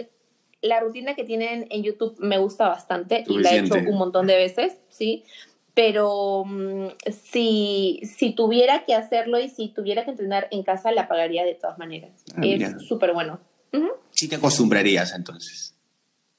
la 0.62 0.80
rutina 0.80 1.16
que 1.16 1.24
tienen 1.24 1.68
en 1.70 1.84
YouTube 1.84 2.16
me 2.20 2.38
gusta 2.38 2.68
bastante 2.68 3.24
y 3.28 3.38
la 3.38 3.52
he 3.54 3.60
hecho 3.60 3.76
un 3.76 3.98
montón 3.98 4.28
de 4.28 4.36
veces, 4.36 4.78
¿sí? 4.90 5.24
Pero 5.74 6.44
mm, 6.46 6.88
si, 7.12 8.02
si 8.04 8.34
tuviera 8.34 8.84
que 8.86 8.94
hacerlo 8.96 9.40
y 9.40 9.50
si 9.50 9.70
tuviera 9.70 10.04
que 10.04 10.12
entrenar 10.12 10.48
en 10.52 10.64
casa, 10.64 10.92
la 10.92 11.08
pagaría 11.08 11.46
de 11.46 11.54
todas 11.56 11.78
maneras. 11.78 12.12
Ah, 12.36 12.42
es 12.44 12.88
súper 12.88 13.14
bueno. 13.14 13.40
Ujú. 13.72 13.88
sí 14.10 14.28
te 14.28 14.36
acostumbrarías 14.38 15.14
entonces. 15.14 15.76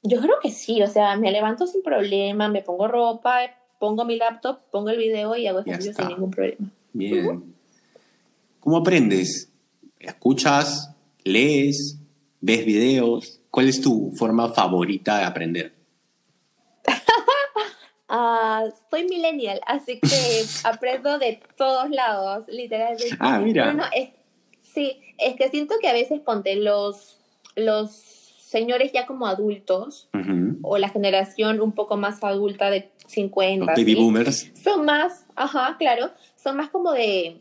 Yo 0.03 0.20
creo 0.20 0.35
que 0.43 0.51
sí, 0.51 0.83
o 0.83 0.89
sea, 0.89 1.16
me 1.16 1.31
levanto 1.31 1.66
sin 1.68 1.83
problema, 1.83 2.49
me 2.49 2.61
pongo 2.62 2.89
ropa, 2.89 3.39
pongo 3.78 4.05
mi 4.05 4.16
laptop, 4.16 4.59
pongo 4.72 4.91
el 4.91 4.99
video 4.99 5.37
y 5.37 5.47
hago 5.47 5.61
ejercicio 5.61 5.95
sin 5.95 6.09
ningún 6.09 6.31
problema. 6.31 6.70
Bien. 6.93 7.55
¿Cómo 8.61 8.76
aprendes? 8.78 9.51
¿Escuchas? 9.99 10.95
¿Lees? 11.24 11.99
¿Ves 12.41 12.64
videos? 12.64 13.41
¿Cuál 13.51 13.68
es 13.68 13.80
tu 13.80 14.12
forma 14.16 14.53
favorita 14.53 15.18
de 15.18 15.24
aprender? 15.24 15.74
Ah, 18.12 18.64
soy 18.91 19.05
millennial, 19.05 19.61
así 19.68 20.01
que 20.01 20.09
aprendo 20.64 21.20
de 21.20 21.41
todos 21.57 21.88
lados, 21.91 22.45
literalmente. 22.49 23.16
Ah, 23.20 23.38
mira. 23.38 23.66
No, 23.72 23.84
no, 23.84 23.84
es, 23.95 24.09
sí, 24.74 25.01
es 25.16 25.36
que 25.36 25.49
siento 25.49 25.76
que 25.80 25.86
a 25.86 25.93
veces 25.93 26.18
ponte 26.20 26.57
los, 26.57 27.20
los 27.55 27.93
señores 27.93 28.91
ya 28.93 29.07
como 29.07 29.28
adultos 29.28 30.09
o 30.62 30.76
la 30.78 30.88
generación 30.88 31.61
un 31.61 31.70
poco 31.70 31.97
más 31.97 32.24
adulta 32.24 32.68
de 32.68 32.91
50, 33.07 33.64
Los 33.66 33.76
baby 33.76 33.95
¿sí? 33.95 34.01
boomers. 34.03 34.51
son 34.61 34.84
más, 34.84 35.24
ajá, 35.36 35.76
claro, 35.78 36.11
son 36.43 36.57
más 36.57 36.70
como 36.70 36.93
de 36.93 37.41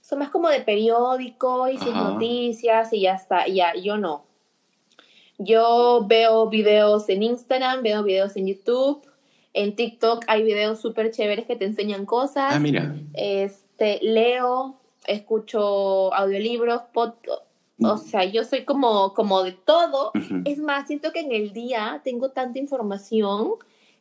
son 0.00 0.18
más 0.18 0.30
como 0.30 0.48
de 0.48 0.60
periódico 0.60 1.68
y 1.68 1.78
sus 1.78 1.94
noticias 1.94 2.92
y 2.92 3.00
ya 3.02 3.14
está, 3.14 3.46
ya 3.48 3.74
yo 3.74 3.96
no. 3.96 4.26
Yo 5.38 6.04
veo 6.06 6.48
videos 6.48 7.08
en 7.08 7.22
Instagram, 7.22 7.82
veo 7.82 8.02
videos 8.02 8.36
en 8.36 8.46
YouTube, 8.46 9.02
en 9.54 9.74
TikTok 9.74 10.24
hay 10.26 10.42
videos 10.42 10.80
súper 10.80 11.10
chéveres 11.10 11.46
que 11.46 11.56
te 11.56 11.64
enseñan 11.64 12.04
cosas. 12.04 12.54
Ah, 12.54 12.60
mira. 12.60 12.94
Este, 13.14 13.98
leo, 14.02 14.78
escucho 15.06 16.12
audiolibros, 16.12 16.82
podcast. 16.92 17.42
O 17.82 17.96
sea, 17.96 18.24
yo 18.24 18.44
soy 18.44 18.64
como, 18.64 19.14
como 19.14 19.42
de 19.42 19.52
todo. 19.52 20.12
Es 20.44 20.58
más, 20.58 20.86
siento 20.86 21.12
que 21.12 21.20
en 21.20 21.32
el 21.32 21.52
día 21.52 22.02
tengo 22.04 22.30
tanta 22.30 22.58
información 22.58 23.54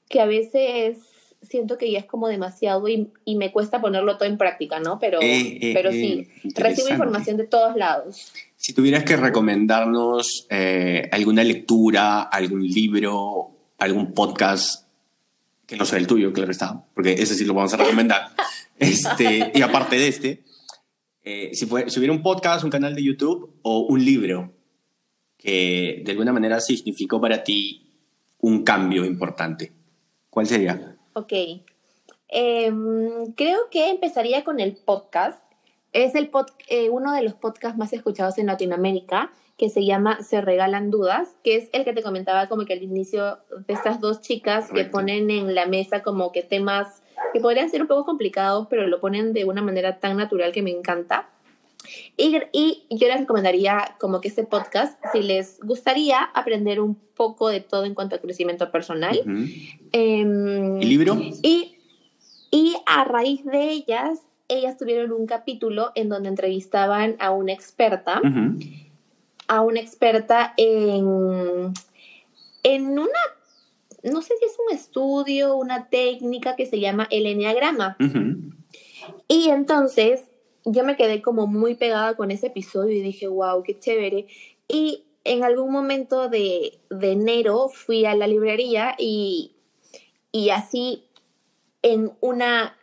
que 0.09 0.21
a 0.21 0.25
veces 0.25 1.12
siento 1.47 1.77
que 1.77 1.91
ya 1.91 1.99
es 1.99 2.05
como 2.05 2.27
demasiado 2.27 2.87
y, 2.87 3.09
y 3.25 3.35
me 3.35 3.51
cuesta 3.51 3.79
ponerlo 3.81 4.17
todo 4.17 4.27
en 4.27 4.37
práctica, 4.37 4.79
¿no? 4.79 4.99
Pero, 4.99 5.21
Eh, 5.21 5.57
eh, 5.61 5.71
pero 5.73 5.89
eh, 5.89 5.93
sí, 5.93 6.51
recibo 6.55 6.89
información 6.89 7.37
de 7.37 7.47
todos 7.47 7.75
lados. 7.75 8.31
Si 8.55 8.73
tuvieras 8.73 9.03
que 9.03 9.17
recomendarnos 9.17 10.47
eh, 10.49 11.09
alguna 11.11 11.43
lectura, 11.43 12.21
algún 12.21 12.65
libro, 12.67 13.51
algún 13.77 14.13
podcast, 14.13 14.87
que 15.65 15.75
no 15.77 15.85
sea 15.85 15.99
el 15.99 16.07
tuyo, 16.07 16.31
claro 16.33 16.51
está, 16.51 16.85
porque 16.93 17.13
ese 17.13 17.35
sí 17.35 17.45
lo 17.45 17.53
vamos 17.53 17.73
a 17.73 17.77
recomendar. 17.77 18.29
este, 18.79 19.51
y 19.53 19.61
aparte 19.61 19.97
de 19.97 20.07
este, 20.07 20.43
eh, 21.23 21.51
si, 21.53 21.65
fue- 21.65 21.89
si 21.89 21.99
hubiera 21.99 22.13
un 22.13 22.21
podcast, 22.23 22.63
un 22.63 22.69
canal 22.69 22.95
de 22.95 23.03
YouTube 23.03 23.53
o 23.61 23.79
un 23.81 24.03
libro 24.03 24.53
que 25.37 26.01
de 26.05 26.11
alguna 26.11 26.31
manera 26.33 26.59
significó 26.61 27.19
para 27.19 27.43
ti 27.43 27.81
un 28.39 28.63
cambio 28.63 29.05
importante, 29.05 29.71
¿cuál 30.29 30.47
sería? 30.47 30.92
Ok. 31.13 31.33
Em, 32.29 33.33
creo 33.33 33.69
que 33.69 33.89
empezaría 33.89 34.43
con 34.43 34.59
el 34.59 34.75
podcast. 34.75 35.41
Es 35.91 36.15
el 36.15 36.31
pod- 36.31 36.51
eh, 36.67 36.89
uno 36.89 37.13
de 37.13 37.21
los 37.21 37.33
podcasts 37.35 37.77
más 37.77 37.93
escuchados 37.93 38.37
en 38.39 38.47
Latinoamérica, 38.47 39.31
que 39.57 39.69
se 39.69 39.85
llama 39.85 40.23
Se 40.23 40.41
Regalan 40.41 40.89
Dudas, 40.89 41.35
que 41.43 41.55
es 41.55 41.69
el 41.73 41.85
que 41.85 41.93
te 41.93 42.01
comentaba 42.01 42.47
como 42.47 42.65
que 42.65 42.73
al 42.73 42.81
inicio 42.81 43.37
de 43.67 43.73
estas 43.73 44.01
dos 44.01 44.21
chicas 44.21 44.71
que 44.71 44.85
ponen 44.85 45.29
en 45.29 45.53
la 45.53 45.67
mesa 45.67 46.01
como 46.01 46.31
que 46.31 46.41
temas 46.41 47.03
que 47.31 47.39
podrían 47.39 47.69
ser 47.69 47.81
un 47.81 47.87
poco 47.87 48.05
complicados, 48.05 48.65
pero 48.69 48.87
lo 48.87 48.99
ponen 48.99 49.33
de 49.33 49.45
una 49.45 49.61
manera 49.61 49.99
tan 49.99 50.17
natural 50.17 50.51
que 50.51 50.63
me 50.63 50.71
encanta. 50.71 51.29
Y, 52.17 52.37
y 52.51 52.85
yo 52.89 53.07
les 53.07 53.19
recomendaría 53.19 53.95
como 53.99 54.21
que 54.21 54.27
este 54.29 54.43
podcast, 54.43 54.97
si 55.11 55.21
les 55.21 55.59
gustaría 55.59 56.21
aprender 56.21 56.79
un 56.79 56.95
poco 56.95 57.49
de 57.49 57.59
todo 57.59 57.85
en 57.85 57.93
cuanto 57.93 58.15
a 58.15 58.19
crecimiento 58.19 58.71
personal. 58.71 59.19
Ujú. 59.21 59.45
em, 59.91 60.81
¿Y 60.81 60.85
libro? 60.85 61.17
y, 61.19 61.75
y 62.51 62.75
a 62.85 63.03
raíz 63.03 63.43
de 63.45 63.71
ellas, 63.71 64.19
ellas 64.47 64.77
tuvieron 64.77 65.11
un 65.11 65.25
capítulo 65.25 65.91
en 65.95 66.09
donde 66.09 66.29
entrevistaban 66.29 67.15
a 67.19 67.31
una 67.31 67.53
experta, 67.53 68.21
a 69.47 69.61
una 69.61 69.79
experta 69.79 70.53
en, 70.57 71.73
en 72.63 72.99
una, 72.99 73.19
no 74.03 74.21
sé 74.21 74.33
si 74.39 74.45
es 74.45 74.55
un 74.67 74.75
estudio, 74.75 75.55
una 75.55 75.89
técnica 75.89 76.55
que 76.55 76.65
se 76.65 76.79
llama 76.79 77.07
el 77.09 77.25
enneagrama. 77.25 77.97
Y 79.27 79.49
entonces 79.49 80.23
yo 80.65 80.83
me 80.83 80.95
quedé 80.95 81.21
como 81.21 81.47
muy 81.47 81.75
pegada 81.75 82.15
con 82.15 82.31
ese 82.31 82.47
episodio 82.47 82.95
y 82.95 83.01
dije, 83.01 83.27
wow, 83.27 83.63
qué 83.63 83.77
chévere. 83.79 84.27
Y 84.67 85.03
en 85.23 85.43
algún 85.43 85.71
momento 85.71 86.29
de, 86.29 86.79
de 86.89 87.11
enero 87.11 87.69
fui 87.69 88.05
a 88.05 88.15
la 88.15 88.27
librería 88.27 88.95
y, 88.97 89.55
y 90.31 90.49
así 90.49 91.03
en 91.81 92.11
una 92.21 92.77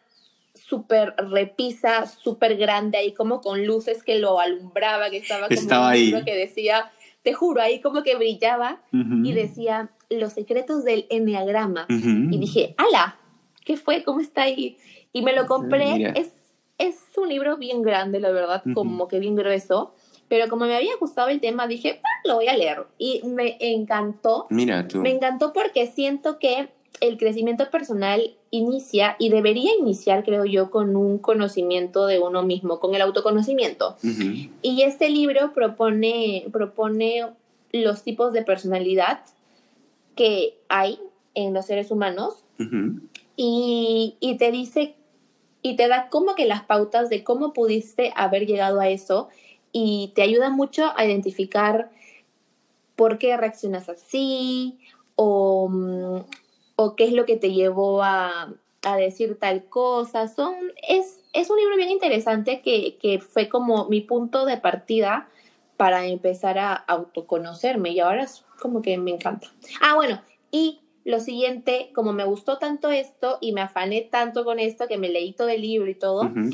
súper 0.54 1.14
repisa, 1.16 2.06
súper 2.06 2.56
grande, 2.56 2.98
ahí 2.98 3.12
como 3.12 3.40
con 3.40 3.66
luces 3.66 4.02
que 4.02 4.18
lo 4.18 4.40
alumbraba, 4.40 5.10
que 5.10 5.16
estaba 5.18 5.48
como 5.48 5.60
Estaba 5.60 5.86
un 5.86 5.92
ahí. 5.92 6.24
que 6.24 6.34
decía, 6.34 6.90
te 7.22 7.32
juro, 7.32 7.60
ahí 7.62 7.80
como 7.80 8.02
que 8.02 8.14
brillaba 8.16 8.82
Ujú. 8.92 9.24
y 9.24 9.32
decía, 9.32 9.90
los 10.10 10.32
secretos 10.34 10.84
del 10.84 11.06
enneagrama. 11.10 11.86
Ujú. 11.88 12.34
Y 12.34 12.38
dije, 12.38 12.74
ala, 12.76 13.18
¿qué 13.64 13.76
fue? 13.76 14.02
¿Cómo 14.04 14.20
está 14.20 14.42
ahí? 14.42 14.76
Y 15.12 15.22
me 15.22 15.32
lo 15.34 15.46
compré. 15.46 15.94
Mira. 15.94 16.10
Es, 16.10 16.32
es 16.80 16.96
un 17.16 17.28
libro 17.28 17.56
bien 17.56 17.82
grande, 17.82 18.18
la 18.20 18.30
verdad, 18.30 18.62
como 18.74 19.06
que 19.06 19.20
bien 19.20 19.36
grueso. 19.36 19.94
Pero 20.28 20.48
como 20.48 20.64
me 20.66 20.76
había 20.76 20.96
gustado 20.98 21.28
el 21.28 21.40
tema, 21.40 21.66
dije, 21.66 22.00
"Ah, 22.02 22.20
lo 22.24 22.36
voy 22.36 22.48
a 22.48 22.56
leer. 22.56 22.86
Y 22.98 23.20
me 23.24 23.56
encantó. 23.60 24.46
Mira 24.50 24.86
tú. 24.88 24.98
Me 24.98 25.10
encantó 25.10 25.52
porque 25.52 25.86
siento 25.88 26.38
que 26.38 26.68
el 27.00 27.16
crecimiento 27.18 27.68
personal 27.70 28.36
inicia 28.50 29.16
y 29.18 29.30
debería 29.30 29.74
iniciar, 29.78 30.24
creo 30.24 30.44
yo, 30.44 30.70
con 30.70 30.96
un 30.96 31.18
conocimiento 31.18 32.06
de 32.06 32.18
uno 32.18 32.42
mismo, 32.42 32.78
con 32.78 32.94
el 32.94 33.02
autoconocimiento. 33.02 33.96
Y 34.62 34.82
este 34.82 35.08
libro 35.08 35.52
propone, 35.52 36.46
propone 36.52 37.26
los 37.72 38.02
tipos 38.02 38.32
de 38.32 38.42
personalidad 38.42 39.20
que 40.16 40.58
hay 40.68 40.98
en 41.34 41.54
los 41.54 41.66
seres 41.66 41.90
humanos 41.90 42.44
y, 43.36 44.16
y 44.20 44.36
te 44.36 44.50
dice 44.50 44.94
y 45.62 45.76
te 45.76 45.88
da 45.88 46.08
como 46.08 46.34
que 46.34 46.46
las 46.46 46.62
pautas 46.62 47.08
de 47.08 47.24
cómo 47.24 47.52
pudiste 47.52 48.12
haber 48.16 48.46
llegado 48.46 48.80
a 48.80 48.88
eso 48.88 49.28
y 49.72 50.12
te 50.14 50.22
ayuda 50.22 50.50
mucho 50.50 50.92
a 50.96 51.04
identificar 51.04 51.90
por 52.96 53.18
qué 53.18 53.36
reaccionas 53.36 53.88
así 53.88 54.78
o, 55.16 55.68
mm, 55.68 56.24
o 56.76 56.96
qué 56.96 57.04
es 57.04 57.12
lo 57.12 57.26
que 57.26 57.36
te 57.36 57.52
llevó 57.52 58.02
a, 58.02 58.54
a 58.82 58.96
decir 58.96 59.38
tal 59.38 59.64
cosa. 59.64 60.28
Son, 60.28 60.54
es, 60.88 61.20
es 61.32 61.50
un 61.50 61.56
libro 61.58 61.76
bien 61.76 61.90
interesante 61.90 62.60
que, 62.62 62.96
que 62.98 63.20
fue 63.20 63.48
como 63.48 63.88
mi 63.88 64.00
punto 64.00 64.44
de 64.44 64.56
partida 64.56 65.28
para 65.76 66.06
empezar 66.06 66.58
a 66.58 66.74
autoconocerme 66.74 67.90
y 67.90 68.00
ahora 68.00 68.24
es 68.24 68.44
como 68.60 68.82
que 68.82 68.98
me 68.98 69.12
encanta. 69.12 69.48
Ah, 69.80 69.94
bueno, 69.94 70.20
y 70.50 70.80
lo 71.04 71.20
siguiente, 71.20 71.90
como 71.94 72.12
me 72.12 72.24
gustó 72.24 72.58
tanto 72.58 72.90
esto 72.90 73.38
y 73.40 73.52
me 73.52 73.60
afané 73.62 74.02
tanto 74.02 74.44
con 74.44 74.58
esto 74.58 74.86
que 74.88 74.98
me 74.98 75.08
leí 75.08 75.32
todo 75.32 75.48
el 75.48 75.62
libro 75.62 75.90
y 75.90 75.94
todo, 75.94 76.22
Ujú. 76.22 76.50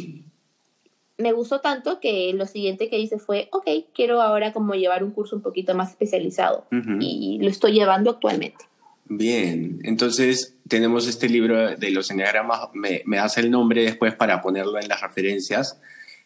me 1.18 1.32
gustó 1.32 1.60
tanto 1.60 1.98
que 2.00 2.32
lo 2.34 2.46
siguiente 2.46 2.88
que 2.90 2.98
hice 2.98 3.18
fue, 3.18 3.48
ok, 3.52 3.66
quiero 3.94 4.20
ahora 4.22 4.52
como 4.52 4.74
llevar 4.74 5.02
un 5.02 5.10
curso 5.12 5.34
un 5.36 5.42
poquito 5.42 5.74
más 5.74 5.90
especializado 5.90 6.66
Ujú. 6.70 6.98
y 7.00 7.38
lo 7.40 7.48
estoy 7.48 7.72
llevando 7.72 8.10
actualmente. 8.10 8.64
Bien, 9.08 9.78
entonces 9.84 10.56
tenemos 10.68 11.06
este 11.06 11.28
libro 11.28 11.76
de 11.76 11.90
los 11.90 12.10
enneagramas, 12.10 12.68
me, 12.74 13.02
me 13.06 13.16
das 13.18 13.38
el 13.38 13.50
nombre 13.50 13.82
después 13.82 14.14
para 14.14 14.42
ponerlo 14.42 14.78
en 14.80 14.88
las 14.88 15.00
referencias. 15.00 15.80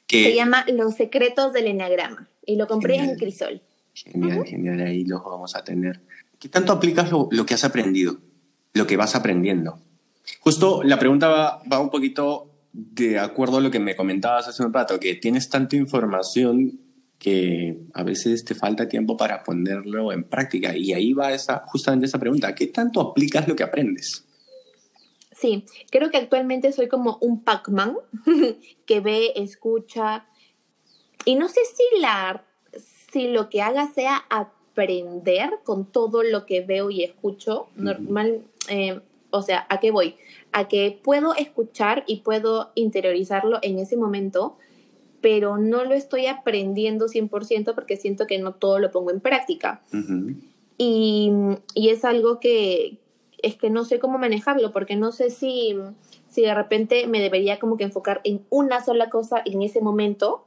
Que, 0.07 0.25
Se 0.25 0.35
llama 0.35 0.65
Los 0.67 0.95
secretos 0.95 1.53
del 1.53 1.69
enneagrama 1.69 2.29
y 2.45 2.57
lo 2.57 2.67
compré 2.67 2.95
Genial. 2.95 3.11
en 3.13 3.19
Crisol. 3.19 3.63
Genial, 3.95 4.45
genial, 4.47 4.81
ahí 4.81 5.05
los 5.05 5.23
vamos 5.23 5.55
a 5.55 5.63
tener. 5.63 6.01
¿Qué 6.41 6.49
tanto 6.49 6.73
aplicas 6.73 7.11
lo, 7.11 7.29
que 7.47 7.55
has 7.55 7.65
aprendido? 7.65 8.17
Lo 8.73 8.87
que 8.87 8.97
vas 8.97 9.15
aprendiendo. 9.15 9.79
Justo 10.41 10.83
la 10.83 10.99
pregunta 10.99 11.61
va, 11.71 11.81
un 11.81 11.91
poquito 11.91 12.51
de 12.73 13.19
acuerdo 13.19 13.59
a 13.59 13.61
lo 13.61 13.71
que 13.71 13.79
me 13.79 13.95
comentabas 13.95 14.49
hace 14.49 14.63
un 14.65 14.73
rato, 14.73 14.99
que 14.99 15.17
tienes 15.17 15.51
tanta 15.51 15.77
información 15.77 16.81
que 17.19 17.83
a 17.93 18.03
veces 18.03 18.43
te 18.45 18.55
falta 18.55 18.89
tiempo 18.89 19.19
para 19.19 19.45
ponerlo 19.45 20.13
en 20.13 20.25
práctica. 20.25 20.75
Y 20.75 20.95
ahí 20.95 21.13
va 21.13 21.33
esa, 21.33 21.63
justamente 21.67 22.07
esa 22.07 22.19
pregunta, 22.19 22.55
¿qué 22.55 22.69
tanto 22.69 23.03
aplicas 23.03 23.47
lo 23.47 23.55
que 23.55 23.63
aprendes? 23.63 24.25
Sí, 25.33 25.67
creo 25.91 26.11
que 26.11 26.17
actualmente 26.17 26.73
soy 26.73 26.89
como 26.89 27.19
un 27.21 27.45
Pac-Man 27.45 27.97
que 28.87 29.01
ve, 29.01 29.33
escucha, 29.37 30.25
y 31.27 31.35
no 31.35 31.49
sé 31.49 31.61
si, 31.77 32.01
la, 32.01 32.45
si 33.13 33.29
lo 33.29 33.51
que 33.51 33.61
haga 33.61 33.93
sea 33.93 34.25
aprender 34.73 35.51
con 35.65 35.85
todo 35.85 36.23
lo 36.23 36.47
que 36.47 36.61
veo 36.61 36.91
y 36.91 37.03
escucho. 37.03 37.69
Normal, 37.77 38.43
eh, 38.69 39.01
o 39.31 39.43
sea, 39.43 39.67
¿a 39.69 39.81
qué 39.81 39.91
voy? 39.91 40.17
A 40.53 40.69
que 40.69 40.99
puedo 41.03 41.35
escuchar 41.35 42.05
y 42.07 42.21
puedo 42.21 42.71
interiorizarlo 42.75 43.59
en 43.63 43.79
ese 43.79 43.97
momento, 43.97 44.57
pero 45.21 45.59
no 45.59 45.85
lo 45.85 45.95
estoy 45.95 46.27
aprendiendo 46.27 47.07
100% 47.07 47.75
porque 47.75 47.97
siento 47.97 48.27
que 48.27 48.39
no 48.39 48.55
todo 48.55 48.79
lo 48.79 48.91
pongo 48.91 49.11
en 49.11 49.21
práctica. 49.21 49.83
y, 50.79 51.31
y, 51.75 51.89
es 51.91 52.05
algo 52.05 52.41
que 52.41 52.99
es 53.43 53.57
que 53.57 53.71
no 53.71 53.85
sé 53.85 53.99
cómo 53.99 54.19
manejarlo, 54.19 54.71
porque 54.71 54.97
no 54.97 55.13
sé 55.13 55.31
si, 55.31 55.75
si 56.29 56.43
de 56.43 56.55
repente 56.55 57.07
me 57.07 57.21
debería 57.21 57.59
como 57.59 57.77
que 57.77 57.85
enfocar 57.85 58.21
en 58.25 58.43
una 58.51 58.85
sola 58.85 59.09
cosa 59.09 59.43
en 59.45 59.63
ese 59.63 59.81
momento 59.81 60.45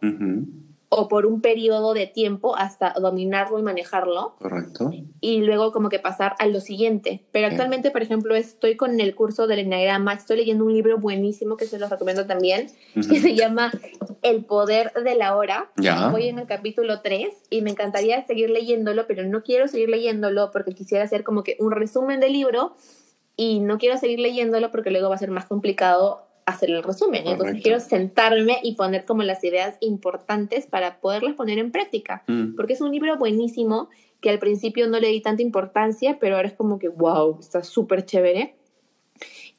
o 0.95 1.07
por 1.07 1.25
un 1.25 1.41
periodo 1.41 1.93
de 1.93 2.07
tiempo 2.07 2.55
hasta 2.55 2.93
dominarlo 2.93 3.59
y 3.59 3.63
manejarlo. 3.63 4.35
Correcto. 4.39 4.91
Y 5.19 5.41
luego 5.41 5.71
como 5.71 5.89
que 5.89 5.99
pasar 5.99 6.35
a 6.39 6.47
lo 6.47 6.59
siguiente. 6.59 7.25
Pero 7.31 7.47
actualmente, 7.47 7.91
por 7.91 8.01
ejemplo, 8.01 8.35
estoy 8.35 8.75
con 8.75 8.99
el 8.99 9.15
curso 9.15 9.47
del 9.47 9.59
Enneagrama, 9.59 10.13
estoy 10.13 10.37
leyendo 10.37 10.65
un 10.65 10.73
libro 10.73 10.97
buenísimo 10.97 11.57
que 11.57 11.65
se 11.65 11.79
los 11.79 11.89
recomiendo 11.89 12.25
también, 12.25 12.67
que 12.93 13.19
se 13.19 13.35
llama 13.35 13.71
El 14.21 14.45
Poder 14.45 14.91
de 14.93 15.15
la 15.15 15.35
Hora. 15.35 15.71
Ya. 15.77 16.09
Voy 16.09 16.27
en 16.27 16.39
el 16.39 16.47
capítulo 16.47 17.01
3 17.01 17.29
y 17.49 17.61
me 17.61 17.71
encantaría 17.71 18.25
seguir 18.25 18.49
leyéndolo, 18.49 19.07
pero 19.07 19.23
no 19.25 19.43
quiero 19.43 19.67
seguir 19.67 19.89
leyéndolo 19.89 20.51
porque 20.51 20.73
quisiera 20.73 21.03
hacer 21.03 21.23
como 21.23 21.43
que 21.43 21.57
un 21.59 21.71
resumen 21.71 22.19
del 22.19 22.33
libro 22.33 22.75
y 23.35 23.59
no 23.59 23.77
quiero 23.77 23.97
seguir 23.97 24.19
leyéndolo 24.19 24.71
porque 24.71 24.91
luego 24.91 25.09
va 25.09 25.15
a 25.15 25.19
ser 25.19 25.31
más 25.31 25.45
complicado 25.45 26.27
hacer 26.45 26.69
el 26.69 26.83
resumen. 26.83 27.27
Entonces 27.27 27.61
quiero 27.61 27.79
sentarme 27.79 28.57
y 28.63 28.75
poner 28.75 29.05
como 29.05 29.23
las 29.23 29.43
ideas 29.43 29.77
importantes 29.79 30.67
para 30.67 30.99
poderlas 30.99 31.35
poner 31.35 31.59
en 31.59 31.71
práctica. 31.71 32.23
Mm. 32.27 32.55
Porque 32.55 32.73
es 32.73 32.81
un 32.81 32.91
libro 32.91 33.17
buenísimo 33.17 33.89
que 34.21 34.29
al 34.29 34.39
principio 34.39 34.87
no 34.87 34.99
le 34.99 35.09
di 35.09 35.21
tanta 35.21 35.41
importancia, 35.41 36.17
pero 36.19 36.35
ahora 36.35 36.47
es 36.47 36.53
como 36.53 36.79
que, 36.79 36.89
wow, 36.89 37.37
está 37.39 37.63
súper 37.63 38.05
chévere. 38.05 38.55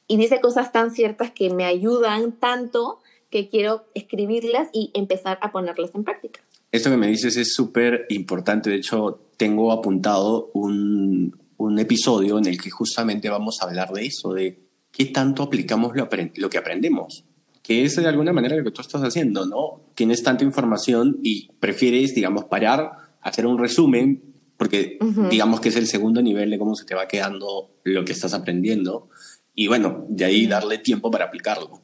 Y 0.07 0.17
dice 0.17 0.39
cosas 0.41 0.71
tan 0.71 0.91
ciertas 0.91 1.31
que 1.31 1.49
me 1.49 1.65
ayudan 1.65 2.33
tanto 2.33 2.99
que 3.29 3.49
quiero 3.49 3.85
escribirlas 3.93 4.69
y 4.71 4.91
empezar 4.93 5.39
a 5.41 5.51
ponerlas 5.51 5.93
en 5.95 6.03
práctica. 6.03 6.41
Esto 6.71 6.89
que 6.89 6.97
me 6.97 7.07
dices 7.07 7.37
es 7.37 7.53
súper 7.53 8.05
importante. 8.09 8.69
De 8.69 8.77
hecho, 8.77 9.19
tengo 9.37 9.71
apuntado 9.71 10.51
un, 10.53 11.37
un 11.57 11.79
episodio 11.79 12.37
en 12.37 12.45
el 12.45 12.61
que 12.61 12.69
justamente 12.69 13.29
vamos 13.29 13.61
a 13.61 13.65
hablar 13.65 13.91
de 13.91 14.05
eso, 14.05 14.33
de 14.33 14.64
qué 14.95 15.05
tanto 15.05 15.43
aplicamos 15.43 15.93
lo, 15.95 16.49
que 16.49 16.57
aprendemos. 16.57 17.25
Que 17.61 17.83
es 17.83 17.97
de 17.97 18.07
alguna 18.07 18.31
manera 18.31 18.55
lo 18.55 18.63
que 18.63 18.71
tú 18.71 18.81
estás 18.81 19.01
haciendo, 19.01 19.45
¿no? 19.45 19.81
Tienes 19.93 20.23
tanta 20.23 20.45
información 20.45 21.19
y 21.21 21.49
prefieres, 21.59 22.15
digamos, 22.15 22.45
parar, 22.45 22.91
hacer 23.21 23.45
un 23.45 23.57
resumen, 23.57 24.23
porque 24.55 24.97
digamos 25.29 25.59
que 25.59 25.69
es 25.69 25.75
el 25.75 25.87
segundo 25.87 26.21
nivel 26.21 26.49
de 26.49 26.57
cómo 26.57 26.75
se 26.75 26.85
te 26.85 26.95
va 26.95 27.07
quedando 27.07 27.71
lo 27.83 28.05
que 28.05 28.13
estás 28.13 28.33
aprendiendo. 28.33 29.09
Y 29.53 29.67
bueno, 29.67 30.05
de 30.07 30.25
ahí 30.25 30.47
darle 30.47 30.77
tiempo 30.77 31.11
para 31.11 31.25
aplicarlo. 31.25 31.81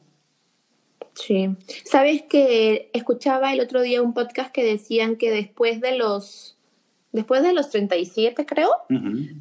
Sí. 1.14 1.50
Sabes 1.84 2.22
que 2.22 2.90
escuchaba 2.94 3.52
el 3.52 3.60
otro 3.60 3.82
día 3.82 4.00
un 4.00 4.14
podcast 4.14 4.52
que 4.52 4.64
decían 4.64 5.16
que 5.16 5.30
después 5.30 5.82
de 5.82 5.98
los 5.98 6.56
después 7.12 7.42
de 7.42 7.52
los 7.52 7.68
37, 7.68 8.46
creo, 8.46 8.70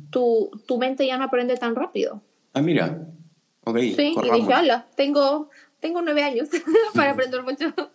tu, 0.10 0.52
tu 0.66 0.78
mente 0.78 1.08
ya 1.08 1.18
no 1.18 1.24
aprende 1.24 1.56
tan 1.56 1.74
rápido. 1.74 2.22
Ah, 2.54 2.62
mira. 2.62 3.08
Sí, 3.66 4.16
y 4.22 4.32
dije, 4.32 4.54
hola, 4.54 4.88
tengo, 4.96 5.50
tengo 5.80 6.02
nueve 6.02 6.24
años 6.24 6.50
para 6.96 7.12
aprender 7.12 7.44
mucho. 7.44 7.74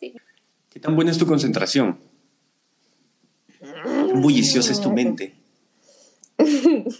¿Qué 0.00 0.80
tan 0.80 0.94
buena 0.94 1.10
es 1.10 1.18
tu 1.18 1.26
concentración? 1.26 1.98
¿Qué 3.58 4.12
bulliciosa 4.12 4.72
es 4.72 4.80
tu 4.80 4.92
mente? 4.92 5.34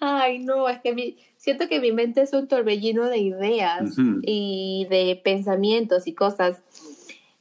Ay, 0.00 0.38
no, 0.40 0.68
es 0.68 0.80
que 0.80 1.16
siento 1.36 1.68
que 1.68 1.80
mi 1.80 1.92
mente 1.92 2.22
es 2.22 2.32
un 2.32 2.48
torbellino 2.48 3.04
de 3.04 3.18
ideas 3.18 3.94
y 4.22 4.86
de 4.90 5.20
pensamientos 5.22 6.06
y 6.06 6.14
cosas. 6.14 6.60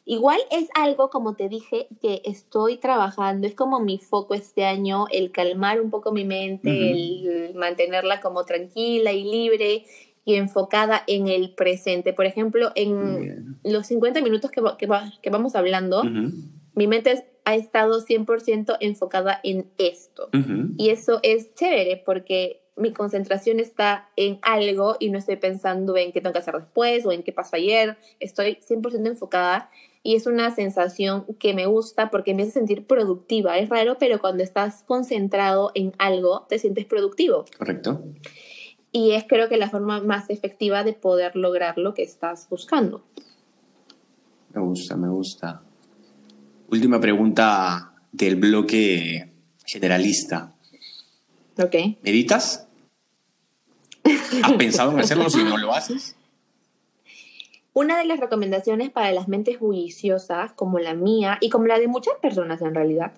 Igual 0.09 0.39
es 0.51 0.69
algo, 0.73 1.09
como 1.09 1.35
te 1.35 1.49
dije, 1.49 1.89
que 2.01 2.21
estoy 2.23 2.77
trabajando, 2.77 3.45
es 3.45 3.55
como 3.55 3.81
mi 3.81 3.97
foco 3.97 4.35
este 4.35 4.63
año, 4.63 5.05
el 5.11 5.33
calmar 5.33 5.81
un 5.81 5.89
poco 5.89 6.13
mi 6.13 6.23
mente, 6.23 6.91
el 6.91 7.53
mantenerla 7.55 8.21
como 8.21 8.45
tranquila 8.45 9.11
y 9.11 9.25
libre 9.25 9.83
y 10.23 10.35
enfocada 10.35 11.03
en 11.07 11.27
el 11.27 11.53
presente. 11.53 12.13
Por 12.13 12.25
ejemplo, 12.25 12.71
en 12.75 13.59
los 13.65 13.85
50 13.87 14.21
minutos 14.21 14.49
que, 14.49 14.61
que, 14.77 15.29
vamos 15.29 15.55
hablando, 15.55 16.05
mi 16.73 16.87
mente 16.87 17.25
ha 17.43 17.55
estado 17.55 18.01
100% 18.01 18.77
enfocada 18.79 19.41
en 19.43 19.69
esto. 19.77 20.29
Y 20.77 20.89
eso 20.89 21.19
es 21.21 21.53
chévere 21.53 22.01
porque 22.05 22.61
mi 22.77 22.93
concentración 22.93 23.59
está 23.59 24.09
en 24.15 24.39
algo 24.43 24.95
y 24.99 25.09
no 25.09 25.17
estoy 25.17 25.35
pensando 25.35 25.97
en 25.97 26.11
qué 26.11 26.21
tengo 26.21 26.31
que 26.31 26.39
hacer 26.39 26.55
después 26.55 27.05
o 27.05 27.11
en 27.11 27.23
qué 27.23 27.33
pasó 27.33 27.55
ayer. 27.55 27.97
Estoy 28.19 28.59
100% 28.65 29.05
enfocada 29.07 29.69
y 30.07 30.15
es 30.15 30.25
una 30.25 30.55
sensación 30.55 31.25
que 31.37 31.53
me 31.53 31.65
gusta 31.65 32.09
porque 32.09 32.33
me 32.33 32.43
hace 32.43 32.51
sentir 32.51 32.85
productiva. 32.87 33.57
Es 33.57 33.67
raro, 33.67 33.97
pero 33.99 34.21
cuando 34.21 34.41
estás 34.41 34.83
concentrado 34.83 35.71
en 35.75 35.91
algo, 35.97 36.45
te 36.47 36.59
sientes 36.59 36.85
productivo. 36.85 37.43
Correcto. 37.57 38.05
Y 38.93 39.11
es 39.11 39.25
creo 39.27 39.49
que 39.49 39.57
la 39.57 39.69
forma 39.69 40.01
más 40.01 40.29
efectiva 40.29 40.85
de 40.85 40.93
poder 40.93 41.35
lograr 41.35 41.77
lo 41.77 41.93
que 41.93 42.03
estás 42.03 42.47
buscando. 42.49 43.03
Me 44.53 44.61
gusta, 44.61 44.95
me 44.95 45.09
gusta. 45.09 45.61
Última 46.69 47.01
pregunta 47.01 47.91
del 48.13 48.37
bloque 48.37 49.29
generalista. 49.65 50.55
Ok. 51.61 51.75
¿Meditas? 52.01 52.65
¿Has 54.41 54.53
pensado 54.53 54.93
en 54.93 55.01
hacerlo 55.01 55.29
si 55.29 55.43
no 55.43 55.57
lo 55.57 55.73
haces? 55.73 56.16
Una 57.77 57.99
de 57.99 58.05
las 58.05 58.19
recomendaciones 58.19 58.89
para 58.89 59.11
las 59.11 59.27
mentes 59.27 59.59
bulliciosas, 59.59 60.51
como 60.53 60.79
la 60.79 60.95
mía 60.95 61.37
y 61.41 61.49
como 61.49 61.67
la 61.67 61.77
de 61.77 61.87
muchas 61.87 62.15
personas 62.15 62.59
en 62.63 62.73
realidad, 62.73 63.13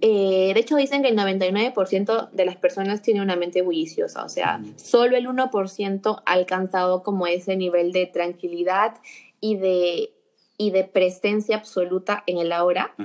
eh, 0.00 0.50
de 0.52 0.58
hecho 0.58 0.74
dicen 0.74 1.02
que 1.02 1.10
el 1.10 1.16
99% 1.16 2.28
de 2.32 2.44
las 2.44 2.56
personas 2.56 3.02
tiene 3.02 3.22
una 3.22 3.36
mente 3.36 3.62
bulliciosa, 3.62 4.24
o 4.24 4.28
sea, 4.28 4.60
solo 4.74 5.16
el 5.16 5.28
1% 5.28 6.22
ha 6.26 6.32
alcanzado 6.32 7.04
como 7.04 7.28
ese 7.28 7.54
nivel 7.54 7.92
de 7.92 8.06
tranquilidad 8.06 8.96
y 9.40 9.58
de, 9.58 10.10
y 10.58 10.72
de 10.72 10.82
presencia 10.82 11.56
absoluta 11.56 12.24
en 12.26 12.38
el 12.38 12.50
ahora. 12.50 12.96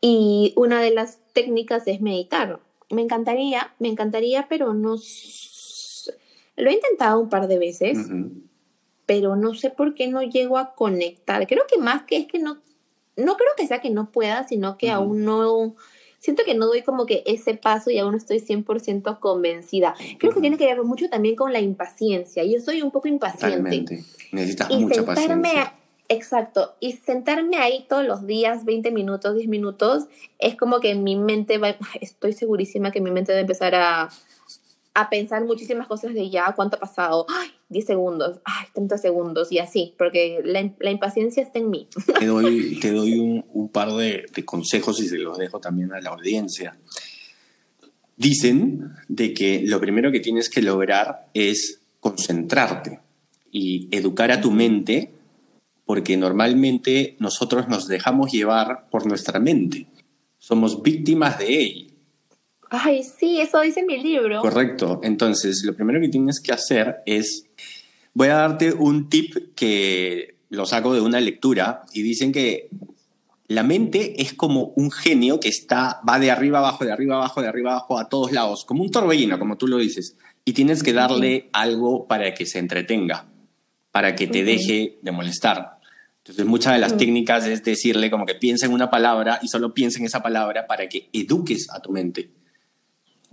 Y 0.00 0.52
una 0.54 0.80
de 0.80 0.92
las 0.92 1.18
técnicas 1.32 1.88
es 1.88 2.00
meditar. 2.00 2.60
Me 2.90 3.02
encantaría, 3.02 3.74
me 3.80 3.88
encantaría, 3.88 4.46
pero 4.48 4.72
no... 4.72 4.94
Lo 6.54 6.70
he 6.70 6.74
intentado 6.74 7.18
un 7.18 7.28
par 7.28 7.48
de 7.48 7.58
veces 7.58 7.98
pero 9.06 9.36
no 9.36 9.54
sé 9.54 9.70
por 9.70 9.94
qué 9.94 10.08
no 10.08 10.22
llego 10.22 10.58
a 10.58 10.74
conectar. 10.74 11.46
Creo 11.46 11.64
que 11.66 11.78
más 11.78 12.04
que 12.04 12.16
es 12.16 12.26
que 12.26 12.38
no, 12.38 12.60
no 13.16 13.36
creo 13.36 13.50
que 13.56 13.66
sea 13.66 13.80
que 13.80 13.90
no 13.90 14.10
pueda, 14.10 14.46
sino 14.46 14.78
que 14.78 14.90
aún 14.90 15.24
no, 15.24 15.74
siento 16.18 16.44
que 16.44 16.54
no 16.54 16.66
doy 16.66 16.82
como 16.82 17.04
que 17.04 17.22
ese 17.26 17.54
paso 17.54 17.90
y 17.90 17.98
aún 17.98 18.12
no 18.12 18.18
estoy 18.18 18.38
100% 18.38 19.18
convencida. 19.18 19.94
Creo 20.18 20.32
que 20.32 20.40
tiene 20.40 20.56
que 20.56 20.66
ver 20.66 20.82
mucho 20.84 21.08
también 21.10 21.34
con 21.34 21.52
la 21.52 21.60
impaciencia. 21.60 22.44
Yo 22.44 22.60
soy 22.60 22.80
un 22.80 22.90
poco 22.90 23.08
impaciente. 23.08 23.48
Realmente. 23.48 24.04
Necesitas 24.30 24.70
mucha 24.70 25.04
paciencia. 25.04 25.74
Exacto, 26.08 26.74
y 26.78 26.92
sentarme 26.92 27.56
ahí 27.56 27.86
todos 27.88 28.04
los 28.04 28.26
días, 28.26 28.66
20 28.66 28.90
minutos, 28.90 29.34
10 29.34 29.48
minutos, 29.48 30.08
es 30.38 30.56
como 30.56 30.78
que 30.80 30.94
mi 30.94 31.16
mente 31.16 31.56
va, 31.56 31.74
estoy 32.02 32.34
segurísima 32.34 32.90
que 32.90 33.00
mi 33.00 33.10
mente 33.10 33.32
va 33.32 33.38
a 33.38 33.40
empezar 33.40 33.74
a, 33.74 34.10
a 34.92 35.08
pensar 35.08 35.42
muchísimas 35.44 35.86
cosas 35.86 36.12
de 36.12 36.28
ya, 36.28 36.52
cuánto 36.54 36.76
ha 36.76 36.80
pasado, 36.80 37.24
ay, 37.30 37.50
10 37.72 37.86
segundos, 37.86 38.40
ay, 38.44 38.66
30 38.74 38.98
segundos 38.98 39.50
y 39.50 39.58
así, 39.58 39.94
porque 39.98 40.40
la, 40.44 40.90
impaciencia 40.90 41.42
está 41.42 41.58
en 41.58 41.70
mí. 41.70 41.88
Te 42.18 42.26
doy, 42.26 42.78
te 42.80 42.92
doy 42.92 43.42
un, 43.52 43.68
par 43.68 43.92
de, 43.92 44.26
consejos 44.44 45.00
y 45.00 45.08
se 45.08 45.18
los 45.18 45.38
dejo 45.38 45.58
también 45.58 45.92
a 45.92 46.00
la 46.00 46.10
audiencia. 46.10 46.76
Dicen 48.16 48.92
de 49.08 49.32
que 49.34 49.62
lo 49.64 49.80
primero 49.80 50.12
que 50.12 50.20
tienes 50.20 50.48
que 50.50 50.62
lograr 50.62 51.28
es 51.34 51.80
concentrarte 52.00 53.00
y 53.50 53.88
educar 53.90 54.30
a 54.30 54.40
tu 54.40 54.50
mente, 54.50 55.10
porque 55.84 56.16
normalmente 56.16 57.16
nosotros 57.18 57.68
nos 57.68 57.88
dejamos 57.88 58.30
llevar 58.30 58.88
por 58.90 59.06
nuestra 59.06 59.40
mente. 59.40 59.86
Somos 60.38 60.82
víctimas 60.82 61.38
de 61.38 61.46
ella 61.48 61.92
Ay, 62.74 63.02
sí, 63.02 63.38
eso 63.38 63.60
dice 63.60 63.84
mi 63.84 64.02
libro. 64.02 64.40
Correcto. 64.40 65.00
Entonces, 65.02 65.62
lo 65.62 65.74
primero 65.74 66.00
que 66.00 66.08
tienes 66.08 66.40
que 66.40 66.52
hacer 66.52 67.02
es, 67.04 67.44
voy 68.14 68.28
a 68.28 68.34
darte 68.34 68.72
un 68.72 69.08
tip 69.08 69.54
que 69.54 70.36
lo 70.48 70.66
saco 70.66 70.94
de 70.94 71.00
una 71.00 71.20
lectura 71.20 71.84
y 71.92 72.02
dicen 72.02 72.32
que 72.32 72.68
la 73.48 73.62
mente 73.62 74.22
es 74.22 74.32
como 74.32 74.72
un 74.76 74.90
genio 74.90 75.40
que 75.40 75.48
está, 75.48 76.00
va 76.08 76.18
de 76.18 76.30
arriba 76.30 76.58
abajo, 76.58 76.84
de 76.84 76.92
arriba 76.92 77.16
abajo, 77.16 77.42
de 77.42 77.48
arriba 77.48 77.72
abajo, 77.72 77.98
a 77.98 78.08
todos 78.08 78.32
lados, 78.32 78.64
como 78.64 78.82
un 78.82 78.90
torbellino, 78.90 79.38
como 79.38 79.56
tú 79.56 79.68
lo 79.68 79.78
dices. 79.78 80.16
Y 80.44 80.54
tienes 80.54 80.82
que 80.82 80.92
darle 80.92 81.50
algo 81.52 82.06
para 82.06 82.34
que 82.34 82.46
se 82.46 82.58
entretenga, 82.58 83.26
para 83.90 84.16
que 84.16 84.26
te 84.26 84.42
deje 84.42 84.98
de 85.02 85.12
molestar. 85.12 85.78
Entonces, 86.18 86.46
muchas 86.46 86.74
de 86.74 86.78
las 86.78 86.96
técnicas 86.96 87.46
es 87.46 87.62
decirle 87.62 88.10
como 88.10 88.26
que 88.26 88.34
piensa 88.34 88.66
en 88.66 88.72
una 88.72 88.90
palabra 88.90 89.38
y 89.42 89.48
solo 89.48 89.74
piensa 89.74 89.98
en 89.98 90.06
esa 90.06 90.22
palabra 90.22 90.66
para 90.66 90.88
que 90.88 91.10
eduques 91.12 91.68
a 91.70 91.80
tu 91.80 91.92
mente. 91.92 92.30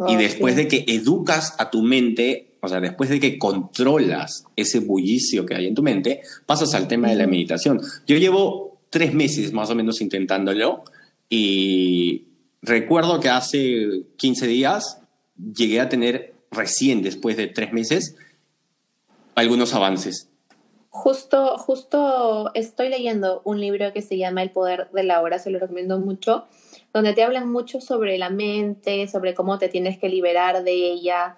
Y 0.08 0.16
después 0.16 0.56
de 0.56 0.68
que 0.68 0.86
educas 0.88 1.56
a 1.58 1.70
tu 1.70 1.82
mente, 1.82 2.54
o 2.62 2.68
sea, 2.68 2.80
después 2.80 3.10
de 3.10 3.20
que 3.20 3.38
controlas 3.38 4.46
ese 4.56 4.80
bullicio 4.80 5.46
que 5.46 5.56
hay 5.56 5.68
en 5.68 5.76
tu 5.76 5.84
mente, 5.84 6.22
pasas 6.46 6.74
al 6.74 6.88
tema 6.88 7.10
de 7.10 7.16
la 7.16 7.28
meditación. 7.28 7.82
Yo 8.08 8.18
llevo 8.18 8.80
tres 8.90 9.14
meses 9.14 9.52
más 9.52 9.70
o 9.70 9.76
menos 9.76 10.02
intentándolo 10.02 10.84
y 11.30 12.26
recuerdo 12.62 13.20
que 13.20 13.30
hace 13.30 14.04
15 14.18 14.48
días 14.48 15.02
llegué 15.38 15.80
a 15.82 15.90
tener 15.90 16.34
recién, 16.52 17.02
después 17.02 17.38
de 17.38 17.48
tres 17.48 17.74
meses, 17.74 18.16
algunos 19.36 19.74
avances. 19.74 20.30
Justo, 20.90 21.58
justo 21.58 22.52
estoy 22.56 22.90
leyendo 22.90 23.42
un 23.46 23.62
libro 23.62 23.94
que 23.94 24.02
se 24.02 24.18
llama 24.18 24.42
El 24.44 24.50
poder 24.50 24.90
de 24.92 25.04
la 25.04 25.22
hora, 25.22 25.40
se 25.40 25.52
lo 25.52 25.60
recomiendo 25.60 26.00
mucho, 26.00 26.46
donde 26.94 27.14
te 27.14 27.24
hablan 27.24 27.52
mucho 27.52 27.82
sobre 27.82 28.18
la 28.18 28.30
mente, 28.30 29.08
sobre 29.08 29.34
cómo 29.34 29.58
te 29.58 29.70
tienes 29.70 29.98
que 29.98 30.10
liberar 30.10 30.64
de 30.64 30.74
ella. 30.74 31.38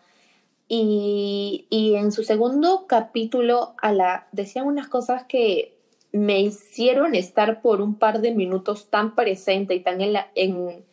Y, 0.68 1.66
y 1.70 1.96
en 1.96 2.12
su 2.12 2.24
segundo 2.24 2.86
capítulo 2.88 3.76
a 3.82 3.92
la, 3.92 4.28
decían 4.32 4.68
unas 4.68 4.88
cosas 4.88 5.26
que 5.26 5.78
me 6.14 6.40
hicieron 6.40 7.16
estar 7.16 7.62
por 7.62 7.82
un 7.82 7.96
par 7.96 8.22
de 8.22 8.34
minutos 8.34 8.90
tan 8.90 9.16
presente 9.16 9.76
y 9.76 9.82
tan 9.82 10.02
en, 10.02 10.14
la, 10.14 10.32
en, 10.36 10.86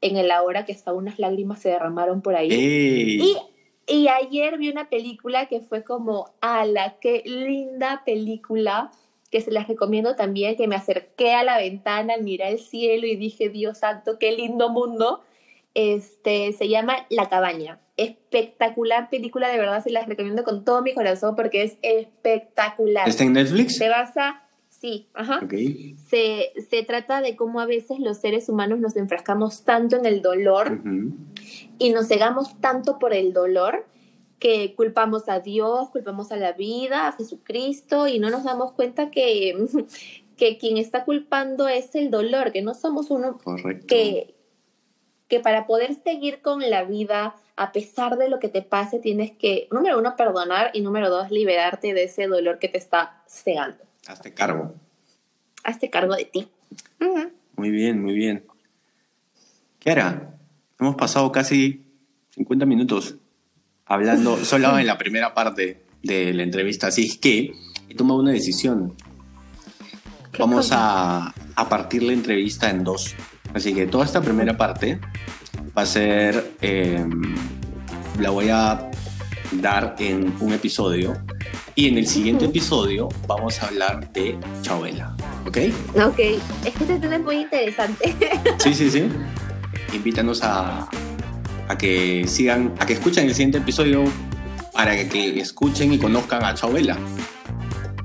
en 0.00 0.16
el 0.16 0.30
ahora 0.30 0.64
que 0.64 0.72
hasta 0.72 0.92
unas 0.92 1.18
lágrimas 1.18 1.60
se 1.60 1.70
derramaron 1.70 2.20
por 2.20 2.36
ahí. 2.36 2.48
Y 2.52 3.36
y 3.86 4.08
ayer 4.08 4.58
vi 4.58 4.68
una 4.70 4.88
película 4.88 5.46
que 5.46 5.60
fue 5.60 5.82
como, 5.82 6.30
ala, 6.40 6.96
qué 7.00 7.22
linda 7.24 8.02
película, 8.04 8.92
que 9.32 9.40
se 9.40 9.50
las 9.50 9.66
recomiendo 9.66 10.14
también, 10.14 10.56
que 10.56 10.68
me 10.68 10.76
acerqué 10.76 11.32
a 11.32 11.42
la 11.42 11.56
ventana, 11.56 12.18
miré 12.18 12.44
al 12.44 12.58
cielo 12.58 13.06
y 13.06 13.16
dije, 13.16 13.48
Dios 13.48 13.78
santo, 13.78 14.18
qué 14.20 14.32
lindo 14.32 14.68
mundo. 14.68 15.22
Este, 15.74 16.52
se 16.52 16.68
llama 16.68 17.06
La 17.08 17.30
cabaña. 17.30 17.80
Espectacular 17.96 19.08
película, 19.08 19.48
de 19.48 19.56
verdad 19.56 19.82
se 19.82 19.90
las 19.90 20.06
recomiendo 20.06 20.44
con 20.44 20.66
todo 20.66 20.82
mi 20.82 20.92
corazón 20.92 21.34
porque 21.34 21.62
es 21.62 21.78
espectacular. 21.80 23.08
¿Está 23.08 23.24
en 23.24 23.32
Netflix? 23.32 23.78
Se 23.78 23.88
basa, 23.88 24.42
sí, 24.68 25.08
ajá. 25.14 25.40
Se, 26.10 26.52
se, 26.68 26.82
trata 26.82 27.22
de 27.22 27.34
cómo 27.34 27.60
a 27.60 27.66
veces 27.66 28.00
los 28.00 28.18
seres 28.18 28.50
humanos 28.50 28.80
nos 28.80 28.96
enfrascamos 28.96 29.64
tanto 29.64 29.96
en 29.96 30.04
el 30.04 30.20
dolor 30.20 30.82
y 31.78 31.90
nos 31.90 32.06
cegamos 32.06 32.60
tanto 32.60 32.98
por 32.98 33.14
el 33.14 33.32
dolor 33.32 33.86
que 34.42 34.74
culpamos 34.74 35.28
a 35.28 35.38
Dios, 35.38 35.90
culpamos 35.90 36.32
a 36.32 36.36
la 36.36 36.50
vida, 36.50 37.06
a 37.06 37.12
Jesucristo 37.12 38.08
y 38.08 38.18
no 38.18 38.28
nos 38.28 38.42
damos 38.42 38.72
cuenta 38.72 39.08
que, 39.08 39.54
que 40.36 40.58
quien 40.58 40.78
está 40.78 41.04
culpando 41.04 41.68
es 41.68 41.94
el 41.94 42.10
dolor, 42.10 42.50
que 42.50 42.60
no 42.60 42.74
somos 42.74 43.12
uno 43.12 43.38
que 43.86 44.34
que 45.28 45.38
para 45.40 45.66
poder 45.66 45.94
seguir 46.02 46.42
con 46.42 46.68
la 46.68 46.82
vida 46.82 47.36
a 47.54 47.70
pesar 47.70 48.18
de 48.18 48.28
lo 48.28 48.40
que 48.40 48.48
te 48.48 48.62
pase 48.62 48.98
tienes 48.98 49.30
que 49.30 49.68
número 49.70 49.96
uno 49.98 50.16
perdonar 50.16 50.72
y 50.74 50.80
número 50.80 51.08
dos 51.08 51.30
liberarte 51.30 51.94
de 51.94 52.04
ese 52.04 52.26
dolor 52.26 52.58
que 52.58 52.68
te 52.68 52.78
está 52.78 53.22
cegando. 53.28 53.78
Hazte 54.08 54.34
cargo. 54.34 54.74
Hazte 55.62 55.88
cargo 55.88 56.16
de 56.16 56.24
ti. 56.24 56.48
Muy 57.56 57.70
bien, 57.70 58.02
muy 58.02 58.14
bien. 58.14 58.44
¿Qué 59.78 59.92
hará? 59.92 60.34
Hemos 60.80 60.96
pasado 60.96 61.30
casi 61.30 61.86
50 62.30 62.66
minutos 62.66 63.16
hablando 63.86 64.36
solo 64.44 64.78
en 64.78 64.86
la 64.86 64.98
primera 64.98 65.34
parte 65.34 65.84
de 66.02 66.32
la 66.32 66.42
entrevista, 66.42 66.88
así 66.88 67.06
es 67.06 67.18
que 67.18 67.52
he 67.88 67.94
tomado 67.94 68.20
una 68.20 68.32
decisión. 68.32 68.94
Vamos 70.38 70.70
a, 70.72 71.34
a, 71.56 71.68
partir 71.68 72.02
la 72.02 72.12
entrevista 72.12 72.70
en 72.70 72.84
dos. 72.84 73.14
Así 73.52 73.74
que 73.74 73.86
toda 73.86 74.06
esta 74.06 74.22
primera 74.22 74.56
parte 74.56 74.98
va 75.76 75.82
a 75.82 75.86
ser, 75.86 76.54
em, 76.62 77.34
la 78.18 78.30
voy 78.30 78.48
a 78.48 78.90
dar 79.52 79.94
en 79.98 80.34
un 80.40 80.54
episodio 80.54 81.22
y 81.74 81.88
en 81.88 81.98
el 81.98 82.06
siguiente 82.06 82.46
episodio 82.46 83.10
vamos 83.26 83.62
a 83.62 83.66
hablar 83.66 84.10
de 84.14 84.38
Chabela, 84.62 85.14
¿ok? 85.46 85.58
Ok, 86.02 86.18
es 86.18 86.72
que 86.74 86.84
este 86.84 86.98
tema 86.98 87.16
es 87.16 87.22
muy 87.22 87.36
interesante. 87.36 88.16
Sí, 88.58 88.72
sí, 88.72 88.90
sí 88.90 89.04
invítanos 89.92 90.40
a, 90.42 90.88
a 91.72 91.78
que 91.78 92.24
sigan, 92.28 92.74
a 92.78 92.86
que 92.86 92.92
escuchen 92.92 93.26
el 93.26 93.34
siguiente 93.34 93.58
episodio 93.58 94.04
para 94.74 94.94
que, 95.08 95.40
escuchen 95.40 95.92
y 95.92 95.98
conozcan 95.98 96.44
a 96.44 96.54
Chabela. 96.54 96.98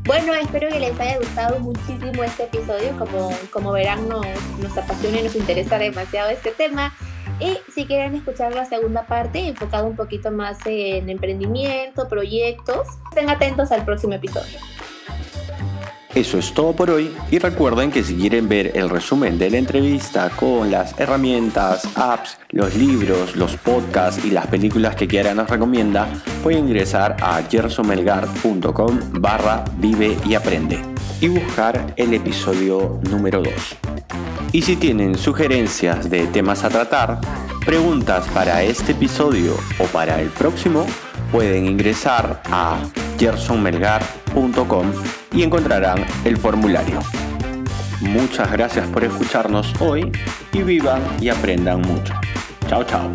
Bueno, 0.06 0.34
espero 0.34 0.70
que 0.70 0.80
les 0.80 0.98
haya 1.00 1.18
gustado 1.18 1.60
muchísimo 1.60 2.24
este 2.24 2.44
episodio. 2.44 2.98
Como, 2.98 3.30
como 3.52 3.74
verán, 3.74 4.08
nos, 4.08 4.26
nos 4.62 4.78
apasiona 4.78 5.20
y 5.20 5.24
nos 5.24 5.36
interesa 5.36 5.78
demasiado 5.78 6.30
este 6.30 6.52
tema. 6.52 6.94
Y 7.42 7.58
si 7.74 7.86
quieren 7.86 8.16
escuchar 8.16 8.56
la 8.56 8.66
segunda 8.66 9.06
parte, 9.06 9.46
enfocada 9.48 9.84
un 9.84 9.98
poquito 9.98 10.32
más 10.32 10.58
en 10.66 11.10
emprendimiento, 11.10 12.08
proyectos, 12.08 12.88
estén 13.10 13.30
atentos 13.30 13.72
al 13.72 13.84
próximo 13.84 14.14
episodio. 14.14 14.60
Eso 16.16 16.38
es 16.40 16.54
todo 16.54 16.74
por 16.74 16.90
hoy 16.90 17.16
y 17.30 17.38
recuerden 17.38 17.92
que 17.92 18.04
si 18.04 18.16
quieren 18.16 18.48
ver 18.48 18.72
el 18.76 18.90
resumen 18.90 19.38
de 19.38 19.50
la 19.50 19.58
entrevista 19.58 20.30
con 20.30 20.72
las 20.72 21.00
herramientas, 21.00 21.88
apps, 21.96 22.38
los 22.50 22.76
libros, 22.76 23.36
los 23.36 23.56
podcasts 23.58 24.24
y 24.26 24.32
las 24.32 24.48
películas 24.48 24.96
que 24.96 25.08
Kiara 25.08 25.36
nos 25.36 25.50
recomienda, 25.50 26.08
pueden 26.42 26.66
ingresar 26.68 27.18
a 27.22 27.42
gersomelgar.com 27.44 29.00
barra 29.20 29.64
vive 29.78 30.18
y 30.26 30.34
aprende 30.34 30.80
y 31.22 31.28
buscar 31.28 31.94
el 31.98 32.14
episodio 32.14 33.00
número 33.10 33.42
2. 33.42 33.54
Y 34.54 34.62
si 34.62 34.76
tienen 34.76 35.18
sugerencias 35.18 36.10
de 36.10 36.26
temas 36.28 36.64
a 36.64 36.70
tratar, 36.70 37.20
preguntas 37.66 38.28
para 38.30 38.64
este 38.64 38.94
episodio 38.94 39.54
o 39.78 39.84
para 39.86 40.22
el 40.22 40.30
próximo, 40.30 40.86
pueden 41.32 41.66
ingresar 41.66 42.42
a 42.46 42.80
gersonmelgar.com 43.18 44.92
y 45.34 45.44
encontrarán 45.44 46.06
el 46.26 46.38
formulario. 46.38 47.00
Muchas 48.02 48.52
gracias 48.52 48.88
por 48.88 49.04
escucharnos 49.04 49.74
hoy 49.82 50.12
y 50.54 50.62
vivan 50.62 51.02
y 51.20 51.30
aprendan 51.30 51.82
mucho. 51.82 52.14
Chao, 52.68 52.84
chao. 52.84 53.12